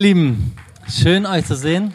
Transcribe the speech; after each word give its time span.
Lieben, 0.00 0.56
schön 0.88 1.24
euch 1.24 1.46
zu 1.46 1.54
sehen. 1.54 1.94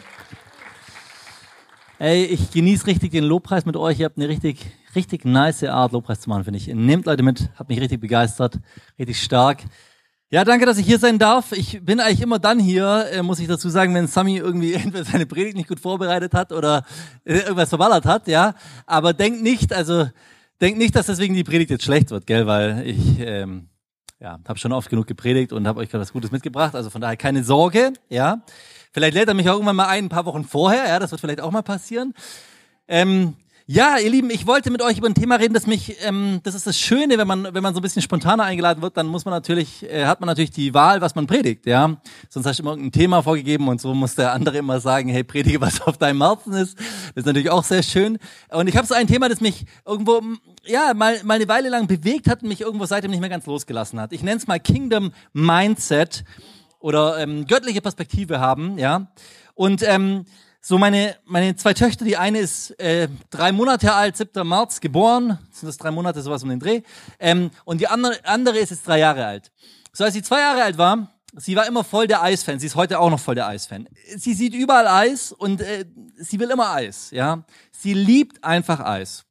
Ey, 1.98 2.24
ich 2.24 2.50
genieße 2.50 2.86
richtig 2.86 3.10
den 3.10 3.24
Lobpreis 3.24 3.66
mit 3.66 3.76
euch. 3.76 4.00
Ihr 4.00 4.06
habt 4.06 4.16
eine 4.16 4.26
richtig, 4.26 4.64
richtig 4.94 5.26
nice 5.26 5.64
Art, 5.64 5.92
Lobpreis 5.92 6.20
zu 6.20 6.30
machen, 6.30 6.44
finde 6.44 6.56
ich. 6.56 6.68
Nehmt 6.68 7.04
Leute 7.04 7.22
mit, 7.22 7.50
hat 7.56 7.68
mich 7.68 7.78
richtig 7.78 8.00
begeistert, 8.00 8.58
richtig 8.98 9.22
stark. 9.22 9.64
Ja, 10.30 10.44
danke, 10.44 10.64
dass 10.64 10.78
ich 10.78 10.86
hier 10.86 10.98
sein 10.98 11.18
darf. 11.18 11.52
Ich 11.52 11.84
bin 11.84 12.00
eigentlich 12.00 12.22
immer 12.22 12.38
dann 12.38 12.58
hier, 12.58 13.04
äh, 13.12 13.22
muss 13.22 13.38
ich 13.38 13.48
dazu 13.48 13.68
sagen, 13.68 13.94
wenn 13.94 14.06
Sami 14.06 14.38
irgendwie 14.38 14.72
entweder 14.72 15.04
seine 15.04 15.26
Predigt 15.26 15.58
nicht 15.58 15.68
gut 15.68 15.80
vorbereitet 15.80 16.32
hat 16.32 16.52
oder 16.52 16.86
äh, 17.26 17.40
irgendwas 17.40 17.68
verballert 17.68 18.06
hat, 18.06 18.28
ja. 18.28 18.54
Aber 18.86 19.12
denkt 19.12 19.42
nicht, 19.42 19.74
also 19.74 20.08
denkt 20.58 20.78
nicht, 20.78 20.96
dass 20.96 21.04
deswegen 21.04 21.34
die 21.34 21.44
Predigt 21.44 21.70
jetzt 21.70 21.84
schlecht 21.84 22.10
wird, 22.10 22.26
gell, 22.26 22.46
weil 22.46 22.82
ich 22.86 23.20
ähm, 23.20 23.68
ja, 24.20 24.38
habe 24.46 24.58
schon 24.58 24.72
oft 24.72 24.90
genug 24.90 25.06
gepredigt 25.06 25.52
und 25.52 25.66
habe 25.66 25.80
euch 25.80 25.88
gerade 25.88 26.02
was 26.02 26.12
Gutes 26.12 26.30
mitgebracht. 26.30 26.74
Also 26.74 26.90
von 26.90 27.00
daher 27.00 27.16
keine 27.16 27.42
Sorge, 27.42 27.92
ja. 28.08 28.42
Vielleicht 28.92 29.14
lädt 29.14 29.28
er 29.28 29.34
mich 29.34 29.48
auch 29.48 29.54
irgendwann 29.54 29.76
mal 29.76 29.86
ein, 29.86 30.04
ein 30.04 30.08
paar 30.08 30.26
Wochen 30.26 30.44
vorher, 30.44 30.86
ja, 30.88 30.98
das 30.98 31.10
wird 31.10 31.20
vielleicht 31.20 31.40
auch 31.40 31.50
mal 31.50 31.62
passieren. 31.62 32.12
Ähm, 32.86 33.34
ja, 33.72 33.98
ihr 33.98 34.10
Lieben, 34.10 34.30
ich 34.30 34.48
wollte 34.48 34.68
mit 34.72 34.82
euch 34.82 34.98
über 34.98 35.06
ein 35.06 35.14
Thema 35.14 35.36
reden, 35.36 35.54
das 35.54 35.68
mich, 35.68 35.94
ähm, 36.02 36.40
das 36.42 36.56
ist 36.56 36.66
das 36.66 36.76
Schöne, 36.76 37.18
wenn 37.18 37.28
man, 37.28 37.54
wenn 37.54 37.62
man 37.62 37.72
so 37.72 37.78
ein 37.78 37.84
bisschen 37.84 38.02
spontaner 38.02 38.42
eingeladen 38.42 38.82
wird, 38.82 38.96
dann 38.96 39.06
muss 39.06 39.24
man 39.24 39.30
natürlich, 39.30 39.88
äh, 39.88 40.06
hat 40.06 40.18
man 40.18 40.26
natürlich 40.26 40.50
die 40.50 40.74
Wahl, 40.74 41.00
was 41.00 41.14
man 41.14 41.28
predigt, 41.28 41.66
ja. 41.66 41.96
Sonst 42.28 42.46
hast 42.46 42.58
du 42.58 42.64
immer 42.64 42.72
irgendein 42.72 42.90
Thema 42.90 43.22
vorgegeben 43.22 43.68
und 43.68 43.80
so 43.80 43.94
muss 43.94 44.16
der 44.16 44.32
andere 44.32 44.58
immer 44.58 44.80
sagen, 44.80 45.08
hey, 45.08 45.22
predige, 45.22 45.60
was 45.60 45.82
auf 45.82 45.98
deinem 45.98 46.20
Herzen 46.20 46.52
ist. 46.54 46.76
Das 46.78 47.22
ist 47.22 47.26
natürlich 47.26 47.50
auch 47.50 47.62
sehr 47.62 47.84
schön. 47.84 48.18
Und 48.48 48.66
ich 48.66 48.76
habe 48.76 48.88
so 48.88 48.94
ein 48.94 49.06
Thema, 49.06 49.28
das 49.28 49.40
mich 49.40 49.64
irgendwo, 49.86 50.20
ja, 50.66 50.92
mal, 50.92 51.22
mal 51.22 51.34
eine 51.34 51.46
Weile 51.46 51.68
lang 51.68 51.86
bewegt 51.86 52.28
hat 52.28 52.42
und 52.42 52.48
mich 52.48 52.62
irgendwo 52.62 52.86
seitdem 52.86 53.12
nicht 53.12 53.20
mehr 53.20 53.30
ganz 53.30 53.46
losgelassen 53.46 54.00
hat. 54.00 54.12
Ich 54.12 54.24
nenne 54.24 54.38
es 54.38 54.48
mal 54.48 54.58
Kingdom 54.58 55.12
Mindset 55.32 56.24
oder 56.80 57.18
ähm, 57.18 57.46
göttliche 57.46 57.82
Perspektive 57.82 58.40
haben, 58.40 58.78
ja. 58.78 59.12
Und 59.54 59.84
ähm, 59.86 60.24
so 60.60 60.76
meine, 60.78 61.16
meine 61.24 61.56
zwei 61.56 61.72
Töchter, 61.72 62.04
die 62.04 62.16
eine 62.16 62.38
ist 62.38 62.78
äh, 62.78 63.08
drei 63.30 63.50
Monate 63.52 63.92
alt, 63.92 64.16
7. 64.16 64.46
März 64.46 64.80
geboren, 64.80 65.38
sind 65.50 65.68
das 65.68 65.78
drei 65.78 65.90
Monate, 65.90 66.20
sowas 66.20 66.42
um 66.42 66.50
den 66.50 66.60
Dreh, 66.60 66.82
ähm, 67.18 67.50
und 67.64 67.80
die 67.80 67.88
andere, 67.88 68.18
andere 68.24 68.58
ist 68.58 68.70
jetzt 68.70 68.86
drei 68.86 68.98
Jahre 68.98 69.24
alt. 69.24 69.50
So 69.92 70.04
als 70.04 70.14
sie 70.14 70.22
zwei 70.22 70.40
Jahre 70.40 70.62
alt 70.62 70.76
war, 70.76 71.08
sie 71.36 71.56
war 71.56 71.66
immer 71.66 71.82
voll 71.82 72.06
der 72.06 72.22
Eisfan, 72.22 72.58
sie 72.58 72.66
ist 72.66 72.76
heute 72.76 72.98
auch 72.98 73.10
noch 73.10 73.20
voll 73.20 73.34
der 73.34 73.48
Eisfan. 73.48 73.88
Sie 74.16 74.34
sieht 74.34 74.54
überall 74.54 74.86
Eis 74.86 75.32
und 75.32 75.62
äh, 75.62 75.86
sie 76.16 76.38
will 76.38 76.50
immer 76.50 76.70
Eis, 76.70 77.10
ja. 77.10 77.44
Sie 77.72 77.94
liebt 77.94 78.44
einfach 78.44 78.80
Eis. 78.80 79.24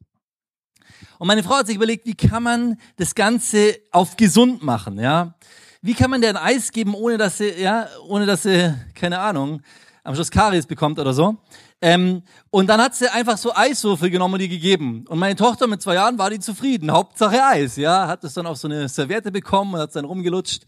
Und 1.20 1.28
meine 1.28 1.44
Frau 1.44 1.58
hat 1.58 1.68
sich 1.68 1.76
überlegt, 1.76 2.06
wie 2.06 2.16
kann 2.16 2.44
man 2.44 2.80
das 2.96 3.14
Ganze 3.14 3.78
auf 3.92 4.18
gesund 4.18 4.64
machen, 4.64 5.00
ja? 5.00 5.36
Wie 5.82 5.94
kann 5.94 6.10
man 6.10 6.22
der 6.22 6.32
ein 6.32 6.38
Eis 6.38 6.72
geben, 6.72 6.94
ohne 6.94 7.18
dass 7.18 7.38
sie, 7.38 7.52
ja, 7.52 7.88
ohne 8.08 8.26
dass 8.26 8.44
sie, 8.44 8.74
keine 8.96 9.20
Ahnung, 9.20 9.62
am 10.10 10.16
Schluss 10.16 10.32
Karies 10.32 10.66
bekommt 10.66 10.98
oder 10.98 11.14
so. 11.14 11.38
Ähm, 11.84 12.24
und 12.50 12.68
dann 12.68 12.82
hat 12.82 12.96
sie 12.96 13.14
einfach 13.14 13.38
so 13.38 13.54
Eiswürfel 13.56 14.10
genommen 14.10 14.34
und 14.34 14.40
die 14.40 14.50
gegeben. 14.50 15.06
Und 15.08 15.20
meine 15.20 15.36
Tochter 15.36 15.68
mit 15.68 15.84
zwei 15.84 15.94
Jahren 15.94 16.18
war 16.18 16.32
die 16.32 16.40
zufrieden. 16.40 16.92
Hauptsache 16.92 17.46
Eis, 17.46 17.76
ja. 17.76 18.08
Hat 18.08 18.24
es 18.24 18.34
dann 18.34 18.48
auf 18.48 18.58
so 18.58 18.68
eine 18.68 18.90
Serviette 18.90 19.32
bekommen 19.32 19.76
und 19.76 19.82
hat 19.82 19.90
es 19.90 19.94
dann 19.94 20.06
rumgelutscht. 20.06 20.64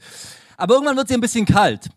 Aber 0.58 0.76
irgendwann 0.76 0.96
wird 0.96 1.08
sie 1.08 1.16
ein 1.16 1.22
bisschen 1.22 1.48
kalt. 1.48 1.90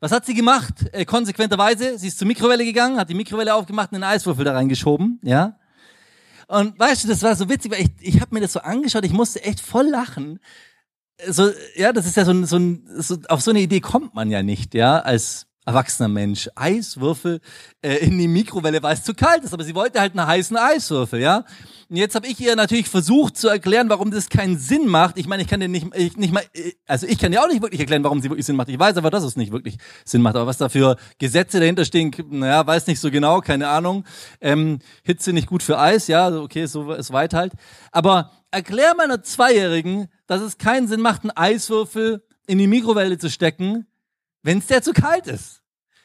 Was 0.00 0.10
hat 0.10 0.26
sie 0.26 0.34
gemacht? 0.34 0.74
Äh, 0.90 1.04
konsequenterweise, 1.04 1.96
sie 1.98 2.08
ist 2.08 2.18
zur 2.18 2.26
Mikrowelle 2.26 2.64
gegangen, 2.64 2.98
hat 2.98 3.08
die 3.08 3.14
Mikrowelle 3.14 3.54
aufgemacht 3.54 3.92
und 3.92 4.02
einen 4.02 4.12
Eiswürfel 4.12 4.44
da 4.44 4.52
reingeschoben, 4.54 5.20
ja. 5.22 5.56
Und 6.48 6.78
weißt 6.80 7.04
du, 7.04 7.08
das 7.08 7.22
war 7.22 7.36
so 7.36 7.48
witzig, 7.48 7.70
weil 7.70 7.82
ich, 7.82 7.90
ich 8.00 8.20
habe 8.20 8.34
mir 8.34 8.40
das 8.40 8.54
so 8.54 8.60
angeschaut, 8.60 9.04
ich 9.04 9.12
musste 9.12 9.42
echt 9.44 9.60
voll 9.60 9.86
lachen. 9.86 10.40
So, 11.28 11.50
ja, 11.76 11.92
das 11.92 12.06
ist 12.06 12.16
ja 12.16 12.24
so 12.24 12.30
ein, 12.32 12.44
so 12.44 12.56
ein, 12.56 12.88
so, 12.96 13.18
auf 13.28 13.40
so 13.40 13.50
eine 13.50 13.60
Idee 13.60 13.80
kommt 13.80 14.14
man 14.14 14.30
ja 14.30 14.42
nicht, 14.42 14.74
ja, 14.74 14.98
als 14.98 15.47
erwachsener 15.68 16.08
Mensch 16.08 16.48
Eiswürfel 16.54 17.40
äh, 17.82 17.96
in 17.96 18.18
die 18.18 18.26
Mikrowelle, 18.26 18.82
weil 18.82 18.94
es 18.94 19.04
zu 19.04 19.12
kalt 19.12 19.44
ist. 19.44 19.52
Aber 19.52 19.64
sie 19.64 19.74
wollte 19.74 20.00
halt 20.00 20.18
einen 20.18 20.26
heißen 20.26 20.56
Eiswürfel, 20.56 21.20
ja. 21.20 21.44
Und 21.90 21.96
jetzt 21.96 22.14
habe 22.14 22.26
ich 22.26 22.40
ihr 22.40 22.56
natürlich 22.56 22.88
versucht 22.88 23.36
zu 23.36 23.48
erklären, 23.48 23.90
warum 23.90 24.10
das 24.10 24.30
keinen 24.30 24.58
Sinn 24.58 24.88
macht. 24.88 25.18
Ich 25.18 25.26
meine, 25.26 25.42
ich 25.42 25.48
kann 25.48 25.60
dir 25.60 25.68
nicht, 25.68 25.86
ich, 25.94 26.16
nicht 26.16 26.32
mal, 26.32 26.42
also 26.86 27.06
ich 27.06 27.18
kann 27.18 27.32
dir 27.32 27.42
auch 27.42 27.48
nicht 27.48 27.60
wirklich 27.60 27.80
erklären, 27.80 28.02
warum 28.02 28.20
sie 28.20 28.30
wirklich 28.30 28.46
Sinn 28.46 28.56
macht. 28.56 28.70
Ich 28.70 28.78
weiß 28.78 28.96
aber, 28.96 29.10
dass 29.10 29.24
es 29.24 29.36
nicht 29.36 29.52
wirklich 29.52 29.76
Sinn 30.06 30.22
macht. 30.22 30.36
Aber 30.36 30.46
was 30.46 30.56
da 30.56 30.70
für 30.70 30.96
Gesetze 31.18 31.60
dahinter 31.60 31.84
stehen, 31.84 32.12
naja, 32.30 32.66
weiß 32.66 32.86
nicht 32.86 33.00
so 33.00 33.10
genau, 33.10 33.40
keine 33.40 33.68
Ahnung. 33.68 34.04
Ähm, 34.40 34.78
Hitze 35.02 35.34
nicht 35.34 35.48
gut 35.48 35.62
für 35.62 35.78
Eis, 35.78 36.08
ja, 36.08 36.34
okay, 36.34 36.64
so 36.64 36.92
ist 36.92 37.12
weit 37.12 37.34
halt. 37.34 37.52
Aber 37.92 38.30
erklär 38.50 38.94
meiner 38.96 39.22
Zweijährigen, 39.22 40.08
dass 40.26 40.40
es 40.40 40.56
keinen 40.56 40.88
Sinn 40.88 41.00
macht, 41.02 41.22
einen 41.22 41.32
Eiswürfel 41.32 42.22
in 42.46 42.56
die 42.56 42.66
Mikrowelle 42.66 43.18
zu 43.18 43.28
stecken, 43.28 43.86
wenn 44.42 44.58
es 44.58 44.66
der 44.66 44.82
zu 44.82 44.92
kalt 44.92 45.26
ist. 45.26 45.62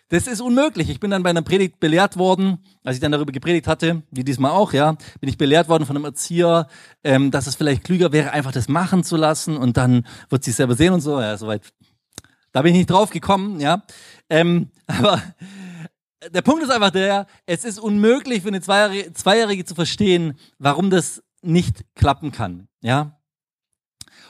Das 0.09 0.27
ist 0.27 0.41
unmöglich. 0.41 0.89
Ich 0.89 0.99
bin 0.99 1.09
dann 1.09 1.23
bei 1.23 1.31
einer 1.31 1.41
Predigt 1.41 1.79
belehrt 1.79 2.17
worden, 2.17 2.59
als 2.83 2.97
ich 2.97 3.01
dann 3.01 3.11
darüber 3.11 3.31
gepredigt 3.31 3.67
hatte, 3.67 4.03
wie 4.11 4.23
diesmal 4.23 4.51
auch, 4.51 4.71
ja, 4.71 4.91
bin 5.19 5.29
ich 5.29 5.39
belehrt 5.39 5.69
worden 5.69 5.87
von 5.87 5.95
einem 5.95 6.05
Erzieher, 6.05 6.67
ähm, 7.03 7.31
dass 7.31 7.47
es 7.47 7.55
vielleicht 7.55 7.83
klüger 7.83 8.11
wäre, 8.11 8.31
einfach 8.31 8.51
das 8.51 8.67
machen 8.67 9.03
zu 9.03 9.17
lassen 9.17 9.57
und 9.57 9.75
dann 9.75 10.05
wird 10.29 10.43
sie 10.43 10.51
es 10.51 10.57
selber 10.57 10.75
sehen 10.75 10.93
und 10.93 11.01
so. 11.01 11.19
Ja, 11.19 11.35
soweit. 11.35 11.73
Da 12.51 12.61
bin 12.61 12.73
ich 12.73 12.79
nicht 12.79 12.91
drauf 12.91 13.09
gekommen, 13.09 13.59
ja. 13.59 13.83
Ähm, 14.29 14.69
aber 14.87 15.19
der 16.31 16.41
Punkt 16.43 16.63
ist 16.63 16.69
einfach 16.69 16.91
der, 16.91 17.25
es 17.47 17.65
ist 17.65 17.79
unmöglich 17.79 18.43
für 18.43 18.49
eine 18.49 18.61
Zweijährige, 18.61 19.13
Zweijährige 19.13 19.65
zu 19.65 19.73
verstehen, 19.73 20.37
warum 20.59 20.89
das 20.91 21.23
nicht 21.41 21.85
klappen 21.95 22.31
kann, 22.31 22.67
ja. 22.81 23.19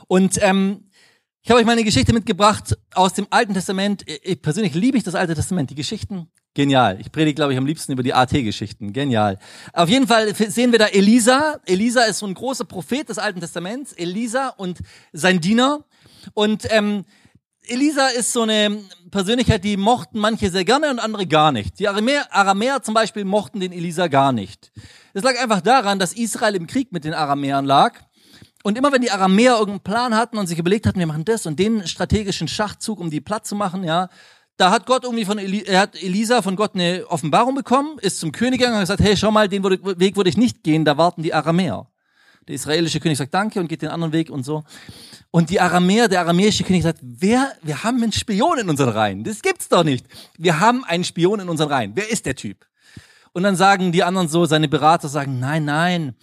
Und 0.08 0.38
ähm, 0.42 0.83
ich 1.44 1.50
habe 1.50 1.60
euch 1.60 1.66
mal 1.66 1.74
eine 1.74 1.84
Geschichte 1.84 2.14
mitgebracht 2.14 2.78
aus 2.96 3.14
dem 3.14 3.28
Alten 3.30 3.54
Testament. 3.54 4.06
Ich 4.08 4.42
persönlich 4.42 4.74
liebe 4.76 4.98
ich 4.98 5.04
das 5.04 5.14
Alte 5.14 5.36
Testament. 5.36 5.70
Die 5.70 5.76
Geschichten, 5.76 6.30
genial. 6.54 6.98
Ich 7.02 7.12
predige, 7.12 7.36
glaube 7.36 7.52
ich, 7.52 7.58
am 7.58 7.66
liebsten 7.66 7.92
über 7.92 8.02
die 8.02 8.14
AT-Geschichten. 8.14 8.94
Genial. 8.94 9.38
Auf 9.74 9.90
jeden 9.90 10.08
Fall 10.08 10.34
sehen 10.34 10.72
wir 10.72 10.80
da 10.80 10.86
Elisa. 10.86 11.60
Elisa 11.66 12.04
ist 12.04 12.20
so 12.20 12.28
ein 12.28 12.34
großer 12.34 12.64
Prophet 12.64 13.10
des 13.10 13.18
Alten 13.18 13.42
Testaments. 13.42 13.92
Elisa 13.92 14.54
und 14.56 14.80
sein 15.12 15.42
Diener. 15.42 15.84
Und 16.34 16.66
ähm, 16.70 17.04
Elisa 17.68 18.08
ist 18.08 18.32
so 18.32 18.44
eine 18.44 18.80
Persönlichkeit, 19.12 19.66
die 19.66 19.76
mochten 19.76 20.20
manche 20.20 20.50
sehr 20.50 20.64
gerne 20.64 20.90
und 20.90 21.00
andere 21.00 21.28
gar 21.28 21.52
nicht. 21.52 21.78
Die 21.78 21.90
Aramäer, 21.90 22.26
Aramäer 22.34 22.84
zum 22.84 22.94
Beispiel 22.94 23.26
mochten 23.26 23.60
den 23.60 23.74
Elisa 23.74 24.08
gar 24.08 24.32
nicht. 24.32 24.72
Das 25.14 25.24
lag 25.24 25.38
einfach 25.38 25.60
daran, 25.60 26.00
dass 26.00 26.14
Israel 26.14 26.56
im 26.56 26.68
Krieg 26.68 26.94
mit 26.94 27.04
den 27.04 27.14
Aramäern 27.14 27.66
lag 27.66 28.00
und 28.64 28.78
immer 28.78 28.92
wenn 28.92 29.02
die 29.02 29.12
Aramäer 29.12 29.54
irgendeinen 29.54 29.82
Plan 29.82 30.16
hatten 30.16 30.38
und 30.38 30.48
sich 30.48 30.58
überlegt 30.58 30.88
hatten, 30.88 31.00
wir 31.00 31.06
machen 31.06 31.26
das 31.26 31.46
und 31.46 31.60
den 31.60 31.88
strategischen 31.88 32.48
Schachzug, 32.48 33.00
um 33.00 33.10
die 33.10 33.22
platt 33.22 33.46
zu 33.46 33.56
machen, 33.56 33.84
ja, 33.84 34.10
da 34.58 34.72
hat 34.72 34.86
Gott 34.86 35.04
irgendwie 35.04 35.26
von 35.26 35.38
Eli 35.38 35.64
er 35.66 35.82
hat 35.82 36.02
Elisa 36.02 36.42
von 36.42 36.56
Gott 36.56 36.76
eine 36.76 37.06
Offenbarung 37.08 37.56
bekommen, 37.56 38.00
ist 38.00 38.20
zum 38.20 38.32
König 38.32 38.60
gegangen 38.60 38.76
und 38.76 38.82
hat 38.82 38.88
gesagt, 38.88 39.02
hey, 39.02 39.18
schau 39.18 39.32
mal, 39.32 39.50
den 39.50 39.64
Weg 39.64 40.16
würde 40.16 40.30
ich 40.30 40.38
nicht 40.38 40.64
gehen, 40.64 40.86
da 40.86 40.98
warten 40.98 41.24
die 41.24 41.34
Aramäer. 41.34 41.88
Der 42.48 42.56
israelische 42.56 43.00
König 43.00 43.18
sagt 43.18 43.34
Danke 43.34 43.60
und 43.60 43.68
geht 43.68 43.82
den 43.82 43.90
anderen 43.90 44.12
Weg 44.12 44.30
und 44.30 44.44
so. 44.44 44.64
Und 45.32 45.50
die 45.50 45.62
Aramäer, 45.62 46.10
der 46.10 46.20
aramäische 46.20 46.64
König 46.64 46.84
sagt, 46.84 47.00
wer, 47.02 47.54
wir 47.62 47.84
haben 47.84 48.04
einen 48.04 48.12
Spion 48.12 48.60
in 48.60 48.70
unseren 48.70 48.90
Reihen. 48.90 49.24
Das 49.24 49.42
gibt's 49.42 49.70
doch 49.70 49.84
nicht. 49.84 50.06
Wir 50.38 50.60
haben 50.60 50.84
einen 50.84 51.06
Spion 51.06 51.40
in 51.40 51.50
unseren 51.50 51.70
Reihen. 51.70 51.94
Wer 51.96 52.12
ist 52.12 52.26
der 52.26 52.36
Typ? 52.36 52.66
Und 53.32 53.44
dann 53.44 53.56
sagen 53.56 53.92
die 53.92 54.04
anderen 54.04 54.28
so, 54.28 54.46
seine 54.46 54.68
Berater 54.68 55.08
sagen, 55.08 55.40
nein, 55.40 55.66
nein, 55.66 56.16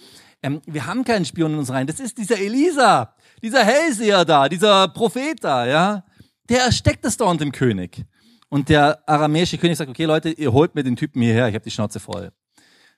ähm, 0.42 0.60
wir 0.66 0.86
haben 0.86 1.04
keinen 1.04 1.24
Spion 1.24 1.52
in 1.52 1.58
uns 1.58 1.70
rein. 1.70 1.86
Das 1.86 2.00
ist 2.00 2.18
dieser 2.18 2.38
Elisa, 2.38 3.14
dieser 3.42 3.64
Hellseher 3.64 4.24
da, 4.24 4.48
dieser 4.48 4.88
Prophet 4.88 5.42
da, 5.42 5.66
ja. 5.66 6.04
Der 6.48 6.62
ersteckt 6.62 7.04
es 7.04 7.16
da 7.16 7.26
unter 7.26 7.44
dem 7.44 7.52
König. 7.52 8.04
Und 8.48 8.68
der 8.68 9.08
aramäische 9.08 9.58
König 9.58 9.78
sagt, 9.78 9.90
okay 9.90 10.04
Leute, 10.04 10.30
ihr 10.30 10.52
holt 10.52 10.74
mir 10.74 10.82
den 10.82 10.96
Typen 10.96 11.22
hierher, 11.22 11.48
ich 11.48 11.54
habe 11.54 11.64
die 11.64 11.70
Schnauze 11.70 12.00
voll. 12.00 12.32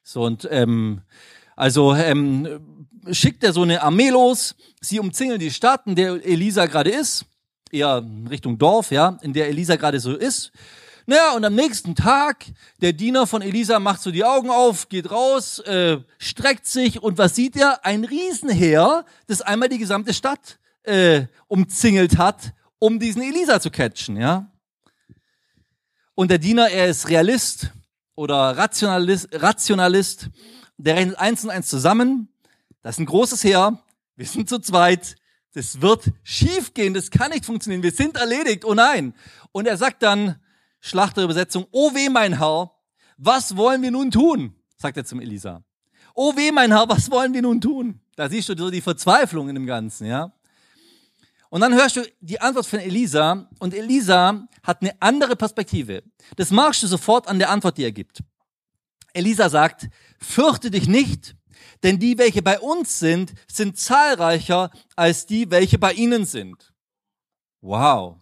So 0.02 0.22
und 0.22 0.48
ähm, 0.50 1.02
also 1.56 1.94
ähm, 1.94 2.86
schickt 3.10 3.44
er 3.44 3.52
so 3.52 3.62
eine 3.62 3.82
Armee 3.82 4.08
los, 4.08 4.54
sie 4.80 4.98
umzingeln 4.98 5.38
die 5.38 5.50
Stadt, 5.50 5.86
in 5.86 5.94
der 5.94 6.24
Elisa 6.24 6.66
gerade 6.66 6.90
ist, 6.90 7.26
eher 7.70 8.02
Richtung 8.30 8.56
Dorf, 8.56 8.90
ja, 8.90 9.18
in 9.22 9.32
der 9.32 9.48
Elisa 9.48 9.76
gerade 9.76 10.00
so 10.00 10.16
ist. 10.16 10.52
Naja, 11.06 11.32
und 11.32 11.44
am 11.44 11.54
nächsten 11.54 11.96
Tag, 11.96 12.46
der 12.80 12.92
Diener 12.92 13.26
von 13.26 13.42
Elisa 13.42 13.80
macht 13.80 14.02
so 14.02 14.12
die 14.12 14.24
Augen 14.24 14.50
auf, 14.50 14.88
geht 14.88 15.10
raus, 15.10 15.58
äh, 15.60 15.98
streckt 16.18 16.66
sich 16.66 17.02
und 17.02 17.18
was 17.18 17.34
sieht 17.34 17.56
er? 17.56 17.84
Ein 17.84 18.04
Riesenheer, 18.04 19.04
das 19.26 19.40
einmal 19.40 19.68
die 19.68 19.78
gesamte 19.78 20.14
Stadt 20.14 20.60
äh, 20.84 21.26
umzingelt 21.48 22.18
hat, 22.18 22.52
um 22.78 23.00
diesen 23.00 23.22
Elisa 23.22 23.60
zu 23.60 23.70
catchen, 23.70 24.16
ja. 24.16 24.48
Und 26.14 26.30
der 26.30 26.38
Diener, 26.38 26.68
er 26.68 26.86
ist 26.86 27.08
Realist 27.08 27.70
oder 28.14 28.56
Rationalist, 28.56 29.28
Rationalist, 29.32 30.28
der 30.76 30.96
rechnet 30.96 31.18
eins 31.18 31.42
und 31.42 31.50
eins 31.50 31.68
zusammen. 31.68 32.28
Das 32.82 32.96
ist 32.96 33.00
ein 33.00 33.06
großes 33.06 33.42
Heer, 33.42 33.82
wir 34.14 34.26
sind 34.26 34.48
zu 34.48 34.60
zweit, 34.60 35.16
das 35.54 35.80
wird 35.80 36.12
schiefgehen, 36.22 36.94
das 36.94 37.10
kann 37.10 37.32
nicht 37.32 37.44
funktionieren, 37.44 37.82
wir 37.82 37.90
sind 37.90 38.16
erledigt, 38.16 38.64
oh 38.64 38.74
nein. 38.74 39.14
Und 39.50 39.66
er 39.66 39.76
sagt 39.76 40.02
dann, 40.02 40.36
Schlachterübersetzung, 40.82 41.66
oh 41.70 41.94
weh, 41.94 42.10
mein 42.10 42.38
Herr, 42.38 42.72
was 43.16 43.56
wollen 43.56 43.82
wir 43.82 43.90
nun 43.90 44.10
tun? 44.10 44.54
sagt 44.76 44.96
er 44.96 45.04
zum 45.04 45.20
Elisa. 45.20 45.62
Oh 46.14 46.36
weh, 46.36 46.50
mein 46.50 46.72
Herr, 46.72 46.88
was 46.88 47.10
wollen 47.10 47.32
wir 47.32 47.40
nun 47.40 47.60
tun? 47.60 48.00
Da 48.16 48.28
siehst 48.28 48.48
du 48.48 48.56
so 48.58 48.68
die 48.68 48.80
Verzweiflung 48.80 49.48
in 49.48 49.54
dem 49.54 49.64
Ganzen, 49.64 50.06
ja. 50.06 50.32
Und 51.48 51.60
dann 51.60 51.72
hörst 51.74 51.96
du 51.96 52.02
die 52.20 52.40
Antwort 52.40 52.66
von 52.66 52.80
Elisa 52.80 53.48
und 53.60 53.74
Elisa 53.74 54.48
hat 54.62 54.82
eine 54.82 55.00
andere 55.00 55.36
Perspektive. 55.36 56.02
Das 56.36 56.50
magst 56.50 56.82
du 56.82 56.86
sofort 56.86 57.28
an 57.28 57.38
der 57.38 57.50
Antwort, 57.50 57.78
die 57.78 57.84
er 57.84 57.92
gibt. 57.92 58.22
Elisa 59.12 59.48
sagt, 59.48 59.88
fürchte 60.18 60.70
dich 60.70 60.88
nicht, 60.88 61.36
denn 61.82 61.98
die, 61.98 62.18
welche 62.18 62.42
bei 62.42 62.58
uns 62.58 62.98
sind, 62.98 63.34
sind 63.46 63.78
zahlreicher 63.78 64.70
als 64.96 65.26
die, 65.26 65.50
welche 65.50 65.78
bei 65.78 65.92
ihnen 65.92 66.24
sind. 66.24 66.72
Wow. 67.60 68.21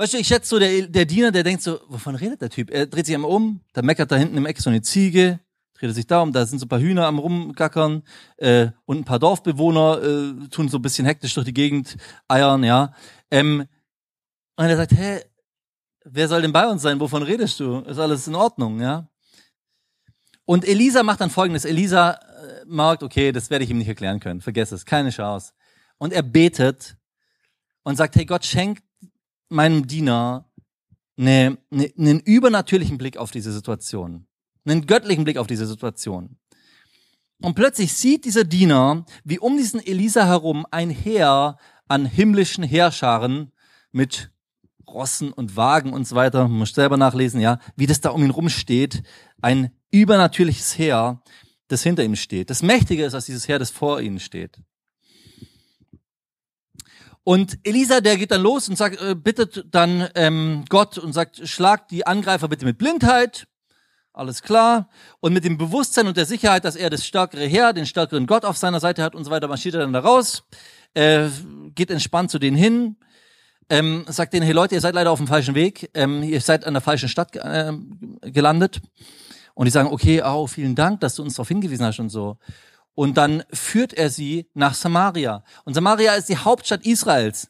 Weißt 0.00 0.14
du, 0.14 0.16
ich 0.16 0.28
schätze 0.28 0.48
so, 0.48 0.58
der, 0.58 0.86
der 0.86 1.04
Diener, 1.04 1.30
der 1.30 1.42
denkt 1.42 1.62
so, 1.62 1.78
wovon 1.88 2.14
redet 2.14 2.40
der 2.40 2.48
Typ? 2.48 2.70
Er 2.70 2.86
dreht 2.86 3.04
sich 3.04 3.14
einmal 3.14 3.30
um, 3.30 3.60
da 3.74 3.82
meckert 3.82 4.10
da 4.10 4.16
hinten 4.16 4.38
im 4.38 4.46
Eck 4.46 4.58
so 4.58 4.70
eine 4.70 4.80
Ziege, 4.80 5.40
dreht 5.74 5.90
er 5.90 5.92
sich 5.92 6.06
da 6.06 6.22
um, 6.22 6.32
da 6.32 6.46
sind 6.46 6.58
so 6.58 6.64
ein 6.64 6.70
paar 6.70 6.80
Hühner 6.80 7.04
am 7.04 7.18
rumgackern 7.18 8.02
äh, 8.38 8.68
und 8.86 8.96
ein 8.96 9.04
paar 9.04 9.18
Dorfbewohner 9.18 10.02
äh, 10.02 10.48
tun 10.48 10.70
so 10.70 10.78
ein 10.78 10.82
bisschen 10.82 11.04
hektisch 11.04 11.34
durch 11.34 11.44
die 11.44 11.52
Gegend 11.52 11.98
eiern, 12.28 12.64
ja. 12.64 12.94
Ähm, 13.30 13.66
und 14.56 14.64
er 14.64 14.76
sagt, 14.78 14.92
hä, 14.92 15.20
wer 16.06 16.28
soll 16.28 16.40
denn 16.40 16.54
bei 16.54 16.66
uns 16.66 16.80
sein? 16.80 16.98
Wovon 16.98 17.22
redest 17.22 17.60
du? 17.60 17.80
Ist 17.80 17.98
alles 17.98 18.26
in 18.26 18.36
Ordnung, 18.36 18.80
ja? 18.80 19.06
Und 20.46 20.66
Elisa 20.66 21.02
macht 21.02 21.20
dann 21.20 21.28
folgendes. 21.28 21.66
Elisa 21.66 22.12
äh, 22.12 22.64
merkt, 22.64 23.02
okay, 23.02 23.32
das 23.32 23.50
werde 23.50 23.66
ich 23.66 23.70
ihm 23.70 23.76
nicht 23.76 23.88
erklären 23.88 24.18
können. 24.18 24.40
Vergesst 24.40 24.72
es, 24.72 24.86
keine 24.86 25.10
Chance. 25.10 25.52
Und 25.98 26.14
er 26.14 26.22
betet 26.22 26.96
und 27.82 27.96
sagt, 27.96 28.16
hey 28.16 28.24
Gott, 28.24 28.46
schenk 28.46 28.80
meinem 29.50 29.86
Diener 29.86 30.50
eine, 31.18 31.58
eine, 31.70 31.92
einen 31.98 32.20
übernatürlichen 32.20 32.98
Blick 32.98 33.16
auf 33.16 33.30
diese 33.30 33.52
Situation 33.52 34.26
einen 34.64 34.86
göttlichen 34.86 35.24
Blick 35.24 35.36
auf 35.36 35.46
diese 35.46 35.66
Situation. 35.66 36.36
Und 37.42 37.54
plötzlich 37.54 37.94
sieht 37.94 38.24
dieser 38.24 38.44
Diener, 38.44 39.04
wie 39.24 39.38
um 39.38 39.56
diesen 39.56 39.84
Elisa 39.84 40.26
herum 40.26 40.66
ein 40.70 40.90
Heer 40.90 41.56
an 41.88 42.04
himmlischen 42.04 42.64
Heerscharen 42.64 43.52
mit 43.92 44.30
Rossen 44.86 45.32
und 45.32 45.56
Wagen 45.56 45.92
und 45.92 46.06
so 46.06 46.16
weiter, 46.16 46.48
muss 46.48 46.74
selber 46.74 46.96
nachlesen, 46.96 47.40
ja, 47.40 47.58
wie 47.76 47.86
das 47.86 48.00
da 48.00 48.10
um 48.10 48.22
ihn 48.22 48.30
rumsteht, 48.30 49.02
ein 49.40 49.70
übernatürliches 49.90 50.76
Heer, 50.76 51.22
das 51.68 51.82
hinter 51.82 52.04
ihm 52.04 52.16
steht. 52.16 52.50
Das 52.50 52.62
Mächtige 52.62 53.04
ist 53.04 53.14
als 53.14 53.26
dieses 53.26 53.48
Heer, 53.48 53.58
das 53.58 53.70
vor 53.70 54.00
ihnen 54.00 54.20
steht. 54.20 54.58
Und 57.22 57.58
Elisa, 57.64 58.00
der 58.00 58.16
geht 58.16 58.30
dann 58.30 58.42
los 58.42 58.68
und 58.68 58.76
sagt, 58.76 59.00
äh, 59.00 59.14
bittet 59.14 59.64
dann 59.70 60.08
ähm, 60.14 60.64
Gott 60.68 60.98
und 60.98 61.12
sagt, 61.12 61.46
schlag 61.48 61.88
die 61.88 62.06
Angreifer 62.06 62.48
bitte 62.48 62.64
mit 62.64 62.78
Blindheit 62.78 63.46
alles 64.12 64.42
klar. 64.42 64.88
Und 65.20 65.32
mit 65.32 65.44
dem 65.44 65.58
Bewusstsein 65.58 66.06
und 66.06 66.16
der 66.16 66.26
Sicherheit, 66.26 66.64
dass 66.64 66.76
er 66.76 66.90
das 66.90 67.06
stärkere 67.06 67.46
Herr, 67.46 67.72
den 67.72 67.86
stärkeren 67.86 68.26
Gott 68.26 68.44
auf 68.44 68.56
seiner 68.56 68.80
Seite 68.80 69.02
hat 69.02 69.14
und 69.14 69.24
so 69.24 69.30
weiter, 69.30 69.48
marschiert 69.48 69.74
er 69.74 69.80
dann 69.80 69.92
da 69.92 70.00
raus, 70.00 70.44
äh, 70.94 71.28
geht 71.74 71.90
entspannt 71.90 72.30
zu 72.30 72.38
denen 72.38 72.56
hin, 72.56 72.96
ähm, 73.68 74.04
sagt 74.08 74.32
denen, 74.32 74.44
hey 74.44 74.52
Leute, 74.52 74.74
ihr 74.74 74.80
seid 74.80 74.94
leider 74.94 75.10
auf 75.10 75.18
dem 75.18 75.28
falschen 75.28 75.54
Weg, 75.54 75.90
ähm, 75.94 76.22
ihr 76.22 76.40
seid 76.40 76.66
an 76.66 76.74
der 76.74 76.80
falschen 76.80 77.08
Stadt 77.08 77.34
äh, 77.36 77.72
gelandet. 78.22 78.80
Und 79.54 79.66
die 79.66 79.70
sagen, 79.70 79.90
okay, 79.90 80.22
oh, 80.24 80.46
vielen 80.46 80.74
Dank, 80.74 81.00
dass 81.00 81.16
du 81.16 81.22
uns 81.22 81.34
darauf 81.34 81.48
hingewiesen 81.48 81.84
hast 81.84 81.98
und 81.98 82.08
so. 82.08 82.38
Und 82.94 83.16
dann 83.16 83.44
führt 83.52 83.94
er 83.94 84.10
sie 84.10 84.48
nach 84.54 84.74
Samaria. 84.74 85.44
Und 85.64 85.74
Samaria 85.74 86.14
ist 86.14 86.28
die 86.28 86.36
Hauptstadt 86.36 86.84
Israels. 86.84 87.48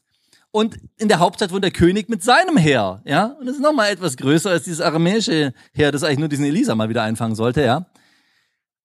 Und 0.52 0.78
in 0.96 1.08
der 1.08 1.20
Hauptstadt 1.20 1.52
wohnt 1.52 1.64
der 1.64 1.70
König 1.70 2.08
mit 2.08 2.24
seinem 2.24 2.56
Heer, 2.56 3.02
ja. 3.04 3.26
Und 3.26 3.46
das 3.46 3.54
ist 3.56 3.62
nochmal 3.62 3.90
etwas 3.90 4.16
größer 4.16 4.50
als 4.50 4.64
dieses 4.64 4.80
aramäische 4.80 5.54
Heer, 5.72 5.92
das 5.92 6.02
eigentlich 6.02 6.18
nur 6.18 6.28
diesen 6.28 6.44
Elisa 6.44 6.74
mal 6.74 6.88
wieder 6.88 7.04
einfangen 7.04 7.36
sollte, 7.36 7.62
ja. 7.62 7.86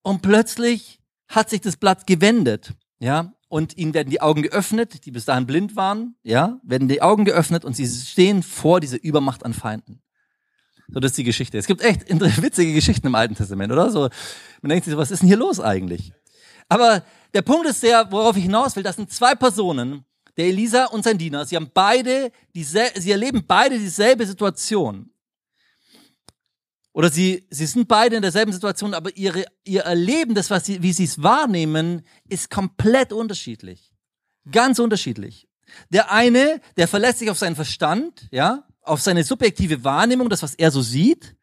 Und 0.04 0.22
plötzlich 0.22 1.00
hat 1.28 1.50
sich 1.50 1.62
das 1.62 1.78
Blatt 1.78 2.06
gewendet, 2.06 2.74
ja. 3.00 3.34
Und 3.48 3.78
ihnen 3.78 3.96
werden 3.96 4.10
die 4.10 4.22
Augen 4.22 4.44
geöffnet, 4.44 5.06
die 5.06 5.12
bis 5.12 5.26
dahin 5.26 5.48
blind 5.48 5.76
waren, 5.76 6.16
ja, 6.22 6.60
werden 6.64 6.88
die 6.88 7.02
Augen 7.02 7.26
geöffnet 7.26 7.66
und 7.66 7.76
sie 7.76 7.88
stehen 7.88 8.44
vor 8.44 8.80
dieser 8.80 9.04
Übermacht 9.04 9.44
an 9.44 9.54
Feinden. 9.54 10.04
So, 10.90 11.00
das 11.00 11.12
ist 11.12 11.18
die 11.18 11.24
Geschichte. 11.24 11.58
Es 11.58 11.66
gibt 11.66 11.82
echt 11.82 12.08
witzige 12.10 12.74
Geschichten 12.74 13.08
im 13.08 13.16
Alten 13.16 13.34
Testament, 13.34 13.72
oder? 13.72 13.90
So, 13.90 14.10
man 14.62 14.70
denkt 14.70 14.86
sich 14.86 14.92
so, 14.92 15.00
was 15.00 15.10
ist 15.10 15.22
denn 15.22 15.28
hier 15.28 15.38
los 15.38 15.60
eigentlich? 15.60 16.14
Aber 16.68 17.04
der 17.34 17.42
Punkt 17.42 17.68
ist 17.68 17.84
der, 17.84 18.12
worauf 18.12 18.38
ich 18.38 18.44
hinaus 18.44 18.76
will, 18.76 18.84
das 18.84 18.96
sind 18.96 19.12
zwei 19.12 19.36
Personen, 19.36 20.06
der 20.38 20.46
Elisa 20.46 20.86
und 20.86 21.04
sein 21.04 21.18
Diener, 21.18 21.46
sie 21.46 21.56
haben 21.56 21.72
beide, 21.74 22.32
sie 22.54 23.12
erleben 23.12 23.44
beide 23.48 23.80
dieselbe 23.80 24.26
Situation. 24.26 25.10
Oder 26.96 27.12
sie, 27.12 27.46
sie 27.50 27.66
sind 27.66 27.90
beide 27.90 28.16
in 28.16 28.22
derselben 28.22 28.54
Situation, 28.54 28.94
aber 28.94 29.16
ihre, 29.18 29.46
ihr 29.66 29.82
Erleben, 29.82 30.34
das, 30.34 30.50
was 30.50 30.66
sie, 30.66 30.82
wie 30.82 30.94
sie 30.94 31.04
es 31.04 31.22
wahrnehmen, 31.22 32.04
ist 32.30 32.50
komplett 32.50 33.12
unterschiedlich. 33.12 33.92
Ganz 34.50 34.80
unterschiedlich. 34.80 35.50
Der 35.90 36.12
eine, 36.12 36.62
der 36.78 36.88
verlässt 36.88 37.20
sich 37.20 37.30
auf 37.30 37.38
seinen 37.38 37.56
Verstand, 37.56 38.30
ja, 38.32 38.66
auf 38.82 39.02
seine 39.02 39.26
subjektive 39.26 39.84
Wahrnehmung, 39.84 40.30
das, 40.30 40.42
was 40.42 40.56
er 40.56 40.72
so 40.72 40.82
sieht, 40.82 41.36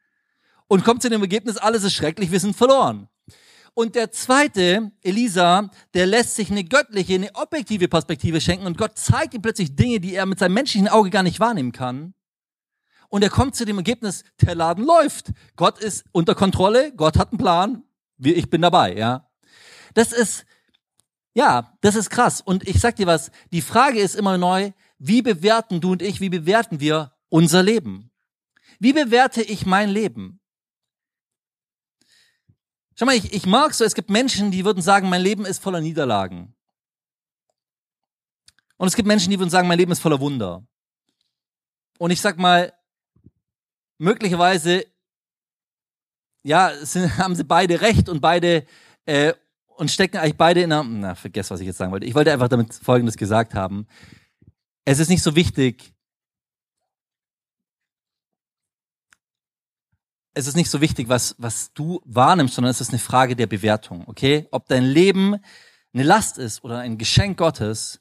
und 0.68 0.84
kommt 0.84 1.02
zu 1.02 1.10
dem 1.10 1.20
Ergebnis, 1.20 1.58
alles 1.58 1.84
ist 1.84 1.92
schrecklich, 1.92 2.30
wir 2.30 2.40
sind 2.40 2.56
verloren. 2.56 3.08
Und 3.74 3.94
der 3.94 4.10
zweite, 4.10 4.92
Elisa, 5.00 5.70
der 5.94 6.06
lässt 6.06 6.34
sich 6.34 6.50
eine 6.50 6.64
göttliche, 6.64 7.14
eine 7.14 7.34
objektive 7.34 7.88
Perspektive 7.88 8.40
schenken 8.40 8.66
und 8.66 8.76
Gott 8.76 8.98
zeigt 8.98 9.32
ihm 9.32 9.40
plötzlich 9.40 9.74
Dinge, 9.74 9.98
die 9.98 10.14
er 10.14 10.26
mit 10.26 10.38
seinem 10.38 10.54
menschlichen 10.54 10.88
Auge 10.88 11.08
gar 11.08 11.22
nicht 11.22 11.40
wahrnehmen 11.40 11.72
kann. 11.72 12.14
Und 13.08 13.22
er 13.22 13.30
kommt 13.30 13.56
zu 13.56 13.64
dem 13.64 13.78
Ergebnis, 13.78 14.24
der 14.40 14.54
Laden 14.54 14.84
läuft. 14.84 15.32
Gott 15.56 15.78
ist 15.78 16.04
unter 16.12 16.34
Kontrolle, 16.34 16.92
Gott 16.94 17.18
hat 17.18 17.32
einen 17.32 17.38
Plan, 17.38 17.82
ich 18.18 18.50
bin 18.50 18.62
dabei, 18.62 18.94
ja. 18.96 19.28
Das 19.94 20.12
ist, 20.12 20.44
ja, 21.34 21.76
das 21.80 21.94
ist 21.94 22.10
krass. 22.10 22.40
Und 22.40 22.68
ich 22.68 22.78
sag 22.80 22.96
dir 22.96 23.06
was, 23.06 23.30
die 23.52 23.62
Frage 23.62 24.00
ist 24.00 24.16
immer 24.16 24.38
neu, 24.38 24.72
wie 24.98 25.22
bewerten 25.22 25.80
du 25.80 25.92
und 25.92 26.02
ich, 26.02 26.20
wie 26.20 26.28
bewerten 26.28 26.80
wir 26.80 27.12
unser 27.28 27.62
Leben? 27.62 28.10
Wie 28.78 28.92
bewerte 28.92 29.42
ich 29.42 29.66
mein 29.66 29.90
Leben? 29.90 30.40
Schau 32.94 33.06
mal, 33.06 33.16
ich, 33.16 33.32
ich 33.32 33.46
mag 33.46 33.72
so, 33.74 33.84
es 33.84 33.94
gibt 33.94 34.10
Menschen, 34.10 34.50
die 34.50 34.64
würden 34.64 34.82
sagen, 34.82 35.08
mein 35.08 35.22
Leben 35.22 35.46
ist 35.46 35.62
voller 35.62 35.80
Niederlagen. 35.80 36.54
Und 38.76 38.88
es 38.88 38.96
gibt 38.96 39.06
Menschen, 39.06 39.30
die 39.30 39.38
würden 39.38 39.50
sagen, 39.50 39.68
mein 39.68 39.78
Leben 39.78 39.92
ist 39.92 40.00
voller 40.00 40.20
Wunder. 40.20 40.66
Und 41.98 42.10
ich 42.10 42.20
sag 42.20 42.38
mal, 42.38 42.72
möglicherweise, 43.98 44.84
ja, 46.42 46.72
sind, 46.84 47.16
haben 47.18 47.34
sie 47.34 47.44
beide 47.44 47.80
recht 47.80 48.08
und 48.08 48.20
beide, 48.20 48.66
äh, 49.06 49.32
und 49.76 49.90
stecken 49.90 50.18
eigentlich 50.18 50.36
beide 50.36 50.62
in 50.62 50.72
einer, 50.72 50.84
na, 50.84 51.14
vergesst, 51.14 51.50
was 51.50 51.60
ich 51.60 51.66
jetzt 51.66 51.78
sagen 51.78 51.92
wollte. 51.92 52.06
Ich 52.06 52.14
wollte 52.14 52.32
einfach 52.32 52.48
damit 52.48 52.74
Folgendes 52.74 53.16
gesagt 53.16 53.54
haben. 53.54 53.86
Es 54.84 54.98
ist 54.98 55.08
nicht 55.08 55.22
so 55.22 55.34
wichtig, 55.34 55.94
es 60.34 60.46
ist 60.46 60.56
nicht 60.56 60.70
so 60.70 60.80
wichtig, 60.80 61.08
was, 61.08 61.34
was 61.38 61.72
du 61.74 62.00
wahrnimmst, 62.04 62.54
sondern 62.54 62.70
es 62.70 62.80
ist 62.80 62.90
eine 62.90 62.98
Frage 62.98 63.36
der 63.36 63.46
Bewertung, 63.46 64.04
okay? 64.06 64.48
Ob 64.50 64.66
dein 64.66 64.84
Leben 64.84 65.36
eine 65.92 66.02
Last 66.02 66.38
ist 66.38 66.64
oder 66.64 66.78
ein 66.78 66.96
Geschenk 66.98 67.38
Gottes, 67.38 68.00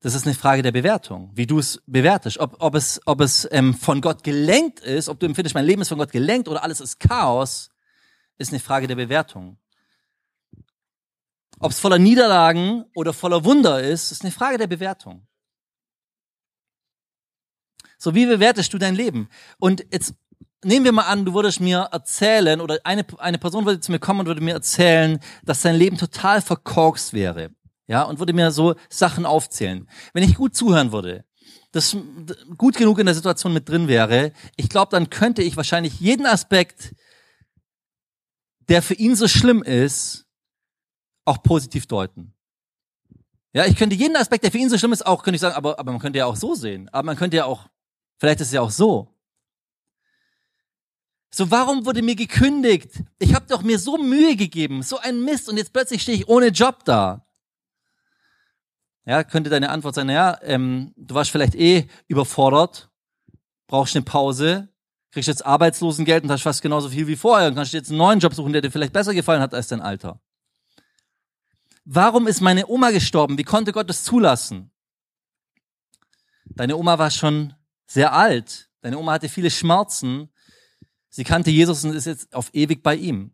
das 0.00 0.14
ist 0.14 0.26
eine 0.26 0.34
Frage 0.34 0.62
der 0.62 0.72
Bewertung, 0.72 1.30
wie 1.34 1.46
du 1.46 1.58
es 1.58 1.82
bewertest. 1.86 2.38
Ob, 2.38 2.56
ob 2.60 2.74
es, 2.74 3.00
ob 3.06 3.20
es 3.20 3.46
ähm, 3.50 3.74
von 3.74 4.00
Gott 4.00 4.24
gelenkt 4.24 4.80
ist, 4.80 5.08
ob 5.08 5.18
du 5.18 5.26
empfindest, 5.26 5.54
mein 5.54 5.64
Leben 5.64 5.82
ist 5.82 5.88
von 5.88 5.98
Gott 5.98 6.12
gelenkt 6.12 6.48
oder 6.48 6.62
alles 6.62 6.80
ist 6.80 7.00
Chaos, 7.00 7.70
ist 8.38 8.52
eine 8.52 8.60
Frage 8.60 8.86
der 8.86 8.96
Bewertung. 8.96 9.58
Ob 11.58 11.70
es 11.70 11.80
voller 11.80 11.98
Niederlagen 11.98 12.84
oder 12.94 13.12
voller 13.12 13.44
Wunder 13.44 13.82
ist, 13.82 14.12
ist 14.12 14.22
eine 14.22 14.32
Frage 14.32 14.58
der 14.58 14.66
Bewertung. 14.66 15.26
So, 17.98 18.14
wie 18.14 18.26
bewertest 18.26 18.72
du 18.72 18.78
dein 18.78 18.94
Leben? 18.94 19.28
Und 19.58 19.86
jetzt 19.90 20.14
nehmen 20.66 20.84
wir 20.84 20.92
mal 20.92 21.06
an, 21.06 21.24
du 21.24 21.32
würdest 21.32 21.60
mir 21.60 21.88
erzählen, 21.92 22.60
oder 22.60 22.78
eine, 22.84 23.06
eine 23.18 23.38
Person 23.38 23.64
würde 23.64 23.80
zu 23.80 23.92
mir 23.92 23.98
kommen 23.98 24.20
und 24.20 24.26
würde 24.26 24.40
mir 24.40 24.54
erzählen, 24.54 25.20
dass 25.44 25.62
sein 25.62 25.76
Leben 25.76 25.96
total 25.96 26.42
verkorkst 26.42 27.12
wäre. 27.12 27.50
Ja, 27.86 28.02
und 28.02 28.18
würde 28.18 28.32
mir 28.32 28.50
so 28.50 28.74
Sachen 28.90 29.26
aufzählen. 29.26 29.88
Wenn 30.12 30.24
ich 30.24 30.34
gut 30.34 30.56
zuhören 30.56 30.90
würde, 30.90 31.24
das 31.70 31.96
gut 32.56 32.76
genug 32.76 32.98
in 32.98 33.06
der 33.06 33.14
Situation 33.14 33.52
mit 33.52 33.68
drin 33.68 33.86
wäre, 33.86 34.32
ich 34.56 34.68
glaube, 34.68 34.90
dann 34.90 35.08
könnte 35.08 35.42
ich 35.42 35.56
wahrscheinlich 35.56 36.00
jeden 36.00 36.26
Aspekt, 36.26 36.94
der 38.68 38.82
für 38.82 38.94
ihn 38.94 39.14
so 39.14 39.28
schlimm 39.28 39.62
ist, 39.62 40.26
auch 41.24 41.42
positiv 41.42 41.86
deuten. 41.86 42.34
Ja, 43.52 43.64
ich 43.66 43.76
könnte 43.76 43.94
jeden 43.94 44.16
Aspekt, 44.16 44.44
der 44.44 44.50
für 44.50 44.58
ihn 44.58 44.68
so 44.68 44.78
schlimm 44.78 44.92
ist, 44.92 45.06
auch, 45.06 45.22
könnte 45.22 45.36
ich 45.36 45.40
sagen, 45.40 45.54
aber, 45.54 45.78
aber 45.78 45.92
man 45.92 46.00
könnte 46.00 46.18
ja 46.18 46.26
auch 46.26 46.36
so 46.36 46.54
sehen. 46.54 46.88
Aber 46.92 47.06
man 47.06 47.16
könnte 47.16 47.36
ja 47.36 47.44
auch, 47.44 47.68
vielleicht 48.18 48.40
ist 48.40 48.48
es 48.48 48.52
ja 48.52 48.60
auch 48.60 48.70
so. 48.70 49.15
So, 51.30 51.50
warum 51.50 51.84
wurde 51.84 52.02
mir 52.02 52.16
gekündigt? 52.16 52.90
Ich 53.18 53.34
habe 53.34 53.46
doch 53.48 53.62
mir 53.62 53.78
so 53.78 53.98
Mühe 53.98 54.36
gegeben, 54.36 54.82
so 54.82 54.98
ein 54.98 55.22
Mist 55.22 55.48
und 55.48 55.56
jetzt 55.56 55.72
plötzlich 55.72 56.02
stehe 56.02 56.16
ich 56.16 56.28
ohne 56.28 56.48
Job 56.48 56.84
da. 56.84 57.26
Ja, 59.04 59.22
könnte 59.22 59.50
deine 59.50 59.70
Antwort 59.70 59.94
sein, 59.94 60.08
ja, 60.08 60.38
ähm, 60.42 60.92
du 60.96 61.14
warst 61.14 61.30
vielleicht 61.30 61.54
eh 61.54 61.86
überfordert, 62.08 62.90
brauchst 63.68 63.94
eine 63.94 64.04
Pause, 64.04 64.68
kriegst 65.12 65.28
jetzt 65.28 65.46
Arbeitslosengeld 65.46 66.24
und 66.24 66.30
hast 66.30 66.42
fast 66.42 66.60
genauso 66.62 66.88
viel 66.88 67.06
wie 67.06 67.16
vorher 67.16 67.48
und 67.48 67.54
kannst 67.54 67.72
jetzt 67.72 67.90
einen 67.90 67.98
neuen 67.98 68.18
Job 68.18 68.34
suchen, 68.34 68.52
der 68.52 68.62
dir 68.62 68.70
vielleicht 68.70 68.92
besser 68.92 69.14
gefallen 69.14 69.40
hat 69.40 69.54
als 69.54 69.68
dein 69.68 69.80
Alter. 69.80 70.20
Warum 71.84 72.26
ist 72.26 72.40
meine 72.40 72.66
Oma 72.66 72.90
gestorben? 72.90 73.38
Wie 73.38 73.44
konnte 73.44 73.72
Gott 73.72 73.88
das 73.88 74.02
zulassen? 74.02 74.72
Deine 76.44 76.76
Oma 76.76 76.98
war 76.98 77.10
schon 77.10 77.54
sehr 77.86 78.12
alt. 78.12 78.68
Deine 78.80 78.98
Oma 78.98 79.12
hatte 79.12 79.28
viele 79.28 79.50
Schmerzen. 79.50 80.30
Sie 81.16 81.24
kannte 81.24 81.50
Jesus 81.50 81.82
und 81.82 81.94
ist 81.94 82.04
jetzt 82.04 82.34
auf 82.34 82.50
ewig 82.52 82.82
bei 82.82 82.94
ihm. 82.94 83.30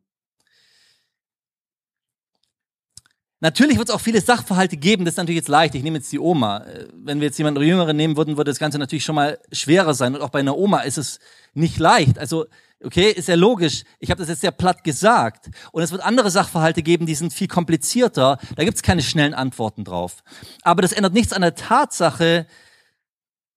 Natürlich 3.40 3.76
wird 3.76 3.88
es 3.88 3.94
auch 3.94 4.00
viele 4.00 4.20
Sachverhalte 4.20 4.76
geben, 4.76 5.04
das 5.04 5.14
ist 5.14 5.18
natürlich 5.18 5.38
jetzt 5.38 5.48
leicht. 5.48 5.74
Ich 5.74 5.82
nehme 5.82 5.98
jetzt 5.98 6.12
die 6.12 6.20
Oma. 6.20 6.58
Äh, 6.58 6.86
wenn 6.94 7.18
wir 7.18 7.26
jetzt 7.26 7.38
jemanden 7.38 7.60
Jüngeren 7.60 7.96
nehmen 7.96 8.16
würden, 8.16 8.36
würde 8.36 8.52
das 8.52 8.60
Ganze 8.60 8.78
natürlich 8.78 9.04
schon 9.04 9.16
mal 9.16 9.40
schwerer 9.50 9.94
sein. 9.94 10.14
Und 10.14 10.22
auch 10.22 10.28
bei 10.28 10.38
einer 10.38 10.56
Oma 10.56 10.82
ist 10.82 10.96
es 10.96 11.18
nicht 11.54 11.76
leicht. 11.80 12.20
Also, 12.20 12.46
okay, 12.84 13.10
ist 13.10 13.26
ja 13.26 13.34
logisch. 13.34 13.82
Ich 13.98 14.12
habe 14.12 14.20
das 14.20 14.28
jetzt 14.28 14.42
sehr 14.42 14.52
platt 14.52 14.84
gesagt. 14.84 15.50
Und 15.72 15.82
es 15.82 15.90
wird 15.90 16.04
andere 16.04 16.30
Sachverhalte 16.30 16.84
geben, 16.84 17.04
die 17.04 17.16
sind 17.16 17.32
viel 17.32 17.48
komplizierter. 17.48 18.38
Da 18.54 18.62
gibt 18.62 18.76
es 18.76 18.82
keine 18.84 19.02
schnellen 19.02 19.34
Antworten 19.34 19.82
drauf. 19.82 20.22
Aber 20.62 20.82
das 20.82 20.92
ändert 20.92 21.14
nichts 21.14 21.32
an 21.32 21.42
der 21.42 21.56
Tatsache, 21.56 22.46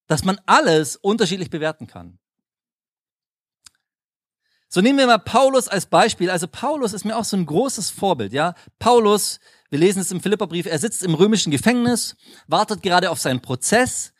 dass 0.07 0.23
man 0.23 0.39
alles 0.47 0.95
unterschiedlich 0.95 1.51
bewerten 1.51 1.85
kann. 1.85 2.17
So 4.75 4.81
nehmen 4.81 4.99
wir 4.99 5.07
mal 5.07 5.19
Paulus 5.19 5.69
als 5.69 5.85
Beispiel. 5.85 6.29
Also 6.29 6.49
Paulus 6.49 6.91
ist 6.91 7.05
mir 7.05 7.15
auch 7.15 7.23
so 7.23 7.37
ein 7.37 7.45
großes 7.45 7.91
Vorbild, 7.91 8.33
ja. 8.33 8.55
Paulus 8.77 9.39
wir 9.69 9.79
lesen 9.79 10.01
es 10.01 10.11
im 10.11 10.19
Philipperbrief. 10.19 10.65
Er 10.65 10.79
sitzt 10.79 11.01
im 11.01 11.13
römischen 11.15 11.49
Gefängnis, 11.49 12.17
wartet 12.47 12.83
gerade 12.83 13.09
auf 13.09 13.21
seinen 13.21 13.41
Prozess. 13.41 14.11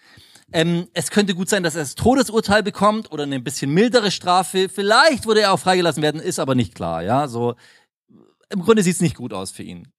Ähm, 0.54 0.88
es 0.94 1.12
könnte 1.12 1.36
gut 1.36 1.50
sein, 1.50 1.62
dass 1.62 1.76
er 1.76 1.82
das 1.82 1.96
Todesurteil 1.96 2.64
bekommt 2.64 3.12
oder 3.12 3.24
eine 3.24 3.42
bisschen 3.42 3.70
mildere 3.74 4.12
Strafe. 4.12 4.70
Vielleicht 4.70 5.26
würde 5.26 5.42
er 5.42 5.52
auch 5.52 5.60
freigelassen 5.60 6.02
werden, 6.02 6.22
ist 6.22 6.40
aber 6.40 6.56
nicht 6.56 6.74
klar. 6.74 7.04
Ja, 7.04 7.28
so 7.28 7.56
im 8.50 8.62
Grunde 8.62 8.82
sieht 8.82 8.96
es 8.96 9.02
nicht 9.02 9.18
gut 9.18 9.34
aus 9.34 9.52
für 9.52 9.64
ihn. 9.64 9.92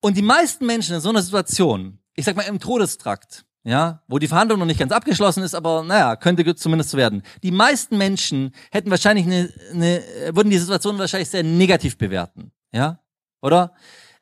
Und 0.00 0.16
die 0.16 0.22
meisten 0.22 0.66
Menschen 0.66 0.96
in 0.96 1.00
so 1.00 1.10
einer 1.10 1.22
Situation, 1.22 2.00
ich 2.14 2.24
sag 2.24 2.34
mal 2.34 2.42
im 2.42 2.58
Todestrakt, 2.58 3.44
ja, 3.64 4.02
wo 4.08 4.18
die 4.18 4.28
Verhandlung 4.28 4.58
noch 4.58 4.66
nicht 4.66 4.80
ganz 4.80 4.92
abgeschlossen 4.92 5.42
ist, 5.42 5.54
aber 5.54 5.82
naja, 5.82 6.16
könnte 6.16 6.54
zumindest 6.56 6.94
werden. 6.94 7.22
Die 7.42 7.52
meisten 7.52 7.96
Menschen 7.96 8.52
hätten 8.70 8.90
wahrscheinlich 8.90 9.26
eine, 9.26 9.52
eine 9.72 10.02
würden 10.34 10.50
die 10.50 10.58
Situation 10.58 10.98
wahrscheinlich 10.98 11.30
sehr 11.30 11.44
negativ 11.44 11.96
bewerten. 11.96 12.52
Ja, 12.72 13.00
oder? 13.40 13.72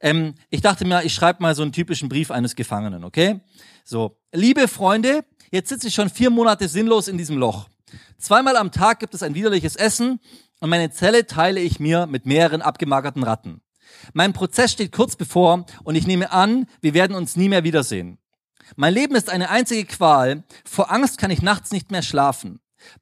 Ähm, 0.01 0.35
ich 0.51 0.61
dachte 0.61 0.87
mir, 0.87 1.05
ich 1.05 1.15
schreibe 1.15 1.43
mal 1.43 1.55
so 1.55 1.63
einen 1.63 1.73
typischen 1.73 2.09
Brief 2.09 2.31
eines 2.31 2.57
Gefangenen, 2.57 3.05
okay? 3.05 3.41
So, 3.85 4.19
liebe 4.33 4.69
Freunde, 4.69 5.25
jetzt 5.51 5.69
sitze 5.69 5.89
ich 5.89 5.95
schon 5.95 6.11
vier 6.11 6.31
Monate 6.31 6.69
sinnlos 6.69 7.09
in 7.09 7.19
diesem 7.19 7.37
Loch. 7.39 7.69
Zweimal 8.19 8.57
am 8.57 8.73
Tag 8.73 9.01
gibt 9.01 9.15
es 9.15 9.23
ein 9.23 9.35
widerliches 9.35 9.77
Essen 9.77 10.21
und 10.61 10.71
meine 10.71 10.91
Zelle 10.91 11.27
teile 11.27 11.61
ich 11.61 11.81
mir 11.81 12.07
mit 12.07 12.27
mehreren 12.27 12.63
abgemagerten 12.63 13.23
Ratten. 13.23 13.63
Mein 14.13 14.33
Prozess 14.33 14.73
steht 14.73 14.93
kurz 14.93 15.17
bevor 15.17 15.67
und 15.85 15.95
ich 15.95 16.07
nehme 16.07 16.31
an, 16.33 16.67
wir 16.81 16.95
werden 16.95 17.17
uns 17.17 17.37
nie 17.37 17.49
mehr 17.49 17.65
wiedersehen. 17.65 18.19
Mein 18.77 18.95
Leben 18.95 19.15
ist 19.15 19.31
eine 19.31 19.51
einzige 19.51 19.85
Qual. 19.85 20.45
Vor 20.65 20.91
Angst 20.91 21.19
kann 21.19 21.31
ich 21.31 21.43
nachts 21.43 21.71
nicht 21.71 21.91
mehr 21.91 22.03
schlafen. 22.03 22.61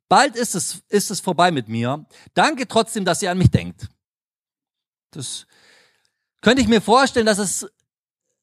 Bald 0.09 0.37
ist 0.37 0.55
es, 0.55 0.83
ist 0.89 1.11
es 1.11 1.21
vorbei 1.21 1.51
mit 1.51 1.69
mir. 1.69 2.07
Danke 2.35 2.67
trotzdem, 2.67 3.05
dass 3.05 3.23
ihr 3.23 3.31
an 3.31 3.39
mich 3.39 3.51
denkt. 3.51 3.89
Das 5.13 5.47
könnte 6.41 6.63
ich 6.63 6.69
mir 6.69 6.81
vorstellen, 6.81 7.27
dass 7.27 7.39
es 7.39 7.67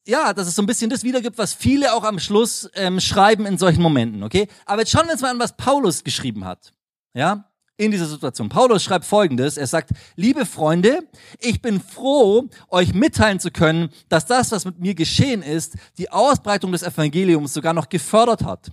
ja, 0.08 0.32
dass 0.32 0.46
es 0.46 0.54
so 0.54 0.62
ein 0.62 0.66
bisschen 0.66 0.88
das 0.88 1.02
wiedergibt, 1.02 1.36
was 1.36 1.52
viele 1.52 1.92
auch 1.92 2.04
am 2.04 2.20
Schluss 2.20 2.70
ähm, 2.74 3.00
schreiben 3.00 3.44
in 3.44 3.58
solchen 3.58 3.82
Momenten, 3.82 4.22
okay? 4.22 4.46
Aber 4.64 4.82
jetzt 4.82 4.92
schauen 4.92 5.06
wir 5.06 5.12
uns 5.12 5.20
mal 5.20 5.30
an, 5.30 5.40
was 5.40 5.56
Paulus 5.56 6.04
geschrieben 6.04 6.44
hat, 6.44 6.72
ja, 7.12 7.50
in 7.76 7.90
dieser 7.90 8.06
Situation. 8.06 8.48
Paulus 8.48 8.82
schreibt 8.82 9.04
Folgendes, 9.04 9.56
er 9.56 9.66
sagt, 9.66 9.90
liebe 10.16 10.46
Freunde, 10.46 11.00
ich 11.40 11.60
bin 11.60 11.80
froh, 11.80 12.48
euch 12.68 12.94
mitteilen 12.94 13.40
zu 13.40 13.50
können, 13.50 13.90
dass 14.08 14.26
das, 14.26 14.52
was 14.52 14.64
mit 14.64 14.80
mir 14.80 14.94
geschehen 14.94 15.42
ist, 15.42 15.74
die 15.98 16.10
Ausbreitung 16.10 16.72
des 16.72 16.82
Evangeliums 16.82 17.52
sogar 17.52 17.74
noch 17.74 17.88
gefördert 17.88 18.44
hat. 18.44 18.70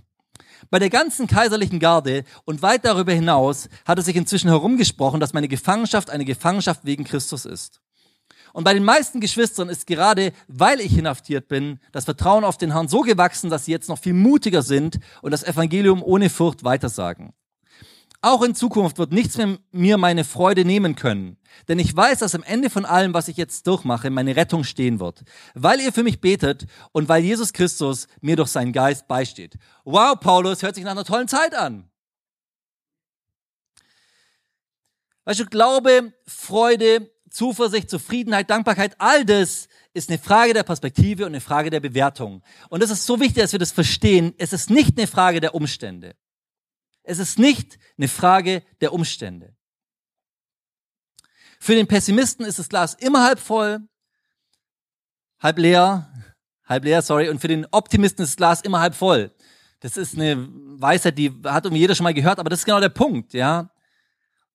Bei 0.70 0.78
der 0.78 0.88
ganzen 0.88 1.26
kaiserlichen 1.26 1.78
Garde 1.78 2.24
und 2.46 2.62
weit 2.62 2.84
darüber 2.86 3.12
hinaus 3.12 3.68
hat 3.84 3.98
es 3.98 4.06
sich 4.06 4.16
inzwischen 4.16 4.48
herumgesprochen, 4.48 5.20
dass 5.20 5.34
meine 5.34 5.48
Gefangenschaft 5.48 6.08
eine 6.08 6.24
Gefangenschaft 6.24 6.84
wegen 6.84 7.04
Christus 7.04 7.44
ist. 7.44 7.80
Und 8.54 8.64
bei 8.64 8.72
den 8.72 8.84
meisten 8.84 9.20
Geschwistern 9.20 9.68
ist 9.68 9.86
gerade, 9.86 10.32
weil 10.46 10.80
ich 10.80 10.96
inhaftiert 10.96 11.48
bin, 11.48 11.80
das 11.92 12.04
Vertrauen 12.04 12.44
auf 12.44 12.56
den 12.56 12.72
Herrn 12.72 12.88
so 12.88 13.00
gewachsen, 13.00 13.50
dass 13.50 13.64
sie 13.64 13.72
jetzt 13.72 13.88
noch 13.88 13.98
viel 13.98 14.14
mutiger 14.14 14.62
sind 14.62 15.00
und 15.22 15.32
das 15.32 15.42
Evangelium 15.42 16.02
ohne 16.02 16.30
Furcht 16.30 16.62
weitersagen. 16.64 17.34
Auch 18.24 18.40
in 18.40 18.54
Zukunft 18.54 18.96
wird 18.96 19.12
nichts 19.12 19.36
mehr 19.36 19.58
mir 19.70 19.98
meine 19.98 20.24
Freude 20.24 20.64
nehmen 20.64 20.96
können. 20.96 21.36
Denn 21.68 21.78
ich 21.78 21.94
weiß, 21.94 22.20
dass 22.20 22.34
am 22.34 22.42
Ende 22.42 22.70
von 22.70 22.86
allem, 22.86 23.12
was 23.12 23.28
ich 23.28 23.36
jetzt 23.36 23.66
durchmache, 23.66 24.08
meine 24.08 24.34
Rettung 24.34 24.64
stehen 24.64 24.98
wird. 24.98 25.24
Weil 25.52 25.78
ihr 25.78 25.92
für 25.92 26.02
mich 26.02 26.22
betet 26.22 26.64
und 26.92 27.06
weil 27.10 27.22
Jesus 27.22 27.52
Christus 27.52 28.08
mir 28.22 28.36
durch 28.36 28.48
seinen 28.48 28.72
Geist 28.72 29.08
beisteht. 29.08 29.58
Wow, 29.84 30.18
Paulus, 30.18 30.62
hört 30.62 30.74
sich 30.74 30.84
nach 30.84 30.92
einer 30.92 31.04
tollen 31.04 31.28
Zeit 31.28 31.54
an. 31.54 31.90
Weißt 35.26 35.40
du, 35.40 35.44
Glaube, 35.44 36.14
Freude, 36.26 37.10
Zuversicht, 37.28 37.90
Zufriedenheit, 37.90 38.48
Dankbarkeit, 38.48 38.96
all 39.00 39.26
das 39.26 39.68
ist 39.92 40.08
eine 40.08 40.18
Frage 40.18 40.54
der 40.54 40.62
Perspektive 40.62 41.24
und 41.26 41.32
eine 41.32 41.42
Frage 41.42 41.68
der 41.68 41.80
Bewertung. 41.80 42.42
Und 42.70 42.82
es 42.82 42.88
ist 42.88 43.04
so 43.04 43.20
wichtig, 43.20 43.42
dass 43.42 43.52
wir 43.52 43.58
das 43.58 43.72
verstehen. 43.72 44.32
Es 44.38 44.54
ist 44.54 44.70
nicht 44.70 44.96
eine 44.96 45.08
Frage 45.08 45.40
der 45.40 45.54
Umstände. 45.54 46.16
Es 47.04 47.18
ist 47.18 47.38
nicht 47.38 47.78
eine 47.96 48.08
Frage 48.08 48.62
der 48.80 48.92
Umstände. 48.92 49.54
Für 51.60 51.74
den 51.74 51.86
Pessimisten 51.86 52.44
ist 52.44 52.58
das 52.58 52.68
Glas 52.68 52.94
immer 52.94 53.22
halb 53.22 53.38
voll, 53.38 53.80
halb 55.38 55.58
leer, 55.58 56.10
halb 56.64 56.84
leer, 56.84 57.02
sorry. 57.02 57.28
Und 57.28 57.40
für 57.40 57.48
den 57.48 57.66
Optimisten 57.70 58.22
ist 58.22 58.30
das 58.30 58.36
Glas 58.36 58.60
immer 58.62 58.80
halb 58.80 58.94
voll. 58.94 59.32
Das 59.80 59.96
ist 59.96 60.14
eine 60.14 60.48
Weisheit, 60.80 61.16
die 61.18 61.30
hat 61.44 61.64
irgendwie 61.64 61.80
jeder 61.80 61.94
schon 61.94 62.04
mal 62.04 62.14
gehört, 62.14 62.38
aber 62.38 62.50
das 62.50 62.60
ist 62.60 62.64
genau 62.64 62.80
der 62.80 62.88
Punkt, 62.88 63.34
ja. 63.34 63.70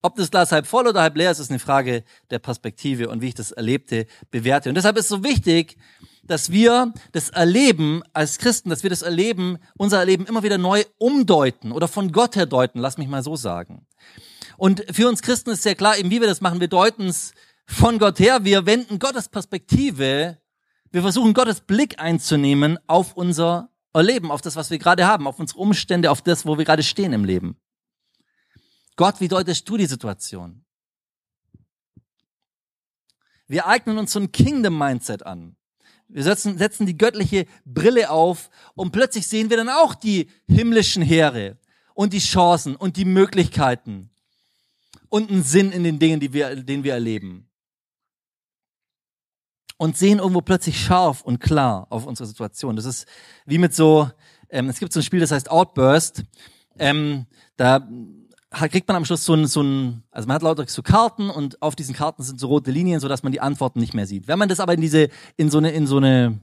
Ob 0.02 0.16
das 0.16 0.30
Glas 0.30 0.50
halb 0.50 0.66
voll 0.66 0.86
oder 0.86 1.02
halb 1.02 1.16
leer 1.16 1.30
ist, 1.30 1.40
ist 1.40 1.50
eine 1.50 1.58
Frage 1.58 2.04
der 2.30 2.38
Perspektive 2.38 3.08
und 3.10 3.20
wie 3.20 3.28
ich 3.28 3.34
das 3.34 3.52
Erlebte 3.52 4.06
bewerte. 4.30 4.70
Und 4.70 4.74
deshalb 4.74 4.96
ist 4.96 5.04
es 5.04 5.10
so 5.10 5.24
wichtig, 5.24 5.76
dass 6.22 6.50
wir 6.52 6.92
das 7.12 7.28
Erleben 7.28 8.02
als 8.12 8.38
Christen, 8.38 8.70
dass 8.70 8.82
wir 8.82 8.90
das 8.90 9.02
Erleben, 9.02 9.58
unser 9.76 9.98
Erleben 9.98 10.26
immer 10.26 10.42
wieder 10.42 10.58
neu 10.58 10.84
umdeuten 10.98 11.72
oder 11.72 11.88
von 11.88 12.12
Gott 12.12 12.36
her 12.36 12.46
deuten, 12.46 12.78
lass 12.78 12.98
mich 12.98 13.08
mal 13.08 13.22
so 13.22 13.36
sagen. 13.36 13.86
Und 14.56 14.84
für 14.90 15.08
uns 15.08 15.22
Christen 15.22 15.50
ist 15.50 15.62
sehr 15.62 15.74
klar, 15.74 15.98
eben 15.98 16.10
wie 16.10 16.20
wir 16.20 16.28
das 16.28 16.40
machen, 16.40 16.60
wir 16.60 16.68
deuten 16.68 17.08
es 17.08 17.32
von 17.66 17.98
Gott 17.98 18.18
her, 18.20 18.44
wir 18.44 18.66
wenden 18.66 18.98
Gottes 18.98 19.28
Perspektive, 19.28 20.38
wir 20.90 21.02
versuchen 21.02 21.34
Gottes 21.34 21.60
Blick 21.60 22.00
einzunehmen 22.00 22.78
auf 22.86 23.14
unser 23.16 23.70
Erleben, 23.92 24.30
auf 24.30 24.40
das, 24.40 24.56
was 24.56 24.70
wir 24.70 24.78
gerade 24.78 25.06
haben, 25.06 25.26
auf 25.26 25.38
unsere 25.38 25.60
Umstände, 25.60 26.10
auf 26.10 26.22
das, 26.22 26.46
wo 26.46 26.58
wir 26.58 26.64
gerade 26.64 26.82
stehen 26.82 27.12
im 27.12 27.24
Leben. 27.24 27.56
Gott, 29.00 29.18
wie 29.18 29.28
deutest 29.28 29.66
du 29.66 29.78
die 29.78 29.86
Situation? 29.86 30.62
Wir 33.46 33.66
eignen 33.66 33.96
uns 33.96 34.12
so 34.12 34.20
ein 34.20 34.30
Kingdom-Mindset 34.30 35.24
an. 35.24 35.56
Wir 36.08 36.22
setzen, 36.22 36.58
setzen 36.58 36.84
die 36.84 36.98
göttliche 36.98 37.46
Brille 37.64 38.10
auf 38.10 38.50
und 38.74 38.92
plötzlich 38.92 39.26
sehen 39.26 39.48
wir 39.48 39.56
dann 39.56 39.70
auch 39.70 39.94
die 39.94 40.28
himmlischen 40.46 41.02
Heere 41.02 41.56
und 41.94 42.12
die 42.12 42.18
Chancen 42.18 42.76
und 42.76 42.98
die 42.98 43.06
Möglichkeiten 43.06 44.10
und 45.08 45.30
einen 45.30 45.44
Sinn 45.44 45.72
in 45.72 45.82
den 45.82 45.98
Dingen, 45.98 46.20
die 46.20 46.34
wir, 46.34 46.54
den 46.56 46.84
wir 46.84 46.92
erleben. 46.92 47.48
Und 49.78 49.96
sehen 49.96 50.18
irgendwo 50.18 50.42
plötzlich 50.42 50.78
scharf 50.78 51.22
und 51.22 51.40
klar 51.40 51.86
auf 51.88 52.04
unsere 52.04 52.26
Situation. 52.26 52.76
Das 52.76 52.84
ist 52.84 53.06
wie 53.46 53.56
mit 53.56 53.74
so, 53.74 54.10
ähm, 54.50 54.68
es 54.68 54.78
gibt 54.78 54.92
so 54.92 55.00
ein 55.00 55.04
Spiel, 55.04 55.20
das 55.20 55.30
heißt 55.30 55.50
Outburst. 55.50 56.22
Ähm, 56.78 57.24
da 57.56 57.88
kriegt 58.50 58.88
man 58.88 58.96
am 58.96 59.04
Schluss 59.04 59.24
so 59.24 59.34
ein, 59.34 59.46
so 59.46 59.62
ein, 59.62 60.02
also 60.10 60.26
man 60.26 60.34
hat 60.34 60.42
lauter 60.42 60.64
so 60.66 60.82
Karten 60.82 61.30
und 61.30 61.62
auf 61.62 61.76
diesen 61.76 61.94
Karten 61.94 62.22
sind 62.22 62.40
so 62.40 62.48
rote 62.48 62.70
Linien, 62.70 63.00
so 63.00 63.08
dass 63.08 63.22
man 63.22 63.32
die 63.32 63.40
Antworten 63.40 63.80
nicht 63.80 63.94
mehr 63.94 64.06
sieht. 64.06 64.28
Wenn 64.28 64.38
man 64.38 64.48
das 64.48 64.60
aber 64.60 64.74
in 64.74 64.80
diese, 64.80 65.08
in 65.36 65.50
so 65.50 65.58
eine, 65.58 65.70
in 65.70 65.86
so 65.86 65.98
eine, 65.98 66.40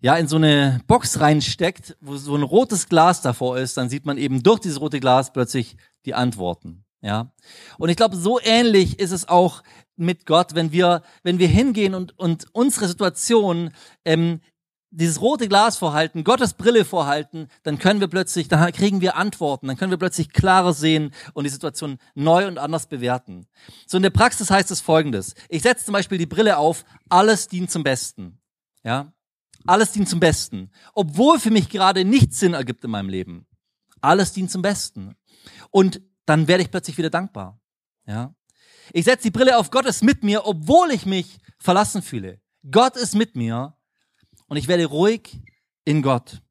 ja, 0.00 0.16
in 0.16 0.28
so 0.28 0.36
eine 0.36 0.80
Box 0.86 1.20
reinsteckt, 1.20 1.96
wo 2.00 2.16
so 2.16 2.36
ein 2.36 2.42
rotes 2.42 2.88
Glas 2.88 3.20
davor 3.22 3.58
ist, 3.58 3.76
dann 3.76 3.88
sieht 3.88 4.06
man 4.06 4.18
eben 4.18 4.42
durch 4.44 4.60
dieses 4.60 4.80
rote 4.80 5.00
Glas 5.00 5.32
plötzlich 5.32 5.76
die 6.04 6.14
Antworten. 6.14 6.84
Ja. 7.00 7.32
Und 7.78 7.88
ich 7.88 7.96
glaube, 7.96 8.16
so 8.16 8.40
ähnlich 8.40 9.00
ist 9.00 9.10
es 9.10 9.28
auch 9.28 9.62
mit 9.96 10.26
Gott, 10.26 10.54
wenn 10.54 10.70
wir, 10.70 11.02
wenn 11.24 11.40
wir 11.40 11.48
hingehen 11.48 11.94
und, 11.94 12.16
und 12.18 12.46
unsere 12.52 12.86
Situation 12.86 13.72
ähm, 14.04 14.40
dieses 14.90 15.20
rote 15.20 15.48
Glas 15.48 15.76
vorhalten, 15.76 16.24
Gottes 16.24 16.54
Brille 16.54 16.84
vorhalten, 16.84 17.48
dann 17.62 17.78
können 17.78 18.00
wir 18.00 18.08
plötzlich, 18.08 18.48
dann 18.48 18.72
kriegen 18.72 19.00
wir 19.00 19.16
Antworten, 19.16 19.66
dann 19.66 19.76
können 19.76 19.90
wir 19.90 19.98
plötzlich 19.98 20.30
klarer 20.30 20.72
sehen 20.72 21.12
und 21.34 21.44
die 21.44 21.50
Situation 21.50 21.98
neu 22.14 22.46
und 22.46 22.58
anders 22.58 22.86
bewerten. 22.86 23.46
So 23.86 23.98
in 23.98 24.02
der 24.02 24.10
Praxis 24.10 24.50
heißt 24.50 24.70
es 24.70 24.80
folgendes. 24.80 25.34
Ich 25.48 25.62
setze 25.62 25.84
zum 25.84 25.92
Beispiel 25.92 26.18
die 26.18 26.26
Brille 26.26 26.56
auf, 26.56 26.84
alles 27.08 27.48
dient 27.48 27.70
zum 27.70 27.82
Besten. 27.82 28.40
Ja? 28.82 29.12
Alles 29.66 29.92
dient 29.92 30.08
zum 30.08 30.20
Besten. 30.20 30.70
Obwohl 30.94 31.38
für 31.38 31.50
mich 31.50 31.68
gerade 31.68 32.04
nichts 32.04 32.40
Sinn 32.40 32.54
ergibt 32.54 32.84
in 32.84 32.90
meinem 32.90 33.10
Leben. 33.10 33.46
Alles 34.00 34.32
dient 34.32 34.50
zum 34.50 34.62
Besten. 34.62 35.16
Und 35.70 36.00
dann 36.24 36.48
werde 36.48 36.62
ich 36.62 36.70
plötzlich 36.70 36.96
wieder 36.96 37.10
dankbar. 37.10 37.60
Ja? 38.06 38.34
Ich 38.92 39.04
setze 39.04 39.24
die 39.24 39.30
Brille 39.30 39.58
auf, 39.58 39.70
Gott 39.70 39.84
ist 39.84 40.02
mit 40.02 40.24
mir, 40.24 40.46
obwohl 40.46 40.90
ich 40.92 41.04
mich 41.04 41.38
verlassen 41.58 42.00
fühle. 42.00 42.40
Gott 42.70 42.96
ist 42.96 43.14
mit 43.14 43.36
mir 43.36 43.77
und 44.48 44.56
ich 44.56 44.68
werde 44.68 44.86
ruhig 44.86 45.40
in 45.84 46.02
Gott. 46.02 46.42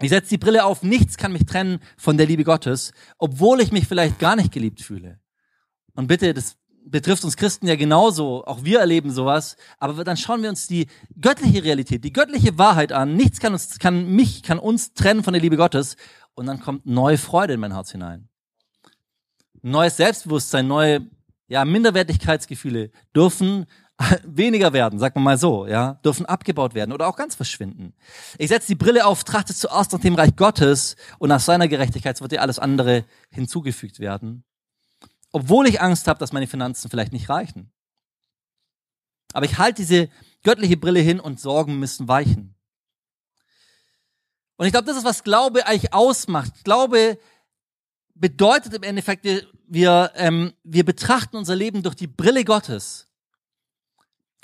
Ich 0.00 0.10
setze 0.10 0.30
die 0.30 0.38
Brille 0.38 0.64
auf, 0.64 0.82
nichts 0.82 1.16
kann 1.16 1.32
mich 1.32 1.46
trennen 1.46 1.78
von 1.96 2.16
der 2.16 2.26
Liebe 2.26 2.44
Gottes, 2.44 2.92
obwohl 3.18 3.60
ich 3.60 3.70
mich 3.70 3.86
vielleicht 3.86 4.18
gar 4.18 4.34
nicht 4.34 4.52
geliebt 4.52 4.80
fühle. 4.80 5.20
Und 5.94 6.08
bitte, 6.08 6.34
das 6.34 6.56
betrifft 6.84 7.24
uns 7.24 7.36
Christen 7.36 7.68
ja 7.68 7.76
genauso, 7.76 8.44
auch 8.44 8.64
wir 8.64 8.80
erleben 8.80 9.12
sowas, 9.12 9.56
aber 9.78 10.02
dann 10.02 10.16
schauen 10.16 10.42
wir 10.42 10.48
uns 10.48 10.66
die 10.66 10.88
göttliche 11.20 11.62
Realität, 11.62 12.04
die 12.04 12.12
göttliche 12.12 12.58
Wahrheit 12.58 12.92
an. 12.92 13.14
Nichts 13.14 13.38
kann 13.38 13.52
uns, 13.52 13.78
kann 13.78 14.08
mich, 14.08 14.42
kann 14.42 14.58
uns 14.58 14.92
trennen 14.94 15.22
von 15.22 15.32
der 15.32 15.42
Liebe 15.42 15.56
Gottes. 15.56 15.96
Und 16.34 16.46
dann 16.46 16.60
kommt 16.60 16.86
neue 16.86 17.18
Freude 17.18 17.54
in 17.54 17.60
mein 17.60 17.74
Herz 17.74 17.92
hinein. 17.92 18.28
Neues 19.60 19.96
Selbstbewusstsein, 19.98 20.66
neue, 20.66 21.08
ja, 21.46 21.64
Minderwertigkeitsgefühle 21.64 22.90
dürfen 23.14 23.66
weniger 24.24 24.72
werden, 24.72 24.98
sagt 24.98 25.16
man 25.16 25.24
mal 25.24 25.38
so, 25.38 25.66
ja, 25.66 25.94
dürfen 26.04 26.26
abgebaut 26.26 26.74
werden 26.74 26.92
oder 26.92 27.08
auch 27.08 27.16
ganz 27.16 27.34
verschwinden. 27.34 27.94
Ich 28.38 28.48
setze 28.48 28.68
die 28.68 28.74
Brille 28.74 29.06
auf, 29.06 29.24
trachte 29.24 29.54
zuerst 29.54 29.92
nach 29.92 30.00
dem 30.00 30.14
Reich 30.14 30.36
Gottes 30.36 30.96
und 31.18 31.28
nach 31.28 31.40
seiner 31.40 31.68
Gerechtigkeit 31.68 32.20
wird 32.20 32.32
dir 32.32 32.42
alles 32.42 32.58
andere 32.58 33.04
hinzugefügt 33.30 34.00
werden. 34.00 34.44
Obwohl 35.32 35.66
ich 35.66 35.80
Angst 35.80 36.08
habe, 36.08 36.18
dass 36.18 36.32
meine 36.32 36.46
Finanzen 36.46 36.90
vielleicht 36.90 37.12
nicht 37.12 37.28
reichen. 37.28 37.72
Aber 39.32 39.46
ich 39.46 39.58
halte 39.58 39.82
diese 39.82 40.08
göttliche 40.42 40.76
Brille 40.76 41.00
hin 41.00 41.20
und 41.20 41.40
Sorgen 41.40 41.78
müssen 41.78 42.08
weichen. 42.08 42.54
Und 44.56 44.66
ich 44.66 44.72
glaube, 44.72 44.86
das 44.86 44.98
ist, 44.98 45.04
was 45.04 45.24
Glaube 45.24 45.66
eigentlich 45.66 45.94
ausmacht. 45.94 46.64
Glaube 46.64 47.18
bedeutet 48.14 48.74
im 48.74 48.82
Endeffekt, 48.82 49.24
wir, 49.24 49.42
wir, 49.66 50.12
ähm, 50.16 50.52
wir 50.62 50.84
betrachten 50.84 51.36
unser 51.36 51.56
Leben 51.56 51.82
durch 51.82 51.94
die 51.94 52.06
Brille 52.06 52.44
Gottes. 52.44 53.08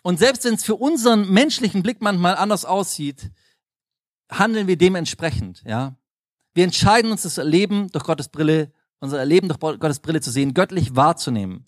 Und 0.02 0.18
selbst 0.18 0.44
wenn 0.44 0.54
es 0.54 0.64
für 0.64 0.76
unseren 0.76 1.28
menschlichen 1.30 1.82
Blick 1.82 2.00
manchmal 2.00 2.36
anders 2.36 2.64
aussieht, 2.64 3.30
handeln 4.30 4.66
wir 4.66 4.76
dementsprechend, 4.76 5.62
ja. 5.66 5.96
Wir 6.54 6.64
entscheiden 6.64 7.12
uns, 7.12 7.22
das 7.22 7.36
Leben 7.36 7.90
durch 7.92 8.04
Gottes 8.04 8.28
Brille, 8.28 8.72
unser 9.00 9.24
Leben 9.24 9.48
durch 9.48 9.60
Gottes 9.60 10.00
Brille 10.00 10.20
zu 10.20 10.30
sehen, 10.30 10.54
göttlich 10.54 10.96
wahrzunehmen. 10.96 11.66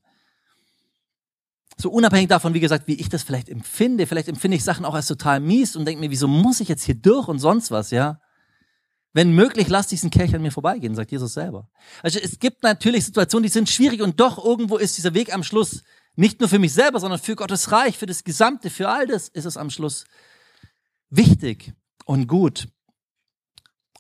So 1.77 1.91
unabhängig 1.91 2.29
davon, 2.29 2.55
wie 2.55 2.61
gesagt, 2.61 2.89
wie 2.89 2.95
ich 2.95 3.09
das 3.09 3.23
vielleicht 3.23 3.49
empfinde, 3.49 4.07
vielleicht 4.07 4.29
empfinde 4.29 4.57
ich 4.57 4.65
Sachen 4.65 4.85
auch 4.85 4.95
als 4.95 5.07
total 5.07 5.41
mies 5.41 5.77
und 5.77 5.85
denke 5.85 6.01
mir, 6.01 6.11
wieso 6.11 6.29
muss 6.29 6.61
ich 6.61 6.69
jetzt 6.69 6.83
hier 6.85 6.97
durch 6.97 7.29
und 7.29 7.39
sonst 7.39 7.71
was, 7.71 7.91
ja? 7.91 8.21
Wenn 9.13 9.33
möglich, 9.33 9.69
lass 9.69 9.89
diesen 9.89 10.11
Kelch 10.11 10.35
an 10.35 10.43
mir 10.43 10.53
vorbeigehen, 10.53 10.95
sagt 10.95 11.11
Jesus 11.11 11.35
selber. 11.35 11.69
Also 12.03 12.19
es 12.21 12.39
gibt 12.39 12.63
natürlich 12.63 13.05
Situationen, 13.07 13.45
die 13.45 13.49
sind 13.49 13.69
schwierig 13.69 14.03
und 14.03 14.21
doch 14.21 14.45
irgendwo 14.45 14.77
ist 14.77 14.99
dieser 14.99 15.15
Weg 15.15 15.35
am 15.35 15.43
Schluss 15.43 15.83
nicht 16.17 16.41
nur 16.41 16.49
für 16.49 16.59
mich 16.59 16.73
selber, 16.73 17.01
sondern 17.01 17.19
für 17.21 17.37
Gottes 17.37 17.73
Reich, 17.73 17.97
für 17.97 18.07
das 18.07 18.25
Gesamte, 18.25 18.71
für 18.71 18.89
all 18.89 19.07
das 19.07 19.29
ist 19.29 19.45
es 19.45 19.57
am 19.57 19.71
Schluss 19.71 20.05
wichtig 21.09 21.73
und 22.05 22.27
gut. 22.27 22.69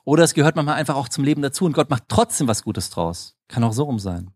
Oder 0.04 0.24
es 0.24 0.34
gehört 0.34 0.56
manchmal 0.56 0.76
einfach 0.76 0.96
auch 0.96 1.08
zum 1.08 1.24
Leben 1.24 1.42
dazu 1.42 1.64
und 1.64 1.72
Gott 1.72 1.90
macht 1.90 2.04
trotzdem 2.08 2.48
was 2.48 2.62
Gutes 2.62 2.90
draus. 2.90 3.36
Kann 3.48 3.64
auch 3.64 3.72
so 3.72 3.84
rum 3.84 3.98
sein. 3.98 4.32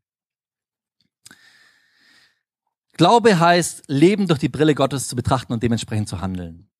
Glaube 2.93 3.40
heißt, 3.40 3.85
Leben 3.88 4.28
durch 4.28 4.38
die 4.38 4.49
Brille 4.49 4.75
Gottes 4.75 5.09
zu 5.09 5.16
betrachten 5.16 5.52
und 5.52 5.62
dementsprechend 5.62 6.09
zu 6.09 6.21
handeln. 6.21 6.71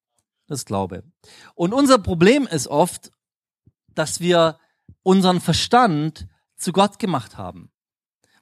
Das 0.47 0.61
ist 0.61 0.67
Glaube. 0.67 1.03
Und 1.55 1.73
unser 1.73 1.99
Problem 1.99 2.47
ist 2.47 2.69
oft, 2.69 3.11
dass 3.89 4.21
wir 4.21 4.59
unseren 5.03 5.41
Verstand 5.41 6.29
zu 6.57 6.73
Gott 6.73 6.99
gemacht 6.99 7.37
haben. 7.37 7.73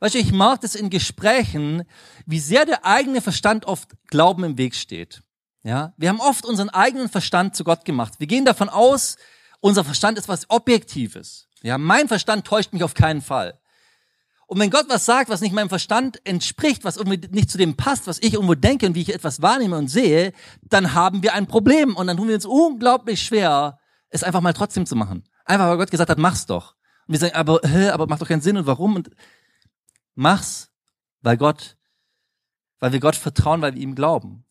Weißt 0.02 0.16
du, 0.16 0.18
ich 0.18 0.32
mag 0.32 0.60
das 0.60 0.74
in 0.74 0.90
Gesprächen, 0.90 1.84
wie 2.26 2.40
sehr 2.40 2.66
der 2.66 2.84
eigene 2.84 3.20
Verstand 3.20 3.66
oft 3.66 3.88
Glauben 4.08 4.42
im 4.42 4.58
Weg 4.58 4.74
steht. 4.74 5.22
Ja, 5.62 5.94
wir 5.96 6.08
haben 6.08 6.18
oft 6.18 6.44
unseren 6.44 6.70
eigenen 6.70 7.08
Verstand 7.08 7.54
zu 7.54 7.62
Gott 7.62 7.84
gemacht. 7.84 8.14
Wir 8.18 8.26
gehen 8.26 8.44
davon 8.44 8.68
aus, 8.68 9.14
unser 9.60 9.84
Verstand 9.84 10.18
ist 10.18 10.26
was 10.26 10.50
Objektives. 10.50 11.46
Ja, 11.62 11.78
mein 11.78 12.08
Verstand 12.08 12.44
täuscht 12.44 12.72
mich 12.72 12.82
auf 12.82 12.94
keinen 12.94 13.20
Fall. 13.20 13.60
Und 14.48 14.58
wenn 14.58 14.70
Gott 14.70 14.86
was 14.88 15.04
sagt, 15.04 15.30
was 15.30 15.40
nicht 15.40 15.54
meinem 15.54 15.68
Verstand 15.68 16.20
entspricht, 16.26 16.82
was 16.82 16.96
irgendwie 16.96 17.28
nicht 17.30 17.48
zu 17.48 17.56
dem 17.56 17.76
passt, 17.76 18.08
was 18.08 18.18
ich 18.18 18.34
irgendwo 18.34 18.56
denke 18.56 18.86
und 18.86 18.96
wie 18.96 19.02
ich 19.02 19.14
etwas 19.14 19.40
wahrnehme 19.40 19.78
und 19.78 19.86
sehe, 19.86 20.32
dann 20.62 20.94
haben 20.94 21.22
wir 21.22 21.34
ein 21.34 21.46
Problem 21.46 21.94
und 21.94 22.08
dann 22.08 22.16
tun 22.16 22.26
wir 22.26 22.34
uns 22.34 22.44
unglaublich 22.44 23.22
schwer, 23.22 23.78
es 24.08 24.24
einfach 24.24 24.40
mal 24.40 24.52
trotzdem 24.52 24.84
zu 24.84 24.96
machen. 24.96 25.22
Einfach 25.44 25.68
weil 25.68 25.76
Gott 25.76 25.92
gesagt 25.92 26.10
hat, 26.10 26.18
mach's 26.18 26.44
doch. 26.44 26.74
Und 27.06 27.12
wir 27.12 27.20
sagen, 27.20 27.36
aber, 27.36 27.60
hä, 27.62 27.90
aber 27.90 28.08
macht 28.08 28.20
doch 28.20 28.26
keinen 28.26 28.42
Sinn 28.42 28.56
und 28.56 28.66
warum? 28.66 28.96
Und 28.96 29.10
Mach's, 30.14 30.70
weil 31.20 31.36
Gott, 31.36 31.76
weil 32.78 32.92
wir 32.92 33.00
Gott 33.00 33.16
vertrauen, 33.16 33.62
weil 33.62 33.74
wir 33.74 33.82
ihm 33.82 33.94
glauben. 33.94 34.44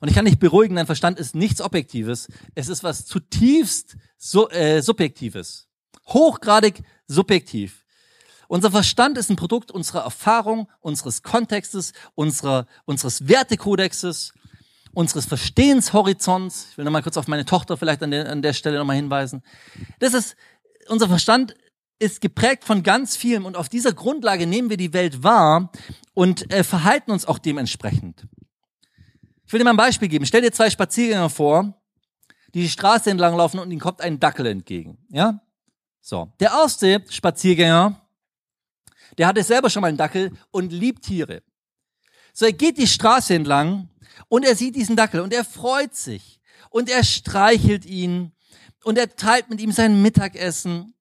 Und 0.00 0.08
ich 0.08 0.14
kann 0.14 0.24
dich 0.24 0.38
beruhigen, 0.38 0.76
dein 0.76 0.86
Verstand 0.86 1.18
ist 1.18 1.34
nichts 1.34 1.60
Objektives. 1.60 2.28
Es 2.54 2.68
ist 2.68 2.84
was 2.84 3.04
zutiefst 3.04 3.96
so, 4.16 4.48
äh, 4.50 4.80
Subjektives. 4.80 5.68
Hochgradig 6.06 6.82
subjektiv. 7.06 7.84
Unser 8.46 8.70
Verstand 8.70 9.18
ist 9.18 9.28
ein 9.28 9.36
Produkt 9.36 9.70
unserer 9.70 10.04
Erfahrung, 10.04 10.68
unseres 10.80 11.22
Kontextes, 11.22 11.92
unserer, 12.14 12.66
unseres 12.86 13.28
Wertekodexes, 13.28 14.32
unseres 14.94 15.26
Verstehenshorizonts. 15.26 16.68
Ich 16.70 16.78
will 16.78 16.84
nochmal 16.84 17.02
kurz 17.02 17.18
auf 17.18 17.28
meine 17.28 17.44
Tochter 17.44 17.76
vielleicht 17.76 18.02
an 18.02 18.10
der, 18.10 18.30
an 18.30 18.40
der 18.40 18.54
Stelle 18.54 18.78
nochmal 18.78 18.96
hinweisen. 18.96 19.42
Das 19.98 20.14
ist, 20.14 20.36
unser 20.88 21.08
Verstand 21.08 21.54
ist 21.98 22.20
geprägt 22.20 22.64
von 22.64 22.82
ganz 22.82 23.16
vielem 23.16 23.44
und 23.44 23.56
auf 23.56 23.68
dieser 23.68 23.92
Grundlage 23.92 24.46
nehmen 24.46 24.70
wir 24.70 24.76
die 24.76 24.92
Welt 24.92 25.22
wahr 25.22 25.72
und 26.14 26.52
äh, 26.52 26.62
verhalten 26.62 27.10
uns 27.10 27.26
auch 27.26 27.38
dementsprechend. 27.38 28.26
Ich 29.46 29.52
will 29.52 29.58
dir 29.58 29.64
mal 29.64 29.70
ein 29.70 29.76
Beispiel 29.76 30.08
geben. 30.08 30.26
Stell 30.26 30.42
dir 30.42 30.52
zwei 30.52 30.70
Spaziergänger 30.70 31.30
vor, 31.30 31.74
die 32.54 32.62
die 32.62 32.68
Straße 32.68 33.10
entlang 33.10 33.36
laufen 33.36 33.58
und 33.58 33.70
ihnen 33.70 33.80
kommt 33.80 34.00
ein 34.00 34.20
Dackel 34.20 34.46
entgegen. 34.46 34.98
Ja? 35.08 35.40
So. 36.00 36.32
Der 36.38 36.50
erste 36.50 37.02
Spaziergänger, 37.08 38.00
der 39.16 39.26
hatte 39.26 39.42
selber 39.42 39.70
schon 39.70 39.80
mal 39.80 39.88
einen 39.88 39.96
Dackel 39.96 40.32
und 40.50 40.72
liebt 40.72 41.04
Tiere. 41.04 41.42
So, 42.32 42.46
er 42.46 42.52
geht 42.52 42.78
die 42.78 42.86
Straße 42.86 43.34
entlang 43.34 43.88
und 44.28 44.44
er 44.44 44.54
sieht 44.54 44.76
diesen 44.76 44.96
Dackel 44.96 45.20
und 45.20 45.32
er 45.32 45.44
freut 45.44 45.94
sich 45.94 46.40
und 46.70 46.88
er 46.88 47.02
streichelt 47.02 47.84
ihn 47.84 48.32
und 48.84 48.98
er 48.98 49.16
teilt 49.16 49.50
mit 49.50 49.60
ihm 49.60 49.72
sein 49.72 50.02
Mittagessen 50.02 50.94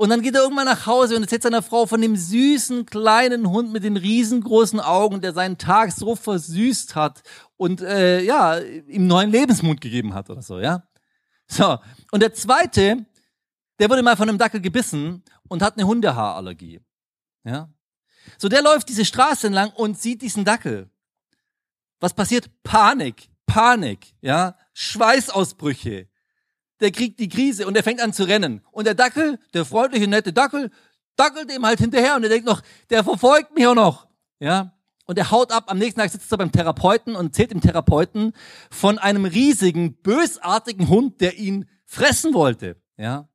und 0.00 0.08
dann 0.08 0.22
geht 0.22 0.34
er 0.34 0.40
irgendwann 0.40 0.64
nach 0.64 0.86
Hause 0.86 1.14
und 1.14 1.24
erzählt 1.24 1.42
seiner 1.42 1.60
Frau 1.60 1.84
von 1.84 2.00
dem 2.00 2.16
süßen 2.16 2.86
kleinen 2.86 3.50
Hund 3.50 3.70
mit 3.70 3.84
den 3.84 3.98
riesengroßen 3.98 4.80
Augen, 4.80 5.20
der 5.20 5.34
seinen 5.34 5.58
Tag 5.58 5.92
so 5.92 6.16
versüßt 6.16 6.94
hat 6.94 7.22
und 7.58 7.82
äh, 7.82 8.22
ja 8.22 8.58
ihm 8.60 9.06
neuen 9.06 9.30
Lebensmut 9.30 9.78
gegeben 9.78 10.14
hat 10.14 10.30
oder 10.30 10.40
so, 10.40 10.58
ja. 10.58 10.84
So 11.48 11.78
und 12.12 12.22
der 12.22 12.32
zweite, 12.32 13.04
der 13.78 13.90
wurde 13.90 14.02
mal 14.02 14.16
von 14.16 14.26
einem 14.26 14.38
Dackel 14.38 14.62
gebissen 14.62 15.22
und 15.48 15.60
hat 15.60 15.76
eine 15.76 15.86
Hundehaarallergie, 15.86 16.80
ja. 17.44 17.68
So 18.38 18.48
der 18.48 18.62
läuft 18.62 18.88
diese 18.88 19.04
Straße 19.04 19.48
entlang 19.48 19.70
und 19.72 20.00
sieht 20.00 20.22
diesen 20.22 20.46
Dackel. 20.46 20.88
Was 22.00 22.14
passiert? 22.14 22.48
Panik, 22.62 23.28
Panik, 23.44 24.14
ja, 24.22 24.56
Schweißausbrüche, 24.72 26.08
der 26.80 26.90
kriegt 26.90 27.20
die 27.20 27.28
Krise 27.28 27.66
und 27.66 27.74
der 27.74 27.82
fängt 27.82 28.00
an 28.00 28.12
zu 28.12 28.24
rennen. 28.24 28.62
Und 28.72 28.86
der 28.86 28.94
Dackel, 28.94 29.38
der 29.54 29.64
freundliche, 29.64 30.06
nette 30.06 30.32
Dackel, 30.32 30.70
dackelt 31.16 31.52
ihm 31.52 31.66
halt 31.66 31.78
hinterher 31.78 32.16
und 32.16 32.22
er 32.22 32.28
denkt 32.28 32.46
noch, 32.46 32.62
der 32.88 33.04
verfolgt 33.04 33.54
mich 33.54 33.66
auch 33.66 33.74
noch. 33.74 34.06
Ja. 34.38 34.72
Und 35.06 35.18
er 35.18 35.30
haut 35.30 35.52
ab. 35.52 35.64
Am 35.66 35.78
nächsten 35.78 36.00
Tag 36.00 36.10
sitzt 36.10 36.30
er 36.32 36.38
beim 36.38 36.52
Therapeuten 36.52 37.16
und 37.16 37.34
zählt 37.34 37.50
dem 37.50 37.60
Therapeuten 37.60 38.32
von 38.70 38.98
einem 38.98 39.24
riesigen, 39.24 39.94
bösartigen 40.02 40.88
Hund, 40.88 41.20
der 41.20 41.36
ihn 41.36 41.68
fressen 41.84 42.32
wollte. 42.32 42.80
Ja. 42.96 43.28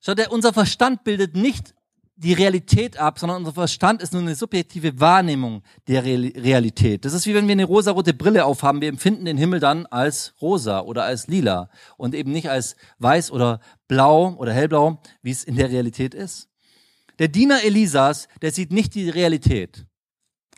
Schau, 0.00 0.14
der, 0.14 0.32
unser 0.32 0.52
Verstand 0.52 1.04
bildet 1.04 1.36
nicht 1.36 1.74
die 2.16 2.32
Realität 2.32 2.98
ab, 2.98 3.18
sondern 3.18 3.38
unser 3.38 3.52
Verstand 3.52 4.02
ist 4.02 4.12
nur 4.12 4.22
eine 4.22 4.34
subjektive 4.34 5.00
Wahrnehmung 5.00 5.62
der 5.88 6.04
Realität. 6.04 7.04
Das 7.04 7.14
ist 7.14 7.26
wie 7.26 7.34
wenn 7.34 7.48
wir 7.48 7.52
eine 7.52 7.64
rosarote 7.64 8.14
Brille 8.14 8.44
aufhaben. 8.44 8.80
Wir 8.80 8.88
empfinden 8.88 9.24
den 9.24 9.38
Himmel 9.38 9.60
dann 9.60 9.86
als 9.86 10.34
rosa 10.40 10.80
oder 10.80 11.04
als 11.04 11.26
lila 11.26 11.70
und 11.96 12.14
eben 12.14 12.30
nicht 12.30 12.50
als 12.50 12.76
weiß 12.98 13.30
oder 13.30 13.60
blau 13.88 14.34
oder 14.36 14.52
hellblau, 14.52 15.00
wie 15.22 15.30
es 15.30 15.44
in 15.44 15.56
der 15.56 15.70
Realität 15.70 16.14
ist. 16.14 16.48
Der 17.18 17.28
Diener 17.28 17.62
Elisas, 17.64 18.28
der 18.40 18.52
sieht 18.52 18.72
nicht 18.72 18.94
die 18.94 19.08
Realität. 19.08 19.86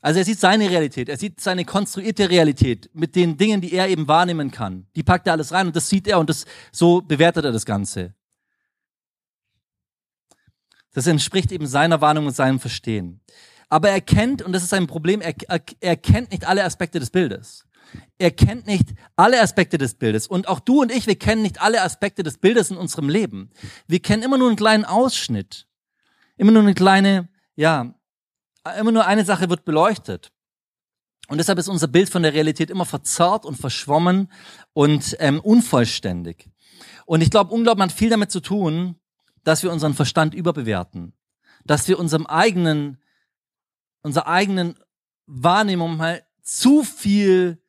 Also 0.03 0.19
er 0.19 0.25
sieht 0.27 0.39
seine 0.39 0.69
Realität, 0.69 1.09
er 1.09 1.17
sieht 1.17 1.41
seine 1.41 1.65
konstruierte 1.65 2.29
Realität 2.29 2.91
mit 2.93 3.17
den 3.17 3.39
Dingen, 3.39 3.63
die 3.63 3.73
er 3.73 3.89
eben 3.89 4.07
wahrnehmen 4.07 4.51
kann. 4.51 4.87
Die 4.97 5.03
packt 5.03 5.27
er 5.27 5.33
alles 5.33 5.53
rein 5.53 5.69
und 5.69 5.77
das 5.77 5.89
sieht 5.89 6.07
er 6.07 6.19
und 6.19 6.29
das, 6.29 6.45
so 6.73 7.01
bewertet 7.01 7.47
er 7.47 7.53
das 7.53 7.65
Ganze. 7.65 8.15
Das 10.95 11.07
entspricht 11.07 11.53
eben 11.53 11.67
seiner 11.67 12.01
Warnung 12.01 12.27
und 12.27 12.35
seinem 12.35 12.61
Verstehen. 12.61 13.21
Aber 13.69 13.91
er 13.91 14.01
kennt, 14.01 14.41
und 14.41 14.53
das 14.53 14.63
ist 14.63 14.73
ein 14.73 14.87
Problem, 14.87 15.21
er, 15.21 15.35
er, 15.49 15.61
er 15.81 15.97
kennt 15.97 16.31
nicht 16.31 16.47
alle 16.47 16.65
Aspekte 16.65 17.01
des 17.01 17.11
Bildes. 17.11 17.67
Er 18.19 18.31
kennt 18.31 18.67
nicht 18.67 18.95
alle 19.17 19.41
Aspekte 19.41 19.77
des 19.77 19.95
Bildes. 19.95 20.27
Und 20.27 20.49
auch 20.49 20.61
du 20.61 20.81
und 20.81 20.93
ich, 20.93 21.07
wir 21.07 21.19
kennen 21.19 21.43
nicht 21.43 21.61
alle 21.61 21.83
Aspekte 21.83 22.23
des 22.23 22.39
Bildes 22.39 22.71
in 22.71 22.77
unserem 22.77 23.09
Leben. 23.09 23.51
Wir 23.87 24.01
kennen 24.01 24.23
immer 24.23 24.39
nur 24.39 24.49
einen 24.49 24.57
kleinen 24.57 24.85
Ausschnitt. 24.85 25.67
Immer 26.37 26.53
nur 26.53 26.63
eine 26.63 26.75
kleine, 26.75 27.29
ja, 27.57 27.95
immer 28.79 28.93
nur 28.93 29.07
eine 29.07 29.25
Sache 29.25 29.51
wird 29.51 29.65
beleuchtet. 29.65 30.33
Und 31.29 31.39
deshalb 31.39 31.59
ist 31.59 31.69
unser 31.69 31.89
Bild 31.89 32.11
von 32.11 32.23
der 32.23 32.35
Realität 32.35 32.71
immer 32.71 32.85
verzerrt 32.85 33.45
und 33.45 33.57
verschwommen 33.57 34.31
und 34.73 35.17
ähm, 35.19 35.41
unvollständig. 35.41 36.51
Und 37.07 37.23
ich 37.23 37.31
glaube, 37.31 37.53
Unglauben 37.53 37.83
hat 37.83 37.93
viel 37.93 38.11
damit 38.11 38.31
zu 38.31 38.41
tun, 38.41 38.97
dass 39.45 39.63
wir 39.63 39.73
unseren 39.73 39.95
Verstand 39.95 40.35
überbewerten, 40.35 41.13
dass 41.65 41.89
wir 41.89 41.99
unserem 41.99 42.27
eigenen, 42.27 42.99
unserer 44.03 44.27
eigenen 44.27 44.77
Wahrnehmung 45.27 45.97
mal 45.97 46.23
zu 46.43 46.83
viel, 46.83 47.63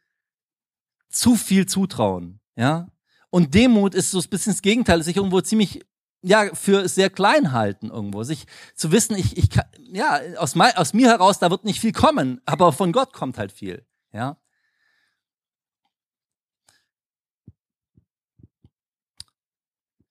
zu 1.09 1.35
viel 1.35 1.65
zutrauen, 1.65 2.39
ja. 2.55 2.87
Und 3.29 3.53
Demut 3.53 3.95
ist 3.95 4.11
so 4.11 4.19
ein 4.19 4.29
bisschen 4.29 4.53
das 4.53 4.61
Gegenteil, 4.61 5.03
sich 5.03 5.17
irgendwo 5.17 5.41
ziemlich 5.41 5.81
ja, 6.21 6.55
für 6.55 6.87
sehr 6.87 7.09
klein 7.09 7.51
halten 7.51 7.91
irgendwo. 7.91 8.23
Sich 8.23 8.45
zu 8.73 8.91
wissen, 8.91 9.15
ich, 9.15 9.37
ich 9.37 9.49
kann, 9.51 9.65
ja, 9.91 10.19
aus, 10.37 10.55
mein, 10.55 10.75
aus 10.75 10.93
mir 10.93 11.09
heraus, 11.09 11.37
da 11.37 11.51
wird 11.51 11.65
nicht 11.65 11.79
viel 11.79 11.91
kommen, 11.91 12.41
aber 12.45 12.71
von 12.71 12.91
Gott 12.91 13.13
kommt 13.13 13.37
halt 13.37 13.51
viel, 13.51 13.85
ja. 14.11 14.37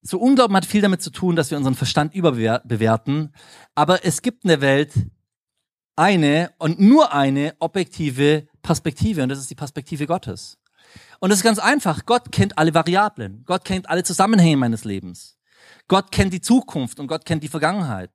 So 0.06 0.18
Unglauben 0.18 0.54
hat 0.54 0.66
viel 0.66 0.82
damit 0.82 1.00
zu 1.00 1.10
tun, 1.10 1.34
dass 1.34 1.50
wir 1.50 1.56
unseren 1.56 1.74
Verstand 1.74 2.14
überbewerten, 2.14 3.32
aber 3.74 4.04
es 4.04 4.20
gibt 4.20 4.44
in 4.44 4.48
der 4.48 4.60
Welt 4.60 4.92
eine 5.96 6.52
und 6.58 6.78
nur 6.78 7.14
eine 7.14 7.54
objektive 7.58 8.46
Perspektive 8.60 9.22
und 9.22 9.30
das 9.30 9.38
ist 9.38 9.50
die 9.50 9.54
Perspektive 9.54 10.06
Gottes. 10.06 10.58
Und 11.20 11.30
das 11.30 11.38
ist 11.38 11.44
ganz 11.44 11.58
einfach. 11.58 12.04
Gott 12.04 12.32
kennt 12.32 12.58
alle 12.58 12.74
Variablen. 12.74 13.44
Gott 13.46 13.64
kennt 13.64 13.88
alle 13.88 14.04
Zusammenhänge 14.04 14.58
meines 14.58 14.84
Lebens. 14.84 15.38
Gott 15.88 16.12
kennt 16.12 16.34
die 16.34 16.42
Zukunft 16.42 17.00
und 17.00 17.06
Gott 17.06 17.24
kennt 17.24 17.42
die 17.42 17.48
Vergangenheit. 17.48 18.10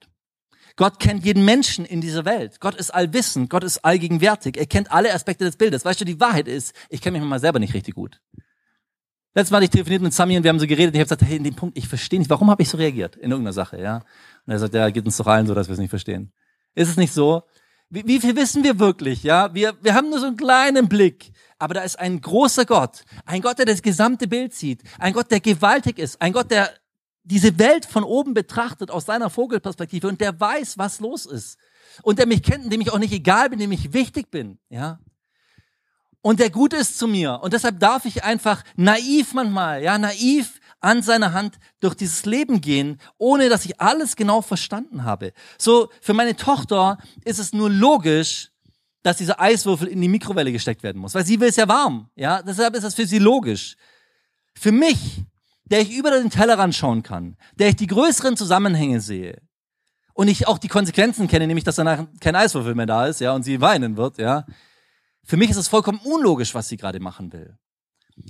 Gott 0.75 0.99
kennt 0.99 1.25
jeden 1.25 1.43
Menschen 1.43 1.85
in 1.85 2.01
dieser 2.01 2.23
Welt. 2.23 2.59
Gott 2.59 2.75
ist 2.75 2.93
allwissend, 2.93 3.49
Gott 3.49 3.63
ist 3.63 3.83
allgegenwärtig. 3.83 4.57
Er 4.57 4.67
kennt 4.67 4.91
alle 4.91 5.11
Aspekte 5.11 5.43
des 5.43 5.57
Bildes. 5.57 5.85
Weißt 5.85 5.99
du, 5.99 6.05
die 6.05 6.19
Wahrheit 6.19 6.47
ist, 6.47 6.73
ich 6.89 7.01
kenne 7.01 7.19
mich 7.19 7.27
mal 7.27 7.39
selber 7.39 7.57
nicht 7.57 7.73
richtig 7.73 7.95
gut. 7.95 8.21
Letztes 9.35 9.51
Mal 9.51 9.57
hatte 9.57 9.65
ich 9.65 9.69
telefoniert 9.69 10.01
mit 10.01 10.13
Sami 10.13 10.37
und 10.37 10.43
wir 10.43 10.49
haben 10.49 10.59
so 10.59 10.65
geredet 10.65 10.87
und 10.87 10.95
ich 10.95 10.99
habe 11.01 11.15
gesagt, 11.15 11.21
hey, 11.21 11.37
in 11.37 11.43
dem 11.43 11.55
Punkt, 11.55 11.77
ich 11.77 11.87
verstehe 11.87 12.19
nicht, 12.19 12.29
warum 12.29 12.49
habe 12.49 12.63
ich 12.63 12.69
so 12.69 12.77
reagiert 12.77 13.15
in 13.15 13.31
irgendeiner 13.31 13.53
Sache, 13.53 13.79
ja? 13.79 13.97
Und 14.45 14.53
er 14.53 14.59
sagt, 14.59 14.73
ja, 14.73 14.89
geht 14.89 15.05
uns 15.05 15.17
doch 15.17 15.27
allen 15.27 15.45
so, 15.45 15.53
dass 15.53 15.67
wir 15.67 15.73
es 15.73 15.79
nicht 15.79 15.91
verstehen. 15.91 16.31
Ist 16.73 16.89
es 16.89 16.97
nicht 16.97 17.13
so? 17.13 17.43
Wie, 17.91 18.05
wie 18.05 18.19
viel 18.19 18.35
wissen 18.35 18.63
wir 18.63 18.79
wirklich, 18.79 19.23
ja? 19.23 19.53
Wir, 19.53 19.75
wir 19.81 19.93
haben 19.93 20.09
nur 20.09 20.19
so 20.19 20.27
einen 20.27 20.37
kleinen 20.37 20.89
Blick. 20.89 21.31
Aber 21.59 21.73
da 21.73 21.81
ist 21.81 21.99
ein 21.99 22.21
großer 22.21 22.65
Gott. 22.65 23.03
Ein 23.25 23.41
Gott, 23.41 23.59
der 23.59 23.65
das 23.65 23.81
gesamte 23.81 24.27
Bild 24.27 24.53
sieht. 24.53 24.81
Ein 24.97 25.13
Gott, 25.13 25.29
der 25.29 25.39
gewaltig 25.39 25.99
ist. 25.99 26.21
Ein 26.21 26.33
Gott, 26.33 26.49
der 26.51 26.71
diese 27.23 27.59
Welt 27.59 27.85
von 27.85 28.03
oben 28.03 28.33
betrachtet 28.33 28.91
aus 28.91 29.05
seiner 29.05 29.29
Vogelperspektive 29.29 30.07
und 30.07 30.21
der 30.21 30.39
weiß, 30.39 30.77
was 30.77 30.99
los 30.99 31.25
ist. 31.25 31.57
Und 32.01 32.17
der 32.17 32.27
mich 32.27 32.43
kennt, 32.43 32.71
dem 32.71 32.81
ich 32.81 32.91
auch 32.91 32.99
nicht 32.99 33.13
egal 33.13 33.49
bin, 33.49 33.59
dem 33.59 33.71
ich 33.71 33.93
wichtig 33.93 34.31
bin, 34.31 34.57
ja. 34.69 34.99
Und 36.21 36.39
der 36.39 36.49
gut 36.49 36.73
ist 36.73 36.97
zu 36.97 37.07
mir. 37.07 37.39
Und 37.41 37.53
deshalb 37.53 37.79
darf 37.79 38.05
ich 38.05 38.23
einfach 38.23 38.63
naiv 38.75 39.33
manchmal, 39.33 39.81
ja, 39.81 39.97
naiv 39.97 40.59
an 40.81 41.01
seiner 41.01 41.33
Hand 41.33 41.59
durch 41.79 41.95
dieses 41.95 42.25
Leben 42.25 42.61
gehen, 42.61 42.99
ohne 43.17 43.49
dass 43.49 43.65
ich 43.65 43.79
alles 43.81 44.15
genau 44.15 44.41
verstanden 44.41 45.03
habe. 45.03 45.33
So, 45.57 45.89
für 46.01 46.13
meine 46.13 46.35
Tochter 46.35 46.97
ist 47.25 47.39
es 47.39 47.53
nur 47.53 47.69
logisch, 47.69 48.51
dass 49.03 49.17
dieser 49.17 49.39
Eiswürfel 49.39 49.87
in 49.87 50.01
die 50.01 50.07
Mikrowelle 50.07 50.51
gesteckt 50.51 50.83
werden 50.83 51.01
muss, 51.01 51.15
weil 51.15 51.25
sie 51.25 51.39
will 51.39 51.49
es 51.49 51.55
ja 51.55 51.67
warm, 51.67 52.09
ja. 52.15 52.41
Deshalb 52.41 52.75
ist 52.75 52.83
das 52.83 52.95
für 52.95 53.05
sie 53.05 53.19
logisch. 53.19 53.75
Für 54.55 54.71
mich, 54.71 55.23
der 55.65 55.81
ich 55.81 55.95
über 55.95 56.11
den 56.11 56.29
Tellerrand 56.29 56.75
schauen 56.75 57.03
kann, 57.03 57.37
der 57.55 57.69
ich 57.69 57.75
die 57.75 57.87
größeren 57.87 58.35
Zusammenhänge 58.35 58.99
sehe 58.99 59.41
und 60.13 60.27
ich 60.27 60.47
auch 60.47 60.57
die 60.57 60.67
Konsequenzen 60.67 61.27
kenne, 61.27 61.47
nämlich 61.47 61.63
dass 61.63 61.75
danach 61.75 62.07
kein 62.19 62.35
Eiswürfel 62.35 62.75
mehr 62.75 62.87
da 62.87 63.05
ist, 63.05 63.21
ja, 63.21 63.33
und 63.33 63.43
sie 63.43 63.61
weinen 63.61 63.95
wird, 63.95 64.17
ja. 64.17 64.45
Für 65.29 65.37
mich 65.37 65.51
ist 65.51 65.57
es 65.57 65.67
vollkommen 65.67 65.99
unlogisch, 65.99 66.55
was 66.55 66.69
sie 66.69 66.77
gerade 66.77 66.99
machen 66.99 67.31
will. 67.31 67.55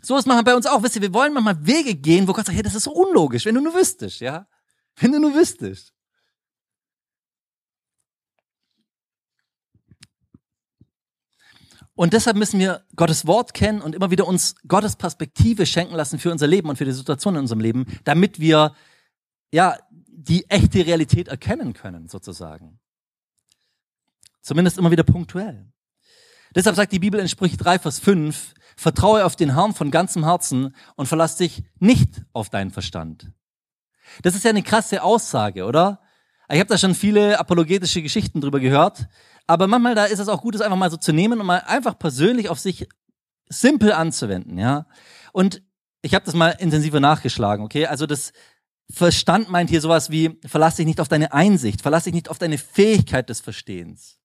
So 0.02 0.18
ist 0.18 0.28
manchmal 0.28 0.44
bei 0.44 0.54
uns 0.54 0.66
auch. 0.66 0.84
Wisst 0.84 0.98
ihr, 0.98 1.02
wir 1.02 1.14
wollen 1.14 1.34
manchmal 1.34 1.66
Wege 1.66 1.96
gehen, 1.96 2.28
wo 2.28 2.34
Gott 2.34 2.46
sagt, 2.46 2.58
hey, 2.58 2.62
das 2.62 2.76
ist 2.76 2.84
so 2.84 2.92
unlogisch, 2.92 3.46
wenn 3.46 3.56
du 3.56 3.62
nur 3.62 3.74
wüsstest, 3.74 4.20
ja. 4.20 4.50
Wenn 4.98 5.14
du 5.14 5.20
nur 5.22 5.34
wüsstest. 5.34 5.94
Und 11.96 12.12
deshalb 12.12 12.36
müssen 12.36 12.60
wir 12.60 12.86
Gottes 12.98 13.26
Wort 13.26 13.54
kennen 13.54 13.82
und 13.82 13.96
immer 13.96 14.12
wieder 14.12 14.28
uns 14.28 14.56
Gottes 14.68 14.98
Perspektive 14.98 15.66
schenken 15.66 15.96
lassen 15.96 16.20
für 16.20 16.34
unser 16.34 16.48
Leben 16.48 16.68
und 16.68 16.76
für 16.76 16.84
die 16.84 16.92
Situation 16.92 17.36
in 17.36 17.42
unserem 17.42 17.62
Leben, 17.62 17.86
damit 18.04 18.42
wir 18.42 18.76
ja 19.54 19.78
die 19.90 20.50
echte 20.50 20.86
Realität 20.86 21.30
erkennen 21.30 21.72
können, 21.72 22.10
sozusagen. 22.10 22.82
Zumindest 24.42 24.78
immer 24.78 24.92
wieder 24.92 25.04
punktuell. 25.04 25.72
Deshalb 26.56 26.76
sagt 26.76 26.92
die 26.92 27.00
Bibel 27.00 27.20
in 27.20 27.28
Sprüche 27.28 27.58
3, 27.58 27.80
Vers 27.80 28.00
5, 28.00 28.54
vertraue 28.76 29.26
auf 29.26 29.36
den 29.36 29.54
Herrn 29.54 29.74
von 29.74 29.92
ganzem 29.92 30.26
Herzen 30.26 30.76
und 30.96 31.08
verlass 31.08 31.36
dich 31.36 31.64
nicht 31.80 32.24
auf 32.34 32.50
deinen 32.50 32.72
Verstand. 32.72 33.32
Das 34.24 34.36
ist 34.36 34.44
ja 34.44 34.50
eine 34.50 34.64
krasse 34.64 35.04
Aussage, 35.04 35.66
oder? 35.66 36.02
Ich 36.52 36.60
habe 36.60 36.70
da 36.70 36.78
schon 36.78 36.96
viele 36.96 37.40
apologetische 37.40 38.02
Geschichten 38.02 38.42
drüber 38.42 38.60
gehört, 38.60 39.08
aber 39.46 39.68
manchmal 39.68 39.96
da 39.96 40.06
ist 40.06 40.20
es 40.20 40.28
auch 40.28 40.42
gut, 40.42 40.56
es 40.56 40.62
einfach 40.62 40.78
mal 40.78 40.90
so 40.90 40.98
zu 40.98 41.14
nehmen 41.14 41.40
und 41.40 41.46
mal 41.46 41.64
einfach 41.68 41.98
persönlich 42.00 42.50
auf 42.50 42.60
sich 42.60 42.88
simpel 43.50 43.92
anzuwenden, 43.92 44.58
ja. 44.58 44.88
Und 45.32 45.62
ich 46.02 46.16
habe 46.16 46.26
das 46.26 46.34
mal 46.34 46.50
intensiver 46.50 47.00
nachgeschlagen, 47.00 47.64
okay? 47.64 47.86
Also 47.86 48.06
das 48.06 48.32
Verstand 48.92 49.50
meint 49.50 49.70
hier 49.70 49.82
sowas 49.82 50.10
wie, 50.10 50.40
verlass 50.46 50.78
dich 50.78 50.86
nicht 50.86 51.00
auf 51.00 51.08
deine 51.08 51.34
Einsicht, 51.34 51.82
verlass 51.82 52.06
dich 52.06 52.14
nicht 52.14 52.30
auf 52.30 52.40
deine 52.40 52.58
Fähigkeit 52.58 53.30
des 53.30 53.42
Verstehens. 53.42 54.19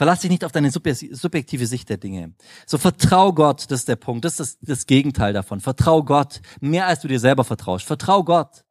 Verlass 0.00 0.20
dich 0.20 0.30
nicht 0.30 0.46
auf 0.46 0.52
deine 0.52 0.70
subjektive 0.70 1.66
Sicht 1.66 1.90
der 1.90 1.98
Dinge. 1.98 2.32
So 2.64 2.78
vertrau 2.78 3.34
Gott, 3.34 3.70
das 3.70 3.80
ist 3.80 3.88
der 3.88 3.96
Punkt, 3.96 4.24
das 4.24 4.40
ist 4.40 4.58
das, 4.62 4.86
Gegenteil 4.86 5.34
davon. 5.34 5.60
Vertrau 5.60 6.02
Gott, 6.02 6.40
mehr 6.58 6.86
als 6.86 7.00
du 7.00 7.08
dir 7.08 7.20
selber 7.20 7.44
vertraust. 7.44 7.84
Vertrau 7.84 8.24
Gott. 8.24 8.64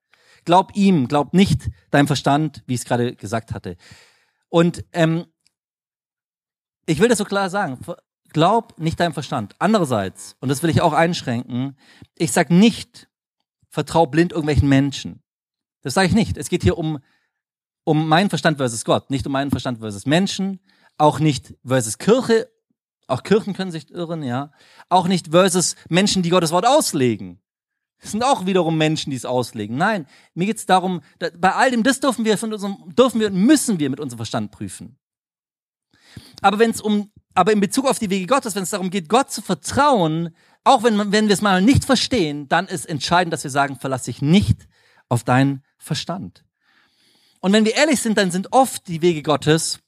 Glaub 0.43 0.75
ihm, 0.75 1.07
glaub 1.07 1.35
nicht 1.35 1.69
deinem 1.91 2.07
Verstand, 2.07 2.63
wie 2.65 2.73
ich 2.73 2.79
es 2.79 2.85
gerade 2.87 3.15
gesagt 3.15 3.53
hatte. 3.53 3.77
Und 4.47 4.83
ähm, 4.91 5.27
ich 6.87 6.97
will 6.99 7.09
das 7.09 7.19
so 7.19 7.25
klar 7.25 7.51
sagen, 7.51 7.77
glaub 8.29 8.79
nicht 8.79 8.99
deinem 8.99 9.13
Verstand. 9.13 9.53
Andererseits, 9.59 10.35
und 10.39 10.49
das 10.49 10.63
will 10.63 10.71
ich 10.71 10.81
auch 10.81 10.93
einschränken, 10.93 11.77
ich 12.15 12.31
sag 12.31 12.49
nicht, 12.49 13.07
vertrau 13.69 14.07
blind 14.07 14.31
irgendwelchen 14.31 14.67
Menschen. 14.67 15.21
Das 15.83 15.93
sage 15.93 16.07
ich 16.07 16.15
nicht. 16.15 16.37
Es 16.37 16.49
geht 16.49 16.63
hier 16.63 16.79
um, 16.79 16.97
um 17.83 18.07
meinen 18.07 18.29
Verstand 18.29 18.57
versus 18.57 18.83
Gott, 18.83 19.11
nicht 19.11 19.27
um 19.27 19.33
meinen 19.33 19.51
Verstand 19.51 19.77
versus 19.77 20.07
Menschen, 20.07 20.59
auch 20.99 21.19
nicht 21.19 21.55
versus 21.65 21.97
Kirche, 21.97 22.49
auch 23.07 23.23
Kirchen 23.23 23.53
können 23.53 23.71
sich 23.71 23.89
irren, 23.89 24.21
ja, 24.21 24.51
auch 24.89 25.07
nicht 25.07 25.29
versus 25.31 25.75
Menschen, 25.89 26.21
die 26.21 26.29
Gottes 26.29 26.51
Wort 26.51 26.67
auslegen. 26.67 27.41
Es 28.01 28.11
sind 28.11 28.23
auch 28.23 28.45
wiederum 28.45 28.77
Menschen, 28.77 29.09
die 29.09 29.17
es 29.17 29.25
auslegen. 29.25 29.75
Nein, 29.75 30.05
mir 30.33 30.45
geht 30.45 30.57
es 30.57 30.65
darum, 30.65 31.01
bei 31.17 31.53
all 31.53 31.71
dem, 31.71 31.83
das 31.83 31.99
dürfen 31.99 32.23
wir 32.23 32.37
von 32.37 32.53
unserem, 32.53 32.95
dürfen 32.95 33.19
wir 33.19 33.27
und 33.27 33.43
müssen 33.43 33.79
wir 33.79 33.89
mit 33.89 33.99
unserem 33.99 34.19
Verstand 34.19 34.51
prüfen. 34.51 34.97
Aber 36.41 36.59
wenn 36.59 36.71
es 36.71 36.81
um, 36.81 37.11
aber 37.33 37.51
in 37.51 37.59
Bezug 37.59 37.85
auf 37.85 37.99
die 37.99 38.09
Wege 38.09 38.25
Gottes, 38.25 38.55
wenn 38.55 38.63
es 38.63 38.69
darum 38.69 38.89
geht, 38.89 39.09
Gott 39.09 39.31
zu 39.31 39.41
vertrauen, 39.41 40.35
auch 40.63 40.83
wenn, 40.83 41.11
wenn 41.11 41.27
wir 41.27 41.33
es 41.33 41.41
mal 41.41 41.61
nicht 41.61 41.85
verstehen, 41.85 42.47
dann 42.47 42.67
ist 42.67 42.85
entscheidend, 42.85 43.33
dass 43.33 43.43
wir 43.43 43.51
sagen, 43.51 43.77
verlass 43.77 44.03
dich 44.03 44.21
nicht 44.21 44.67
auf 45.09 45.23
deinen 45.23 45.63
Verstand. 45.77 46.45
Und 47.41 47.53
wenn 47.53 47.65
wir 47.65 47.75
ehrlich 47.75 48.01
sind, 48.01 48.17
dann 48.17 48.31
sind 48.31 48.53
oft 48.53 48.87
die 48.87 49.01
Wege 49.01 49.23
Gottes 49.23 49.79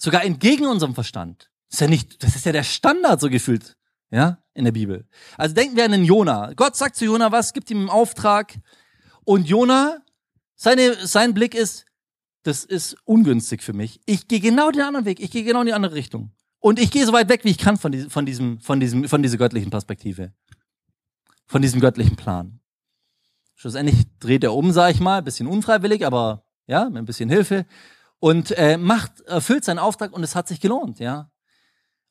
sogar 0.00 0.24
entgegen 0.24 0.66
unserem 0.66 0.94
Verstand. 0.94 1.50
Das 1.68 1.74
ist 1.74 1.80
ja 1.80 1.86
nicht, 1.86 2.22
das 2.24 2.34
ist 2.34 2.46
ja 2.46 2.52
der 2.52 2.64
Standard 2.64 3.20
so 3.20 3.28
gefühlt 3.28 3.76
ja, 4.10 4.42
in 4.54 4.64
der 4.64 4.72
Bibel. 4.72 5.06
Also 5.36 5.54
denken 5.54 5.76
wir 5.76 5.84
an 5.84 5.92
den 5.92 6.04
Jona. 6.04 6.52
Gott 6.54 6.74
sagt 6.74 6.96
zu 6.96 7.04
Jona 7.04 7.30
was, 7.30 7.52
gibt 7.52 7.70
ihm 7.70 7.78
einen 7.78 7.90
Auftrag. 7.90 8.58
Und 9.24 9.46
Jona, 9.46 9.98
seine, 10.56 11.06
sein 11.06 11.34
Blick 11.34 11.54
ist, 11.54 11.84
das 12.42 12.64
ist 12.64 12.96
ungünstig 13.04 13.62
für 13.62 13.74
mich. 13.74 14.00
Ich 14.06 14.26
gehe 14.26 14.40
genau 14.40 14.70
den 14.70 14.80
anderen 14.80 15.04
Weg. 15.04 15.20
Ich 15.20 15.30
gehe 15.30 15.44
genau 15.44 15.60
in 15.60 15.66
die 15.66 15.74
andere 15.74 15.94
Richtung. 15.94 16.32
Und 16.58 16.78
ich 16.78 16.90
gehe 16.90 17.04
so 17.06 17.12
weit 17.12 17.28
weg, 17.28 17.44
wie 17.44 17.50
ich 17.50 17.58
kann 17.58 17.76
von, 17.76 17.92
diesem, 17.92 18.10
von 18.10 18.26
diesem, 18.26 18.60
von 18.60 18.80
diesem, 18.80 19.08
von 19.08 19.22
dieser 19.22 19.36
göttlichen 19.36 19.70
Perspektive. 19.70 20.32
Von 21.46 21.62
diesem 21.62 21.80
göttlichen 21.80 22.16
Plan. 22.16 22.60
Schlussendlich 23.54 24.06
dreht 24.18 24.42
er 24.42 24.54
um, 24.54 24.72
sag 24.72 24.90
ich 24.92 25.00
mal, 25.00 25.22
bisschen 25.22 25.46
unfreiwillig, 25.46 26.06
aber 26.06 26.44
ja, 26.66 26.86
mit 26.88 26.98
ein 26.98 27.04
bisschen 27.04 27.28
Hilfe. 27.28 27.66
Und 28.20 28.52
äh, 28.52 28.76
macht, 28.76 29.20
erfüllt 29.22 29.64
seinen 29.64 29.78
Auftrag 29.78 30.12
und 30.12 30.22
es 30.22 30.36
hat 30.36 30.46
sich 30.46 30.60
gelohnt, 30.60 31.00
ja. 31.00 31.30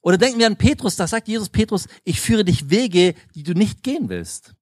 Oder 0.02 0.17
denken 0.17 0.39
wir 0.39 0.48
an 0.48 0.58
Petrus, 0.58 0.95
da 0.95 1.08
sagt 1.08 1.28
Jesus 1.28 1.50
Petrus, 1.50 1.88
ich 2.04 2.19
führe 2.19 2.43
dich 2.43 2.69
Wege, 2.69 3.15
die 3.36 3.43
du 3.43 3.54
nicht 3.54 3.84
gehen 3.84 4.10
willst. 4.10 4.54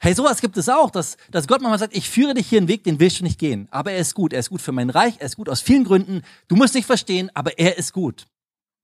Hey, 0.00 0.14
sowas 0.14 0.40
gibt 0.40 0.56
es 0.56 0.68
auch, 0.68 0.90
dass, 0.90 1.16
dass 1.30 1.46
Gott 1.46 1.60
manchmal 1.60 1.78
sagt, 1.78 1.96
ich 1.96 2.10
führe 2.10 2.34
dich 2.34 2.48
hier 2.48 2.58
einen 2.58 2.66
Weg, 2.66 2.82
den 2.82 2.98
willst 2.98 3.20
du 3.20 3.24
nicht 3.24 3.38
gehen. 3.38 3.68
Aber 3.70 3.92
er 3.92 3.98
ist 3.98 4.14
gut, 4.14 4.32
er 4.32 4.40
ist 4.40 4.50
gut 4.50 4.60
für 4.60 4.72
mein 4.72 4.90
Reich, 4.90 5.14
er 5.20 5.26
ist 5.26 5.36
gut 5.36 5.48
aus 5.48 5.60
vielen 5.60 5.84
Gründen. 5.84 6.22
Du 6.48 6.56
musst 6.56 6.74
nicht 6.74 6.86
verstehen, 6.86 7.30
aber 7.34 7.56
er 7.58 7.78
ist 7.78 7.92
gut. 7.92 8.26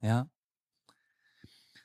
Ja. 0.00 0.28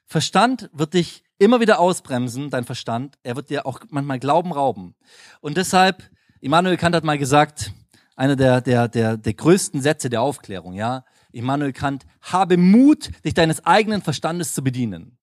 Verstand 0.05 0.69
wird 0.71 0.93
dich 0.93 1.23
immer 1.39 1.59
wieder 1.59 1.79
ausbremsen, 1.79 2.51
dein 2.51 2.63
Verstand. 2.63 3.17
Er 3.23 3.35
wird 3.35 3.49
dir 3.49 3.65
auch 3.65 3.79
manchmal 3.89 4.19
Glauben 4.19 4.51
rauben. 4.51 4.93
Und 5.41 5.57
deshalb, 5.57 6.11
Immanuel 6.39 6.77
Kant 6.77 6.95
hat 6.95 7.03
mal 7.03 7.17
gesagt, 7.17 7.73
einer 8.15 8.35
der, 8.35 8.61
der, 8.61 8.87
der, 8.87 9.17
der 9.17 9.33
größten 9.33 9.81
Sätze 9.81 10.09
der 10.09 10.21
Aufklärung, 10.21 10.73
ja. 10.73 11.05
Immanuel 11.31 11.73
Kant, 11.73 12.05
habe 12.21 12.57
Mut, 12.57 13.09
dich 13.25 13.33
deines 13.33 13.65
eigenen 13.65 14.01
Verstandes 14.01 14.53
zu 14.53 14.63
bedienen. 14.63 15.17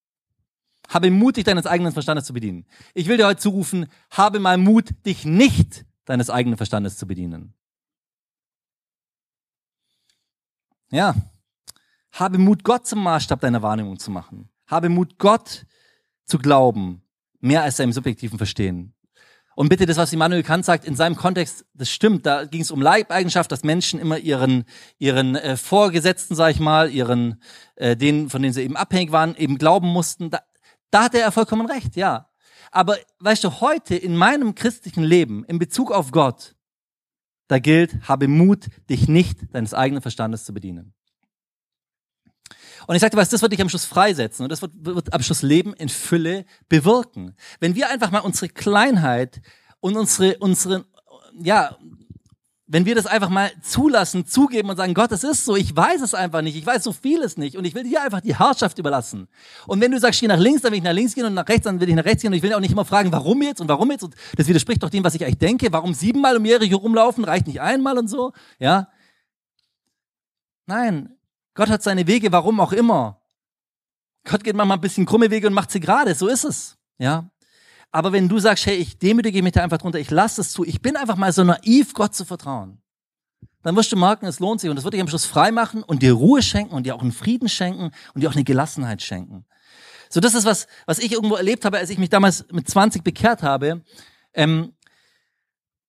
Habe 0.89 1.11
Mut, 1.13 1.37
dich 1.37 1.45
deines 1.45 1.67
eigenen 1.67 1.93
Verstandes 1.93 2.25
zu 2.25 2.33
bedienen. 2.33 2.67
Ich 2.95 3.07
will 3.07 3.17
dir 3.17 3.27
heute 3.27 3.41
zurufen, 3.41 3.87
habe 4.11 4.41
mal 4.41 4.59
Mut, 4.59 4.89
dich 5.07 5.25
nicht 5.25 5.85
deines 6.05 6.31
eigenen 6.31 6.57
Verstandes 6.57 6.99
zu 6.99 7.07
bedienen. 7.07 7.55
Ja. 10.91 11.15
Habe 12.11 12.39
Mut, 12.39 12.65
Gott 12.65 12.89
zum 12.89 13.05
Maßstab 13.05 13.41
deiner 13.41 13.63
Wahrnehmung 13.63 14.01
zu 14.01 14.11
machen. 14.11 14.51
Habe 14.67 14.89
Mut, 14.89 15.19
Gott 15.19 15.65
zu 16.25 16.39
glauben, 16.39 17.03
mehr 17.39 17.63
als 17.63 17.77
seinem 17.77 17.93
subjektiven 17.93 18.39
Verstehen. 18.39 18.95
Und 19.61 19.69
bitte 19.69 19.85
das, 19.85 19.99
was 19.99 20.11
Immanuel 20.15 20.43
Kant 20.43 20.65
sagt, 20.65 20.87
in 20.87 20.97
seinem 20.97 21.17
Kontext, 21.17 21.67
das 21.75 21.91
stimmt. 21.91 22.25
Da 22.25 22.47
ging 22.47 22.63
es 22.63 22.71
um 22.71 22.81
Leibeigenschaft, 22.81 23.53
dass 23.53 23.63
Menschen 23.63 24.01
immer 24.01 24.17
ihren 24.17 24.65
ihren 24.97 25.37
äh, 25.37 25.59
Vorgesetzten, 25.59 26.35
sag 26.35 26.53
ich 26.53 26.61
mal, 26.61 26.91
ihren 26.91 27.43
äh, 27.77 27.95
denen, 27.95 28.31
von 28.31 28.41
denen 28.41 28.55
sie 28.55 28.63
eben 28.63 28.75
abhängig 28.75 29.13
waren, 29.13 29.37
eben 29.37 29.59
glauben 29.59 29.89
mussten. 29.89 30.31
Da, 30.31 30.41
da 30.91 31.05
hat 31.05 31.15
er 31.15 31.31
vollkommen 31.31 31.71
recht, 31.71 31.95
ja. 31.95 32.31
Aber 32.71 32.97
weißt 33.19 33.45
du, 33.45 33.61
heute 33.61 33.97
in 33.97 34.17
meinem 34.17 34.55
christlichen 34.55 35.05
Leben, 35.05 35.45
in 35.45 35.59
Bezug 35.59 35.93
auf 35.93 36.11
Gott, 36.11 36.55
da 37.47 37.59
gilt, 37.59 38.09
habe 38.09 38.29
Mut, 38.29 38.69
dich 38.89 39.09
nicht 39.09 39.55
deines 39.55 39.75
eigenen 39.75 40.01
Verstandes 40.01 40.47
zu 40.47 40.55
bedienen. 40.55 40.95
Und 42.91 42.97
ich 42.97 43.03
sagte, 43.03 43.17
was, 43.17 43.29
das 43.29 43.41
wird 43.41 43.53
dich 43.53 43.63
am 43.63 43.69
Schluss 43.69 43.85
freisetzen 43.85 44.43
und 44.43 44.51
das 44.51 44.63
wird, 44.63 44.73
wird 44.81 45.13
am 45.13 45.23
Schluss 45.23 45.43
Leben 45.43 45.75
in 45.75 45.89
Fülle 45.89 46.45
bewirken. 46.69 47.37
Wenn 47.61 47.77
wir 47.77 47.89
einfach 47.89 48.11
mal 48.11 48.19
unsere 48.19 48.49
Kleinheit 48.49 49.41
und 49.79 49.97
unsere, 49.97 50.39
unsere, 50.39 50.85
ja, 51.41 51.77
wenn 52.67 52.87
wir 52.87 52.97
das 52.97 53.07
einfach 53.07 53.29
mal 53.29 53.49
zulassen, 53.63 54.27
zugeben 54.27 54.71
und 54.71 54.77
sagen, 54.77 54.95
Gott, 54.95 55.13
es 55.13 55.23
ist 55.23 55.45
so, 55.45 55.55
ich 55.55 55.77
weiß 55.77 56.01
es 56.01 56.15
einfach 56.15 56.43
nicht, 56.43 56.57
ich 56.57 56.67
weiß 56.67 56.83
so 56.83 56.93
vieles 56.93 57.37
nicht 57.37 57.57
und 57.57 57.65
ich 57.65 57.77
will 57.77 57.85
dir 57.85 58.03
einfach 58.03 58.23
die 58.23 58.37
Herrschaft 58.37 58.77
überlassen. 58.81 59.29
Und 59.69 59.81
wenn 59.81 59.93
du 59.93 60.01
sagst, 60.01 60.19
geh 60.19 60.27
nach 60.27 60.37
links, 60.37 60.63
dann 60.63 60.73
will 60.73 60.79
ich 60.79 60.85
nach 60.85 60.91
links 60.91 61.15
gehen 61.15 61.27
und 61.27 61.35
nach 61.35 61.47
rechts, 61.49 61.67
dann 61.67 61.79
will 61.79 61.89
ich 61.89 61.95
nach 61.95 62.05
rechts 62.05 62.23
gehen 62.23 62.33
und 62.33 62.39
ich 62.39 62.43
will 62.43 62.55
auch 62.55 62.59
nicht 62.59 62.73
immer 62.73 62.85
fragen, 62.85 63.13
warum 63.13 63.41
jetzt 63.43 63.61
und 63.61 63.69
warum 63.69 63.93
jetzt 63.93 64.03
und 64.03 64.17
das 64.35 64.49
widerspricht 64.49 64.83
doch 64.83 64.91
dem, 64.91 65.05
was 65.05 65.15
ich 65.15 65.25
eigentlich 65.25 65.39
denke. 65.39 65.69
Warum 65.71 65.95
siebenmal 65.95 66.37
um 66.37 66.45
Jahre 66.45 66.65
hier 66.65 66.79
rumlaufen, 66.79 67.23
reicht 67.23 67.47
nicht 67.47 67.61
einmal 67.61 67.97
und 67.99 68.09
so, 68.09 68.33
ja? 68.59 68.89
Nein, 70.67 71.17
Gott 71.61 71.69
hat 71.69 71.83
seine 71.83 72.07
Wege, 72.07 72.33
warum 72.33 72.59
auch 72.59 72.73
immer. 72.73 73.21
Gott 74.25 74.43
geht 74.43 74.57
manchmal 74.57 74.79
ein 74.79 74.81
bisschen 74.81 75.05
krumme 75.05 75.31
Wege 75.31 75.47
und 75.47 75.53
macht 75.53 75.71
sie 75.71 75.79
gerade, 75.79 76.15
so 76.15 76.27
ist 76.27 76.45
es, 76.45 76.79
ja? 76.97 77.29
Aber 77.91 78.13
wenn 78.13 78.31
du 78.31 78.39
sagst, 78.39 78.65
hey, 78.65 78.77
ich 78.77 78.97
demütige 78.97 79.43
mich 79.43 79.53
da 79.53 79.63
einfach 79.63 79.77
drunter, 79.77 79.99
ich 79.99 80.11
lasse 80.11 80.41
es 80.41 80.53
zu, 80.53 80.65
ich 80.65 80.81
bin 80.81 80.97
einfach 80.97 81.17
mal 81.17 81.35
so 81.35 81.45
naiv, 81.45 81.93
Gott 81.93 82.15
zu 82.15 82.25
vertrauen, 82.25 82.81
dann 83.63 83.77
wirst 83.77 83.93
du 83.93 83.97
merken, 83.97 84.25
es 84.25 84.41
lohnt 84.41 84.63
sich 84.63 84.71
und 84.71 84.79
es 84.79 84.85
wird 84.85 84.95
dich 84.95 85.03
am 85.03 85.09
Schluss 85.09 85.27
frei 85.27 85.53
machen 85.53 85.83
und 85.83 86.03
dir 86.03 86.15
Ruhe 86.15 86.41
schenken 86.41 86.75
und 86.75 86.87
dir 86.87 86.95
auch 86.95 87.03
einen 87.03 87.13
Frieden 87.13 87.51
schenken 87.51 87.91
und 88.15 88.23
dir 88.23 88.31
auch 88.31 88.35
eine 88.35 88.45
Gelassenheit 88.45 89.03
schenken. 89.03 89.45
So, 90.09 90.21
das 90.21 90.33
ist 90.33 90.47
was, 90.47 90.67
was 90.87 90.99
ich 90.99 91.13
irgendwo 91.13 91.35
erlebt 91.35 91.67
habe, 91.67 91.77
als 91.77 91.91
ich 91.91 91.99
mich 91.99 92.09
damals 92.09 92.47
mit 92.51 92.71
20 92.71 93.05
bekehrt 93.05 93.43
habe. 93.43 93.83
Ähm, 94.33 94.73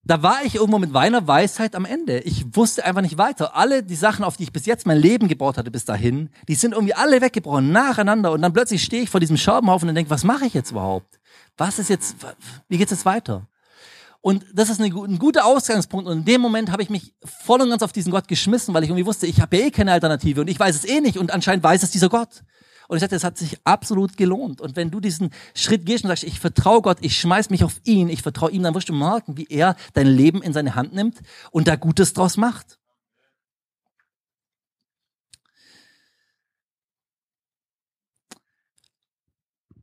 da 0.04 0.22
war 0.22 0.44
ich 0.44 0.56
irgendwo 0.56 0.78
mit 0.78 0.90
meiner 0.90 1.26
Weisheit 1.28 1.76
am 1.76 1.84
Ende. 1.84 2.18
Ich 2.20 2.56
wusste 2.56 2.84
einfach 2.84 3.02
nicht 3.02 3.18
weiter. 3.18 3.56
Alle 3.56 3.84
die 3.84 3.94
Sachen, 3.94 4.24
auf 4.24 4.36
die 4.36 4.42
ich 4.42 4.52
bis 4.52 4.66
jetzt 4.66 4.84
mein 4.84 4.98
Leben 4.98 5.28
gebaut 5.28 5.56
hatte 5.56 5.70
bis 5.70 5.84
dahin, 5.84 6.30
die 6.48 6.56
sind 6.56 6.72
irgendwie 6.72 6.94
alle 6.94 7.20
weggebrochen, 7.20 7.70
nacheinander. 7.70 8.32
Und 8.32 8.42
dann 8.42 8.52
plötzlich 8.52 8.82
stehe 8.82 9.02
ich 9.02 9.10
vor 9.10 9.20
diesem 9.20 9.36
Scherbenhaufen 9.36 9.88
und 9.88 9.94
denke, 9.94 10.10
was 10.10 10.24
mache 10.24 10.46
ich 10.46 10.54
jetzt 10.54 10.72
überhaupt? 10.72 11.20
Was 11.56 11.78
ist 11.78 11.88
jetzt, 11.88 12.16
wie 12.68 12.78
geht's 12.78 12.90
jetzt 12.90 13.04
weiter? 13.04 13.46
Und 14.20 14.44
das 14.52 14.70
ist 14.70 14.80
eine, 14.80 14.92
ein 14.94 15.18
guter 15.18 15.44
Ausgangspunkt. 15.44 16.08
Und 16.08 16.18
in 16.18 16.24
dem 16.24 16.40
Moment 16.40 16.72
habe 16.72 16.82
ich 16.82 16.90
mich 16.90 17.14
voll 17.24 17.60
und 17.60 17.70
ganz 17.70 17.82
auf 17.82 17.92
diesen 17.92 18.10
Gott 18.10 18.26
geschmissen, 18.26 18.74
weil 18.74 18.82
ich 18.82 18.88
irgendwie 18.88 19.06
wusste, 19.06 19.26
ich 19.28 19.40
habe 19.40 19.56
ja 19.56 19.66
eh 19.66 19.70
keine 19.70 19.92
Alternative 19.92 20.40
und 20.40 20.48
ich 20.48 20.58
weiß 20.58 20.74
es 20.74 20.84
eh 20.84 21.00
nicht. 21.00 21.18
Und 21.18 21.32
anscheinend 21.32 21.62
weiß 21.62 21.82
es 21.82 21.92
dieser 21.92 22.08
Gott. 22.08 22.42
Und 22.92 22.98
ich 22.98 23.00
sagte, 23.00 23.16
es 23.16 23.24
hat 23.24 23.38
sich 23.38 23.56
absolut 23.64 24.18
gelohnt. 24.18 24.60
Und 24.60 24.76
wenn 24.76 24.90
du 24.90 25.00
diesen 25.00 25.30
Schritt 25.54 25.86
gehst 25.86 26.04
und 26.04 26.08
sagst, 26.08 26.24
ich 26.24 26.38
vertraue 26.38 26.82
Gott, 26.82 26.98
ich 27.00 27.18
schmeiß 27.18 27.48
mich 27.48 27.64
auf 27.64 27.80
ihn, 27.84 28.10
ich 28.10 28.20
vertraue 28.20 28.50
ihm, 28.50 28.62
dann 28.62 28.74
wirst 28.74 28.90
du 28.90 28.92
merken, 28.92 29.38
wie 29.38 29.46
er 29.48 29.76
dein 29.94 30.06
Leben 30.06 30.42
in 30.42 30.52
seine 30.52 30.74
Hand 30.74 30.92
nimmt 30.92 31.22
und 31.52 31.68
da 31.68 31.76
Gutes 31.76 32.12
draus 32.12 32.36
macht. 32.36 32.78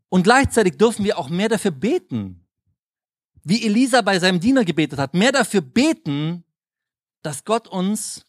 Und 0.09 0.21
gleichzeitig 0.21 0.77
dürfen 0.77 1.03
wir 1.03 1.17
auch 1.17 1.29
mehr 1.29 1.49
dafür 1.49 1.71
beten, 1.71 2.45
wie 3.43 3.65
Elisa 3.65 4.03
bei 4.03 4.19
seinem 4.19 4.39
Diener 4.39 4.63
gebetet 4.65 4.99
hat, 4.99 5.15
mehr 5.15 5.31
dafür 5.31 5.61
beten, 5.61 6.43
dass 7.23 7.43
Gott 7.43 7.67
uns 7.67 8.23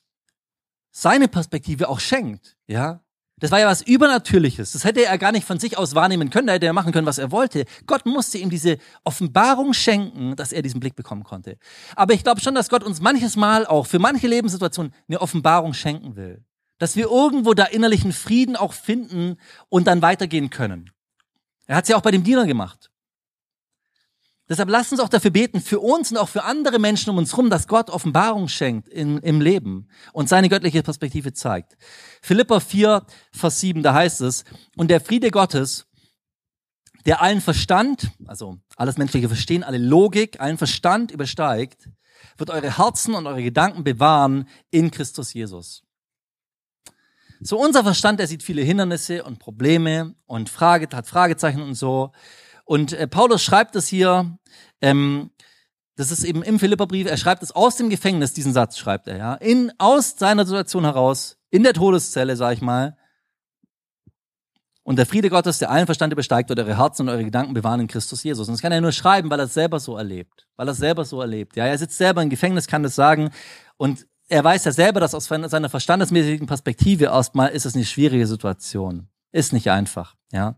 seine 0.91 1.29
Perspektive 1.29 1.91
auch 1.91 2.01
schenkt, 2.01 2.57
ja? 2.67 3.05
Das 3.41 3.51
war 3.51 3.59
ja 3.59 3.67
was 3.67 3.83
Übernatürliches. 3.83 4.73
Das 4.73 4.85
hätte 4.85 5.05
er 5.05 5.19
gar 5.19 5.33
nicht 5.33 5.47
von 5.47 5.59
sich 5.59 5.77
aus 5.79 5.95
wahrnehmen 5.95 6.31
können. 6.31 6.47
Da 6.47 6.53
hätte 6.53 6.67
er 6.67 6.73
machen 6.73 6.93
können, 6.93 7.07
was 7.07 7.19
er 7.19 7.33
wollte. 7.33 7.65
Gott 7.87 8.07
musste 8.07 8.39
ihm 8.39 8.51
diese 8.51 8.79
Offenbarung 9.03 9.73
schenken, 9.73 10.37
dass 10.37 10.53
er 10.53 10.63
diesen 10.63 10.79
Blick 10.79 10.95
bekommen 10.95 11.25
konnte. 11.25 11.57
Aber 11.97 12.13
ich 12.13 12.23
glaube 12.23 12.41
schon, 12.41 12.55
dass 12.55 12.69
Gott 12.69 12.85
uns 12.85 13.01
manches 13.01 13.37
Mal 13.37 13.67
auch 13.67 13.87
für 13.87 13.99
manche 13.99 14.29
Lebenssituationen 14.29 14.95
eine 15.09 15.21
Offenbarung 15.21 15.73
schenken 15.73 16.17
will. 16.17 16.45
Dass 16.79 16.97
wir 16.97 17.11
irgendwo 17.11 17.55
da 17.55 17.65
innerlichen 17.65 18.13
Frieden 18.13 18.57
auch 18.57 18.75
finden 18.75 19.37
und 19.69 19.87
dann 19.87 20.03
weitergehen 20.03 20.51
können. 20.51 20.91
Er 21.67 21.77
hat 21.77 21.85
es 21.85 21.89
ja 21.89 21.97
auch 21.97 22.03
bei 22.03 22.11
dem 22.11 22.25
Diener 22.25 22.47
gemacht. 22.47 22.90
Deshalb 24.51 24.69
lasst 24.69 24.91
uns 24.91 25.01
auch 25.01 25.09
dafür 25.09 25.31
beten, 25.31 25.61
für 25.61 25.79
uns 25.79 26.11
und 26.11 26.17
auch 26.19 26.29
für 26.29 26.43
andere 26.43 26.81
Menschen 26.81 27.09
um 27.09 27.19
uns 27.19 27.31
herum, 27.31 27.51
dass 27.51 27.69
Gott 27.69 27.89
Offenbarung 27.89 28.49
schenkt 28.49 28.89
in, 28.89 29.19
im 29.19 29.41
Leben 29.41 29.87
und 30.13 30.29
seine 30.29 30.49
göttliche 30.49 30.83
Perspektive 30.83 31.33
zeigt. 31.33 31.77
Philippa 32.21 32.59
4, 32.59 33.07
Vers 33.31 33.61
7, 33.61 33.85
da 33.85 33.95
heißt 33.95 34.23
es, 34.23 34.43
und 34.77 34.91
der 34.91 35.01
Friede 35.01 35.31
Gottes, 35.31 35.87
der 37.07 37.23
allen 37.23 37.41
Verstand, 37.41 38.11
also 38.27 38.59
alles 38.77 38.99
menschliche 38.99 39.29
Verstehen, 39.29 39.63
alle 39.63 39.79
Logik, 39.79 40.41
allen 40.41 40.59
Verstand 40.59 41.13
übersteigt, 41.13 41.89
wird 42.37 42.51
eure 42.51 42.77
Herzen 42.77 43.15
und 43.15 43.29
eure 43.29 43.45
Gedanken 43.45 43.85
bewahren 43.85 44.49
in 44.73 44.91
Christus 44.91 45.33
Jesus. 45.33 45.85
So 47.41 47.57
unser 47.57 47.85
Verstand, 47.85 48.19
der 48.19 48.27
sieht 48.27 48.43
viele 48.43 48.63
Hindernisse 48.63 49.23
und 49.23 49.39
Probleme 49.39 50.17
und 50.27 50.51
Frage, 50.51 50.89
hat 50.95 51.07
Fragezeichen 51.07 51.63
und 51.63 51.75
so. 51.75 52.11
Und 52.71 52.93
äh, 52.93 53.09
Paulus 53.09 53.43
schreibt 53.43 53.75
es 53.75 53.89
hier, 53.89 54.39
ähm, 54.81 55.33
das 55.97 56.13
ist 56.13 56.23
eben 56.23 56.45
im 56.45 56.61
Philipperbrief, 56.61 57.09
er 57.09 57.17
schreibt 57.17 57.43
es 57.43 57.51
aus 57.51 57.75
dem 57.75 57.91
Gefängnis, 57.91 58.33
diesen 58.33 58.53
Satz 58.53 58.79
schreibt 58.79 59.09
er, 59.09 59.17
ja, 59.17 59.35
in, 59.35 59.73
aus 59.79 60.15
seiner 60.17 60.47
Situation 60.47 60.85
heraus, 60.85 61.37
in 61.51 61.65
der 61.65 61.73
Todeszelle, 61.73 62.37
sag 62.37 62.53
ich 62.53 62.61
mal. 62.61 62.97
Und 64.85 65.01
der 65.01 65.07
Friede 65.07 65.31
Gottes, 65.31 65.59
der 65.59 65.73
allen 65.73 65.87
Verstand 65.87 66.13
übersteigt, 66.13 66.49
wird 66.49 66.61
eure 66.61 66.79
Herzen 66.79 67.03
und 67.03 67.09
eure 67.09 67.25
Gedanken 67.25 67.55
bewahren 67.55 67.81
in 67.81 67.89
Christus 67.89 68.23
Jesus. 68.23 68.47
Und 68.47 68.55
das 68.55 68.63
kann 68.63 68.71
er 68.71 68.81
nur 68.81 68.93
schreiben, 68.93 69.31
weil 69.31 69.41
er 69.41 69.47
es 69.47 69.55
selber 69.55 69.81
so 69.81 69.97
erlebt. 69.97 70.47
Weil 70.55 70.69
er 70.69 70.73
es 70.73 70.79
selber 70.79 71.05
so 71.05 71.21
erlebt. 71.21 71.57
Ja, 71.57 71.67
er 71.67 71.77
sitzt 71.77 71.99
selber 71.99 72.23
im 72.23 72.31
Gefängnis, 72.31 72.69
kann 72.69 72.85
das 72.85 72.95
sagen. 72.95 73.31
Und 73.79 74.07
er 74.29 74.45
weiß 74.45 74.65
ja 74.65 74.71
selber, 74.71 75.01
dass 75.01 75.17
aus 75.17 75.25
seiner 75.27 75.69
verstandesmäßigen 75.69 76.47
Perspektive 76.47 77.07
erstmal 77.07 77.49
ist 77.49 77.67
es 77.67 77.75
eine 77.75 77.85
schwierige 77.85 78.29
Situation. 78.29 79.09
Ist 79.33 79.53
nicht 79.53 79.73
einfach, 79.73 80.15
ja. 80.31 80.57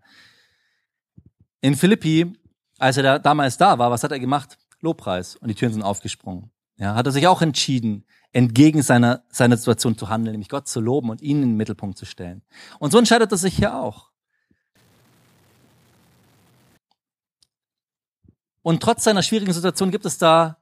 In 1.62 1.76
Philippi, 1.76 2.36
als 2.78 2.96
er 2.96 3.04
da, 3.04 3.18
damals 3.20 3.56
da 3.56 3.78
war, 3.78 3.90
was 3.90 4.02
hat 4.02 4.10
er 4.10 4.18
gemacht? 4.18 4.58
Lobpreis. 4.80 5.36
Und 5.36 5.48
die 5.48 5.54
Türen 5.54 5.72
sind 5.72 5.82
aufgesprungen. 5.82 6.50
Ja, 6.76 6.96
hat 6.96 7.06
er 7.06 7.12
sich 7.12 7.28
auch 7.28 7.40
entschieden, 7.40 8.04
entgegen 8.32 8.82
seiner, 8.82 9.22
seiner 9.30 9.56
Situation 9.56 9.96
zu 9.96 10.08
handeln, 10.08 10.32
nämlich 10.32 10.48
Gott 10.48 10.66
zu 10.66 10.80
loben 10.80 11.08
und 11.08 11.22
ihn 11.22 11.36
in 11.36 11.50
den 11.50 11.56
Mittelpunkt 11.56 11.96
zu 11.96 12.04
stellen. 12.04 12.42
Und 12.80 12.90
so 12.90 12.98
entscheidet 12.98 13.30
er 13.30 13.38
sich 13.38 13.54
hier 13.54 13.76
auch. 13.76 14.10
Und 18.62 18.82
trotz 18.82 19.04
seiner 19.04 19.22
schwierigen 19.22 19.52
Situation 19.52 19.92
gibt 19.92 20.04
es 20.04 20.18
da 20.18 20.60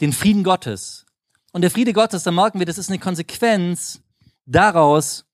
den 0.00 0.12
Frieden 0.12 0.42
Gottes. 0.42 1.06
Und 1.52 1.62
der 1.62 1.70
Friede 1.70 1.92
Gottes, 1.92 2.24
da 2.24 2.32
merken 2.32 2.58
wir, 2.58 2.66
das 2.66 2.78
ist 2.78 2.88
eine 2.88 2.98
Konsequenz 2.98 4.02
daraus, 4.44 5.24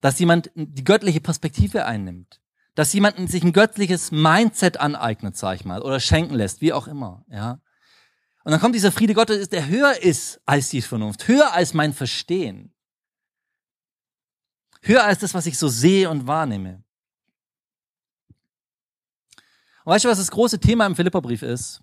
dass 0.00 0.18
jemand 0.18 0.50
die 0.56 0.84
göttliche 0.84 1.20
Perspektive 1.20 1.86
einnimmt 1.86 2.40
dass 2.74 2.92
jemand 2.92 3.30
sich 3.30 3.42
ein 3.42 3.52
göttliches 3.52 4.10
Mindset 4.10 4.78
aneignet, 4.78 5.36
sag 5.36 5.56
ich 5.56 5.64
mal, 5.64 5.82
oder 5.82 6.00
schenken 6.00 6.34
lässt, 6.34 6.60
wie 6.60 6.72
auch 6.72 6.88
immer, 6.88 7.24
ja. 7.28 7.60
Und 8.44 8.52
dann 8.52 8.60
kommt 8.60 8.74
dieser 8.74 8.92
Friede 8.92 9.14
Gottes, 9.14 9.48
der 9.48 9.68
höher 9.68 10.02
ist 10.02 10.40
als 10.44 10.68
die 10.68 10.82
Vernunft, 10.82 11.28
höher 11.28 11.52
als 11.52 11.72
mein 11.72 11.94
Verstehen, 11.94 12.74
höher 14.82 15.04
als 15.04 15.20
das, 15.20 15.32
was 15.32 15.46
ich 15.46 15.58
so 15.58 15.68
sehe 15.68 16.10
und 16.10 16.26
wahrnehme. 16.26 16.84
Und 19.84 19.92
weißt 19.92 20.04
du, 20.04 20.08
was 20.08 20.18
das 20.18 20.30
große 20.30 20.58
Thema 20.58 20.86
im 20.86 20.96
Philipperbrief 20.96 21.42
ist? 21.42 21.82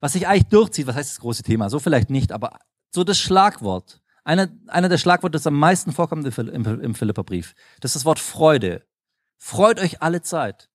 Was 0.00 0.14
sich 0.14 0.26
eigentlich 0.26 0.48
durchzieht, 0.48 0.86
was 0.86 0.96
heißt 0.96 1.10
das 1.12 1.20
große 1.20 1.42
Thema? 1.42 1.70
So 1.70 1.78
vielleicht 1.78 2.10
nicht, 2.10 2.32
aber 2.32 2.58
so 2.90 3.04
das 3.04 3.18
Schlagwort. 3.18 4.02
Einer, 4.24 4.48
einer 4.68 4.88
der 4.88 4.98
Schlagworte, 4.98 5.32
das 5.32 5.46
am 5.46 5.58
meisten 5.58 5.92
vorkommt 5.92 6.26
im, 6.26 6.80
im 6.80 6.94
Philipperbrief. 6.94 7.54
Das 7.80 7.90
ist 7.90 7.96
das 7.96 8.04
Wort 8.04 8.18
Freude. 8.18 8.86
Freut 9.44 9.80
euch 9.80 10.00
alle 10.00 10.22
Zeit. 10.22 10.70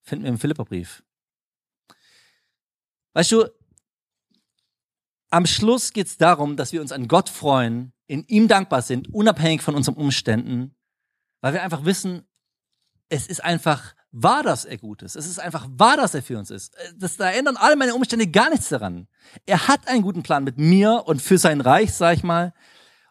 Finden 0.00 0.22
wir 0.22 0.30
im 0.30 0.38
Philipperbrief. 0.38 1.02
Weißt 3.14 3.32
du, 3.32 3.48
am 5.30 5.44
Schluss 5.44 5.92
geht 5.92 6.06
es 6.06 6.18
darum, 6.18 6.56
dass 6.56 6.72
wir 6.72 6.80
uns 6.80 6.92
an 6.92 7.08
Gott 7.08 7.28
freuen, 7.28 7.92
in 8.06 8.24
ihm 8.28 8.46
dankbar 8.46 8.82
sind, 8.82 9.12
unabhängig 9.12 9.60
von 9.60 9.74
unseren 9.74 9.96
Umständen, 9.96 10.76
weil 11.40 11.52
wir 11.52 11.64
einfach 11.64 11.84
wissen, 11.84 12.24
es 13.08 13.26
ist 13.26 13.42
einfach 13.42 13.92
wahr, 14.12 14.44
dass 14.44 14.64
er 14.64 14.78
gut 14.78 15.02
ist. 15.02 15.16
Es 15.16 15.26
ist 15.26 15.40
einfach 15.40 15.66
wahr, 15.72 15.96
dass 15.96 16.14
er 16.14 16.22
für 16.22 16.38
uns 16.38 16.52
ist. 16.52 16.76
Das, 16.94 17.16
da 17.16 17.28
ändern 17.28 17.56
alle 17.56 17.74
meine 17.74 17.96
Umstände 17.96 18.28
gar 18.28 18.50
nichts 18.50 18.68
daran. 18.68 19.08
Er 19.46 19.66
hat 19.66 19.88
einen 19.88 20.02
guten 20.02 20.22
Plan 20.22 20.44
mit 20.44 20.58
mir 20.58 21.02
und 21.06 21.20
für 21.20 21.38
sein 21.38 21.60
Reich, 21.60 21.92
sag 21.92 22.18
ich 22.18 22.22
mal. 22.22 22.54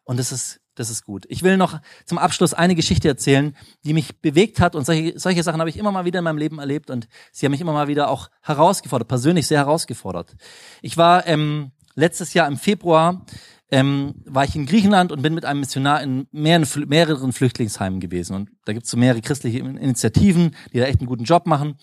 Und 0.06 0.18
das 0.18 0.32
ist 0.32 0.61
das 0.82 0.90
ist 0.90 1.06
gut. 1.06 1.26
Ich 1.30 1.44
will 1.44 1.58
noch 1.58 1.80
zum 2.06 2.18
Abschluss 2.18 2.54
eine 2.54 2.76
Geschichte 2.76 3.08
erzählen, 3.08 3.56
die 3.86 3.94
mich 3.94 4.20
bewegt 4.20 4.60
hat 4.60 4.76
und 4.76 4.86
solche, 4.86 5.18
solche 5.20 5.44
Sachen 5.44 5.60
habe 5.60 5.70
ich 5.70 5.78
immer 5.78 5.92
mal 5.92 6.06
wieder 6.06 6.20
in 6.20 6.26
meinem 6.26 6.38
Leben 6.38 6.60
erlebt 6.60 6.90
und 6.90 7.08
sie 7.32 7.46
haben 7.46 7.52
mich 7.52 7.62
immer 7.62 7.74
mal 7.74 7.88
wieder 7.88 8.10
auch 8.10 8.30
herausgefordert, 8.42 9.08
persönlich 9.08 9.48
sehr 9.48 9.60
herausgefordert. 9.60 10.36
Ich 10.82 10.98
war 10.98 11.28
ähm, 11.28 11.72
letztes 11.96 12.34
Jahr 12.34 12.48
im 12.48 12.58
Februar 12.58 13.26
ähm, 13.72 14.16
war 14.26 14.44
ich 14.44 14.56
in 14.56 14.66
Griechenland 14.66 15.12
und 15.14 15.22
bin 15.22 15.34
mit 15.34 15.46
einem 15.46 15.62
Missionar 15.62 16.04
in 16.04 16.28
mehreren, 16.32 16.68
mehreren 16.90 17.32
Flüchtlingsheimen 17.32 18.02
gewesen. 18.02 18.36
Und 18.36 18.50
da 18.66 18.74
gibt 18.74 18.86
es 18.86 18.92
so 18.92 18.98
mehrere 18.98 19.22
christliche 19.22 19.60
Initiativen, 19.60 20.56
die 20.74 20.80
da 20.80 20.86
echt 20.86 21.00
einen 21.00 21.08
guten 21.08 21.24
Job 21.24 21.48
machen. 21.48 21.78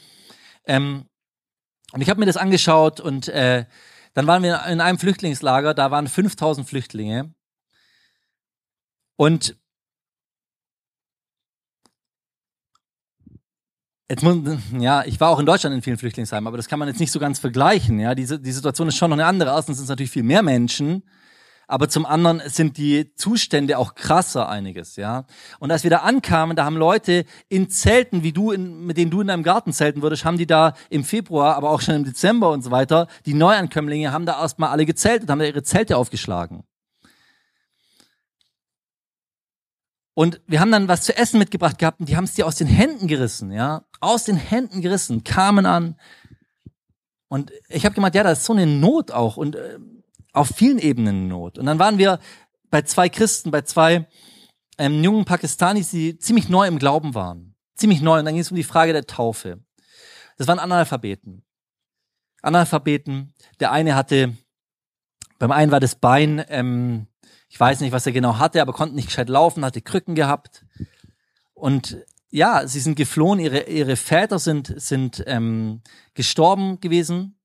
Ähm, 0.67 1.05
und 1.93 2.03
ich 2.03 2.11
habe 2.11 2.21
mir 2.21 2.27
das 2.27 2.37
angeschaut 2.37 3.01
und 3.01 3.29
äh, 3.29 3.65
dann 4.13 4.27
waren 4.27 4.43
wir 4.43 4.67
in 4.67 4.81
einem 4.81 4.99
Flüchtlingslager, 4.99 5.73
da 5.73 5.91
waren 5.91 6.09
5000 6.09 6.69
Flüchtlinge 6.69 7.33
und 9.19 9.57
Jetzt 14.11 14.23
muss, 14.23 14.39
ja, 14.79 15.05
ich 15.05 15.21
war 15.21 15.29
auch 15.29 15.39
in 15.39 15.45
Deutschland 15.45 15.77
in 15.77 15.83
vielen 15.83 15.99
Flüchtlingsheimen, 15.99 16.47
aber 16.47 16.57
das 16.57 16.67
kann 16.67 16.79
man 16.79 16.89
jetzt 16.89 16.99
nicht 16.99 17.13
so 17.13 17.19
ganz 17.21 17.39
vergleichen. 17.39 18.01
Ja, 18.01 18.15
die, 18.15 18.25
die 18.25 18.53
Situation 18.53 18.89
ist 18.89 18.97
schon 18.97 19.11
noch 19.11 19.19
eine 19.19 19.27
andere. 19.27 19.51
Erstens 19.51 19.77
sind 19.77 19.85
es 19.85 19.91
natürlich 19.91 20.13
viel 20.13 20.23
mehr 20.23 20.43
Menschen, 20.43 21.03
aber 21.67 21.91
zum 21.91 22.07
anderen 22.07 22.41
sind 22.47 22.79
die 22.79 23.15
Zustände 23.17 23.77
auch 23.77 23.95
krasser 23.95 24.49
einiges. 24.49 24.97
Ja, 24.97 25.27
und 25.59 25.71
als 25.71 25.83
wir 25.83 25.91
da 25.91 25.99
ankamen, 25.99 26.57
da 26.57 26.65
haben 26.65 26.79
Leute 26.79 27.27
in 27.51 27.69
Zelten, 27.69 28.23
wie 28.23 28.33
du, 28.33 28.51
in, 28.51 28.87
mit 28.87 28.97
denen 28.97 29.11
du 29.11 29.21
in 29.21 29.27
deinem 29.27 29.43
Garten 29.43 29.75
zelten 29.75 30.01
würdest, 30.01 30.25
haben 30.25 30.39
die 30.39 30.47
da 30.47 30.73
im 30.89 31.05
Februar, 31.05 31.57
aber 31.57 31.69
auch 31.69 31.83
schon 31.83 31.97
im 31.97 32.05
Dezember 32.05 32.51
und 32.51 32.63
so 32.63 32.71
weiter, 32.71 33.09
die 33.27 33.35
Neuankömmlinge 33.35 34.11
haben 34.11 34.25
da 34.25 34.41
erstmal 34.41 34.71
alle 34.71 34.87
gezeltet, 34.87 35.29
haben 35.29 35.39
da 35.39 35.45
ihre 35.45 35.63
Zelte 35.63 35.99
aufgeschlagen. 35.99 36.65
Und 40.19 40.41
wir 40.49 40.59
haben 40.59 40.73
dann 40.73 40.89
was 40.89 41.03
zu 41.03 41.17
essen 41.17 41.39
mitgebracht 41.39 41.79
gehabt 41.79 42.01
und 42.01 42.09
die 42.09 42.17
haben 42.17 42.25
es 42.25 42.35
dir 42.35 42.45
aus 42.45 42.57
den 42.57 42.67
Händen 42.67 43.07
gerissen, 43.07 43.53
ja, 43.53 43.85
aus 44.01 44.25
den 44.25 44.35
Händen 44.35 44.81
gerissen, 44.81 45.23
kamen 45.23 45.65
an. 45.65 45.95
Und 47.29 47.53
ich 47.69 47.85
habe 47.85 47.95
gemeint, 47.95 48.17
ja, 48.17 48.25
da 48.25 48.33
ist 48.33 48.45
so 48.45 48.53
eine 48.53 48.67
Not 48.67 49.13
auch 49.13 49.37
und 49.37 49.55
äh, 49.55 49.79
auf 50.33 50.49
vielen 50.49 50.81
Ebenen 50.81 51.29
Not. 51.29 51.57
Und 51.57 51.67
dann 51.67 51.79
waren 51.79 51.99
wir 51.99 52.19
bei 52.69 52.83
zwei 52.83 53.09
Christen, 53.09 53.53
bei 53.53 53.63
zwei 53.63 54.09
ähm, 54.77 55.05
jungen 55.05 55.25
Pakistanis, 55.25 55.93
die 55.93 56.19
ziemlich 56.19 56.49
neu 56.49 56.67
im 56.67 56.81
Glauben 56.81 57.15
waren. 57.15 57.55
Ziemlich 57.77 58.01
neu. 58.01 58.19
Und 58.19 58.25
dann 58.25 58.35
ging 58.35 58.43
es 58.43 58.51
um 58.51 58.57
die 58.57 58.65
Frage 58.65 58.93
der 58.93 59.07
Taufe. 59.07 59.61
Das 60.37 60.49
waren 60.49 60.59
Analphabeten. 60.59 61.45
Analphabeten. 62.43 63.35
Der 63.61 63.71
eine 63.71 63.95
hatte, 63.95 64.37
beim 65.39 65.53
einen 65.53 65.71
war 65.71 65.79
das 65.79 65.95
Bein 65.95 66.45
ähm, 66.49 67.07
ich 67.49 67.59
weiß 67.59 67.81
nicht, 67.81 67.93
was 67.93 68.07
er 68.07 68.13
genau 68.13 68.39
hatte, 68.39 68.61
aber 68.61 68.73
konnte 68.73 68.95
nicht 68.95 69.09
gescheit 69.09 69.29
laufen, 69.29 69.65
hatte 69.65 69.81
Krücken 69.81 70.15
gehabt. 70.15 70.65
Und 71.55 71.99
ja, 72.31 72.67
sie 72.67 72.81
sind 72.81 72.97
geflohen, 72.97 73.41
ihre, 73.41 73.69
ihre 73.69 73.97
Väter 73.97 74.39
sind, 74.39 74.75
sind 74.81 75.25
ähm, 75.27 75.81
gestorben 76.15 76.79
gewesen 76.81 77.39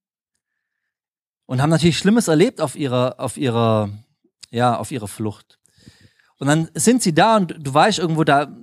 und 1.45 1.61
haben 1.61 1.69
natürlich 1.69 1.97
Schlimmes 1.97 2.27
erlebt 2.27 2.59
auf 2.59 2.75
ihrer, 2.75 3.19
auf 3.19 3.37
ihrer, 3.37 3.89
ja, 4.49 4.77
auf 4.77 4.91
ihrer 4.91 5.07
Flucht. 5.07 5.59
Und 6.37 6.47
dann 6.47 6.69
sind 6.73 7.01
sie 7.01 7.13
da 7.13 7.37
und 7.37 7.55
du 7.57 7.73
weißt 7.73 7.99
irgendwo 7.99 8.25
da, 8.25 8.53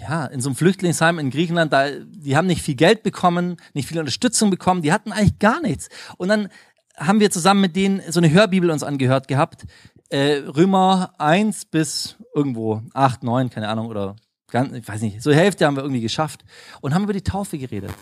ja, 0.00 0.26
in 0.26 0.40
so 0.40 0.48
einem 0.48 0.56
Flüchtlingsheim 0.56 1.18
in 1.18 1.30
Griechenland, 1.30 1.72
da, 1.72 1.90
die 1.90 2.36
haben 2.36 2.46
nicht 2.46 2.62
viel 2.62 2.74
Geld 2.74 3.02
bekommen, 3.02 3.56
nicht 3.74 3.88
viel 3.88 3.98
Unterstützung 3.98 4.50
bekommen, 4.50 4.82
die 4.82 4.92
hatten 4.92 5.12
eigentlich 5.12 5.38
gar 5.38 5.60
nichts. 5.60 5.88
Und 6.16 6.28
dann 6.28 6.48
haben 6.96 7.20
wir 7.20 7.30
zusammen 7.30 7.60
mit 7.60 7.76
denen 7.76 8.00
so 8.10 8.20
eine 8.20 8.30
Hörbibel 8.30 8.70
uns 8.70 8.82
angehört 8.82 9.28
gehabt, 9.28 9.66
äh, 10.10 10.42
Römer 10.46 11.14
1 11.18 11.66
bis 11.66 12.16
irgendwo 12.34 12.82
8, 12.94 13.22
9, 13.22 13.50
keine 13.50 13.68
Ahnung, 13.68 13.86
oder 13.86 14.16
ganz, 14.50 14.72
ich 14.72 14.86
weiß 14.86 15.00
nicht, 15.02 15.22
so 15.22 15.32
Hälfte 15.32 15.66
haben 15.66 15.76
wir 15.76 15.82
irgendwie 15.82 16.00
geschafft 16.00 16.44
und 16.80 16.94
haben 16.94 17.04
über 17.04 17.12
die 17.12 17.22
Taufe 17.22 17.58
geredet. 17.58 17.92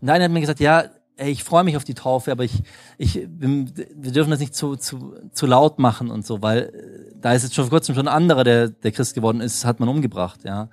Und 0.00 0.08
einer 0.08 0.24
hat 0.24 0.30
mir 0.30 0.40
gesagt, 0.40 0.60
ja, 0.60 0.84
ey, 1.16 1.30
ich 1.30 1.44
freue 1.44 1.64
mich 1.64 1.76
auf 1.76 1.84
die 1.84 1.94
Taufe, 1.94 2.30
aber 2.30 2.44
ich, 2.44 2.62
ich, 2.98 3.14
wir 3.16 4.12
dürfen 4.12 4.30
das 4.30 4.40
nicht 4.40 4.54
zu, 4.54 4.76
zu, 4.76 5.14
zu 5.32 5.46
laut 5.46 5.78
machen 5.78 6.10
und 6.10 6.26
so, 6.26 6.42
weil 6.42 6.58
äh, 6.58 7.14
da 7.20 7.32
ist 7.32 7.42
jetzt 7.42 7.54
schon 7.54 7.64
vor 7.64 7.70
kurzem 7.70 7.94
schon 7.94 8.08
ein 8.08 8.14
anderer, 8.14 8.44
der, 8.44 8.68
der 8.68 8.92
Christ 8.92 9.14
geworden 9.14 9.40
ist, 9.40 9.64
hat 9.64 9.80
man 9.80 9.88
umgebracht, 9.88 10.44
ja. 10.44 10.68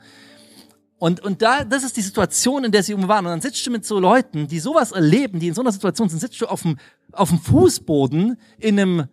Und, 1.04 1.20
und 1.20 1.42
da, 1.42 1.66
das 1.66 1.84
ist 1.84 1.98
die 1.98 2.02
Situation, 2.02 2.64
in 2.64 2.72
der 2.72 2.82
sie 2.82 2.96
waren. 2.96 3.26
Und 3.26 3.32
dann 3.32 3.42
sitzt 3.42 3.66
du 3.68 3.72
mit 3.72 3.86
so 3.86 4.00
Leuten, 4.00 4.48
die 4.48 4.60
sowas 4.60 4.94
erleben, 4.94 5.38
die 5.38 5.50
in 5.50 5.54
so 5.54 5.60
einer 5.60 5.74
Situation 5.74 6.08
sind, 6.08 6.20
sitzt 6.20 6.40
du 6.40 6.46
auf 6.46 6.62
dem, 6.62 6.78
auf 7.12 7.28
dem 7.28 7.40
Fußboden 7.40 8.38
in 8.58 8.80
einem, 8.80 9.08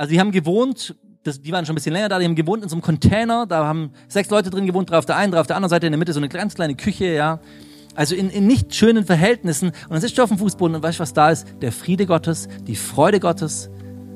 also 0.00 0.12
die 0.12 0.18
haben 0.18 0.30
gewohnt, 0.30 0.96
das, 1.24 1.42
die 1.42 1.52
waren 1.52 1.66
schon 1.66 1.74
ein 1.74 1.76
bisschen 1.76 1.92
länger 1.92 2.08
da, 2.08 2.18
die 2.18 2.24
haben 2.24 2.34
gewohnt 2.34 2.62
in 2.62 2.70
so 2.70 2.74
einem 2.74 2.80
Container, 2.80 3.44
da 3.44 3.66
haben 3.66 3.90
sechs 4.08 4.30
Leute 4.30 4.48
drin 4.48 4.64
gewohnt, 4.64 4.88
drei 4.88 4.96
auf 4.96 5.04
der 5.04 5.16
einen, 5.16 5.30
drei 5.30 5.40
auf 5.40 5.46
der 5.46 5.56
anderen 5.56 5.68
Seite, 5.68 5.84
in 5.84 5.92
der 5.92 5.98
Mitte 5.98 6.14
so 6.14 6.20
eine 6.20 6.30
ganz 6.30 6.54
kleine 6.54 6.74
Küche, 6.74 7.12
ja. 7.12 7.38
Also 7.94 8.14
in, 8.14 8.30
in 8.30 8.46
nicht 8.46 8.74
schönen 8.74 9.04
Verhältnissen. 9.04 9.68
Und 9.68 9.90
dann 9.90 10.00
sitzt 10.00 10.16
du 10.16 10.22
auf 10.22 10.30
dem 10.30 10.38
Fußboden 10.38 10.74
und 10.74 10.82
weißt, 10.82 11.00
was 11.00 11.12
da 11.12 11.28
ist? 11.28 11.46
Der 11.60 11.70
Friede 11.70 12.06
Gottes, 12.06 12.48
die 12.66 12.76
Freude 12.76 13.20
Gottes, 13.20 13.68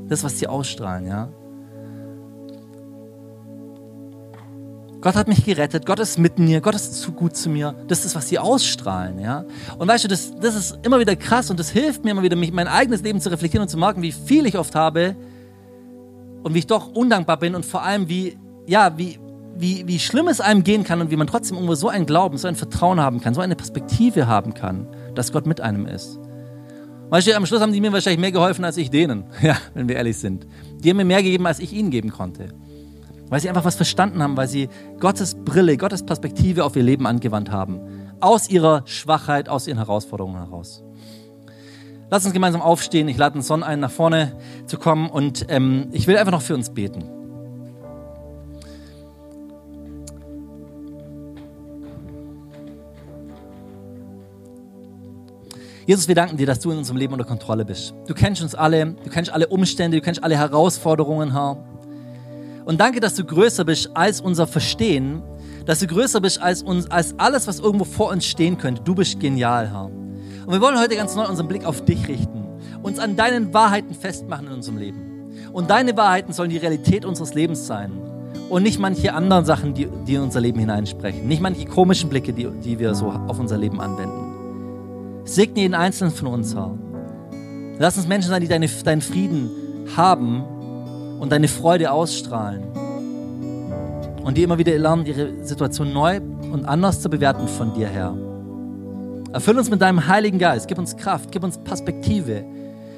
das, 0.08 0.24
was 0.24 0.38
sie 0.38 0.46
ausstrahlen, 0.46 1.06
ja. 1.06 1.28
Gott 5.02 5.16
hat 5.16 5.28
mich 5.28 5.44
gerettet, 5.44 5.84
Gott 5.84 5.98
ist 5.98 6.18
mit 6.18 6.38
mir, 6.38 6.62
Gott 6.62 6.76
ist 6.76 6.94
zu 6.94 7.12
gut 7.12 7.36
zu 7.36 7.50
mir. 7.50 7.74
Das 7.88 8.06
ist, 8.06 8.14
was 8.14 8.30
sie 8.30 8.38
ausstrahlen, 8.38 9.18
ja. 9.18 9.44
Und 9.76 9.86
weißt 9.86 10.04
du, 10.04 10.08
das, 10.08 10.34
das 10.40 10.54
ist 10.54 10.78
immer 10.82 10.98
wieder 10.98 11.14
krass 11.14 11.50
und 11.50 11.60
das 11.60 11.68
hilft 11.68 12.04
mir 12.04 12.12
immer 12.12 12.22
wieder, 12.22 12.36
mich 12.36 12.54
mein 12.54 12.68
eigenes 12.68 13.02
Leben 13.02 13.20
zu 13.20 13.28
reflektieren 13.28 13.64
und 13.64 13.68
zu 13.68 13.76
merken, 13.76 14.00
wie 14.00 14.12
viel 14.12 14.46
ich 14.46 14.56
oft 14.56 14.74
habe, 14.74 15.14
und 16.44 16.54
wie 16.54 16.60
ich 16.60 16.66
doch 16.66 16.92
undankbar 16.92 17.38
bin 17.38 17.56
und 17.56 17.66
vor 17.66 17.82
allem 17.82 18.08
wie, 18.08 18.38
ja, 18.66 18.96
wie, 18.96 19.18
wie, 19.56 19.88
wie 19.88 19.98
schlimm 19.98 20.28
es 20.28 20.40
einem 20.40 20.62
gehen 20.62 20.84
kann 20.84 21.00
und 21.00 21.10
wie 21.10 21.16
man 21.16 21.26
trotzdem 21.26 21.56
irgendwo 21.56 21.74
so 21.74 21.88
ein 21.88 22.06
Glauben, 22.06 22.38
so 22.38 22.46
ein 22.46 22.54
Vertrauen 22.54 23.00
haben 23.00 23.20
kann, 23.20 23.34
so 23.34 23.40
eine 23.40 23.56
Perspektive 23.56 24.28
haben 24.28 24.54
kann, 24.54 24.86
dass 25.14 25.32
Gott 25.32 25.46
mit 25.46 25.60
einem 25.60 25.86
ist. 25.86 26.20
Weißt 27.08 27.26
du, 27.26 27.36
am 27.36 27.46
Schluss 27.46 27.60
haben 27.60 27.72
die 27.72 27.80
mir 27.80 27.92
wahrscheinlich 27.92 28.20
mehr 28.20 28.32
geholfen 28.32 28.64
als 28.64 28.76
ich 28.76 28.90
denen, 28.90 29.24
ja, 29.42 29.56
wenn 29.72 29.88
wir 29.88 29.96
ehrlich 29.96 30.18
sind. 30.18 30.46
Die 30.78 30.90
haben 30.90 30.98
mir 30.98 31.04
mehr 31.04 31.22
gegeben, 31.22 31.46
als 31.46 31.60
ich 31.60 31.72
ihnen 31.72 31.90
geben 31.90 32.10
konnte. 32.10 32.48
Weil 33.30 33.40
sie 33.40 33.48
einfach 33.48 33.64
was 33.64 33.76
verstanden 33.76 34.22
haben, 34.22 34.36
weil 34.36 34.48
sie 34.48 34.68
Gottes 35.00 35.34
Brille, 35.34 35.78
Gottes 35.78 36.04
Perspektive 36.04 36.64
auf 36.64 36.76
ihr 36.76 36.82
Leben 36.82 37.06
angewandt 37.06 37.50
haben. 37.50 37.80
Aus 38.20 38.50
ihrer 38.50 38.82
Schwachheit, 38.86 39.48
aus 39.48 39.66
ihren 39.66 39.78
Herausforderungen 39.78 40.36
heraus. 40.36 40.84
Lass 42.10 42.24
uns 42.24 42.34
gemeinsam 42.34 42.62
aufstehen. 42.62 43.08
Ich 43.08 43.16
lade 43.16 43.36
uns 43.36 43.46
Son 43.46 43.62
ein, 43.62 43.80
nach 43.80 43.90
vorne 43.90 44.36
zu 44.66 44.78
kommen 44.78 45.08
und 45.08 45.46
ähm, 45.48 45.88
ich 45.92 46.06
will 46.06 46.16
einfach 46.16 46.32
noch 46.32 46.42
für 46.42 46.54
uns 46.54 46.70
beten. 46.70 47.04
Jesus, 55.86 56.08
wir 56.08 56.14
danken 56.14 56.38
dir, 56.38 56.46
dass 56.46 56.60
du 56.60 56.70
in 56.70 56.78
unserem 56.78 56.96
Leben 56.96 57.12
unter 57.12 57.26
Kontrolle 57.26 57.66
bist. 57.66 57.92
Du 58.06 58.14
kennst 58.14 58.40
uns 58.40 58.54
alle, 58.54 58.94
du 59.04 59.10
kennst 59.10 59.30
alle 59.30 59.48
Umstände, 59.48 59.98
du 59.98 60.02
kennst 60.02 60.24
alle 60.24 60.36
Herausforderungen, 60.36 61.32
Herr. 61.32 61.62
Und 62.64 62.80
danke, 62.80 63.00
dass 63.00 63.14
du 63.14 63.24
größer 63.24 63.66
bist 63.66 63.90
als 63.94 64.22
unser 64.22 64.46
Verstehen, 64.46 65.22
dass 65.66 65.80
du 65.80 65.86
größer 65.86 66.22
bist 66.22 66.40
als, 66.40 66.62
uns, 66.62 66.90
als 66.90 67.18
alles, 67.18 67.46
was 67.46 67.60
irgendwo 67.60 67.84
vor 67.84 68.10
uns 68.10 68.24
stehen 68.24 68.56
könnte. 68.56 68.82
Du 68.82 68.94
bist 68.94 69.20
genial, 69.20 69.70
Herr. 69.70 69.90
Und 70.46 70.52
wir 70.52 70.60
wollen 70.60 70.78
heute 70.78 70.96
ganz 70.96 71.14
neu 71.16 71.26
unseren 71.26 71.48
Blick 71.48 71.64
auf 71.64 71.84
dich 71.84 72.06
richten, 72.08 72.44
uns 72.82 72.98
an 72.98 73.16
deinen 73.16 73.54
Wahrheiten 73.54 73.94
festmachen 73.94 74.46
in 74.48 74.52
unserem 74.52 74.78
Leben. 74.78 75.32
Und 75.52 75.70
deine 75.70 75.96
Wahrheiten 75.96 76.32
sollen 76.32 76.50
die 76.50 76.58
Realität 76.58 77.04
unseres 77.04 77.34
Lebens 77.34 77.66
sein 77.66 77.92
und 78.50 78.62
nicht 78.62 78.78
manche 78.78 79.14
anderen 79.14 79.44
Sachen, 79.44 79.74
die, 79.74 79.88
die 80.06 80.14
in 80.14 80.22
unser 80.22 80.40
Leben 80.40 80.58
hineinsprechen, 80.58 81.26
nicht 81.26 81.40
manche 81.40 81.66
komischen 81.66 82.10
Blicke, 82.10 82.32
die, 82.32 82.46
die 82.46 82.78
wir 82.78 82.94
so 82.94 83.06
auf 83.06 83.38
unser 83.38 83.56
Leben 83.56 83.80
anwenden. 83.80 85.22
Segne 85.24 85.62
jeden 85.62 85.74
Einzelnen 85.74 86.12
von 86.12 86.28
uns, 86.28 86.54
Herr. 86.54 86.76
Lass 87.78 87.96
uns 87.96 88.06
Menschen 88.06 88.28
sein, 88.28 88.40
die 88.40 88.48
deine, 88.48 88.68
deinen 88.68 89.00
Frieden 89.00 89.50
haben 89.96 90.44
und 91.18 91.32
deine 91.32 91.48
Freude 91.48 91.90
ausstrahlen. 91.90 92.62
Und 94.22 94.36
die 94.36 94.42
immer 94.42 94.58
wieder 94.58 94.76
lernen, 94.78 95.06
ihre 95.06 95.44
Situation 95.44 95.92
neu 95.92 96.20
und 96.52 96.64
anders 96.66 97.00
zu 97.00 97.08
bewerten 97.08 97.48
von 97.48 97.74
dir, 97.74 97.88
Herr. 97.88 98.14
Erfüll 99.34 99.58
uns 99.58 99.68
mit 99.68 99.82
deinem 99.82 100.06
Heiligen 100.06 100.38
Geist. 100.38 100.68
Gib 100.68 100.78
uns 100.78 100.96
Kraft, 100.96 101.32
gib 101.32 101.42
uns 101.42 101.58
Perspektive. 101.58 102.44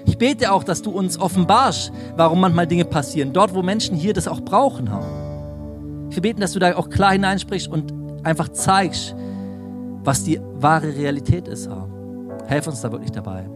Ich 0.04 0.18
bete 0.18 0.52
auch, 0.52 0.64
dass 0.64 0.82
du 0.82 0.90
uns 0.90 1.18
offenbarst, 1.18 1.90
warum 2.14 2.40
manchmal 2.40 2.66
Dinge 2.66 2.84
passieren. 2.84 3.32
Dort, 3.32 3.54
wo 3.54 3.62
Menschen 3.62 3.96
hier 3.96 4.12
das 4.12 4.28
auch 4.28 4.42
brauchen 4.42 4.90
haben. 4.90 6.10
Wir 6.10 6.20
beten, 6.20 6.42
dass 6.42 6.52
du 6.52 6.58
da 6.58 6.76
auch 6.76 6.90
klar 6.90 7.12
hineinsprichst 7.12 7.68
und 7.68 7.90
einfach 8.22 8.50
zeigst, 8.50 9.16
was 10.04 10.24
die 10.24 10.38
wahre 10.60 10.94
Realität 10.94 11.48
ist. 11.48 11.70
Helf 12.46 12.66
uns 12.66 12.82
da 12.82 12.92
wirklich 12.92 13.12
dabei. 13.12 13.48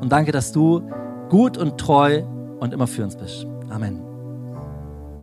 Und 0.00 0.10
danke, 0.10 0.32
dass 0.32 0.50
du 0.50 0.80
gut 1.28 1.58
und 1.58 1.76
treu 1.76 2.22
und 2.58 2.72
immer 2.72 2.86
für 2.86 3.04
uns 3.04 3.16
bist. 3.16 3.46
Amen. 3.68 4.11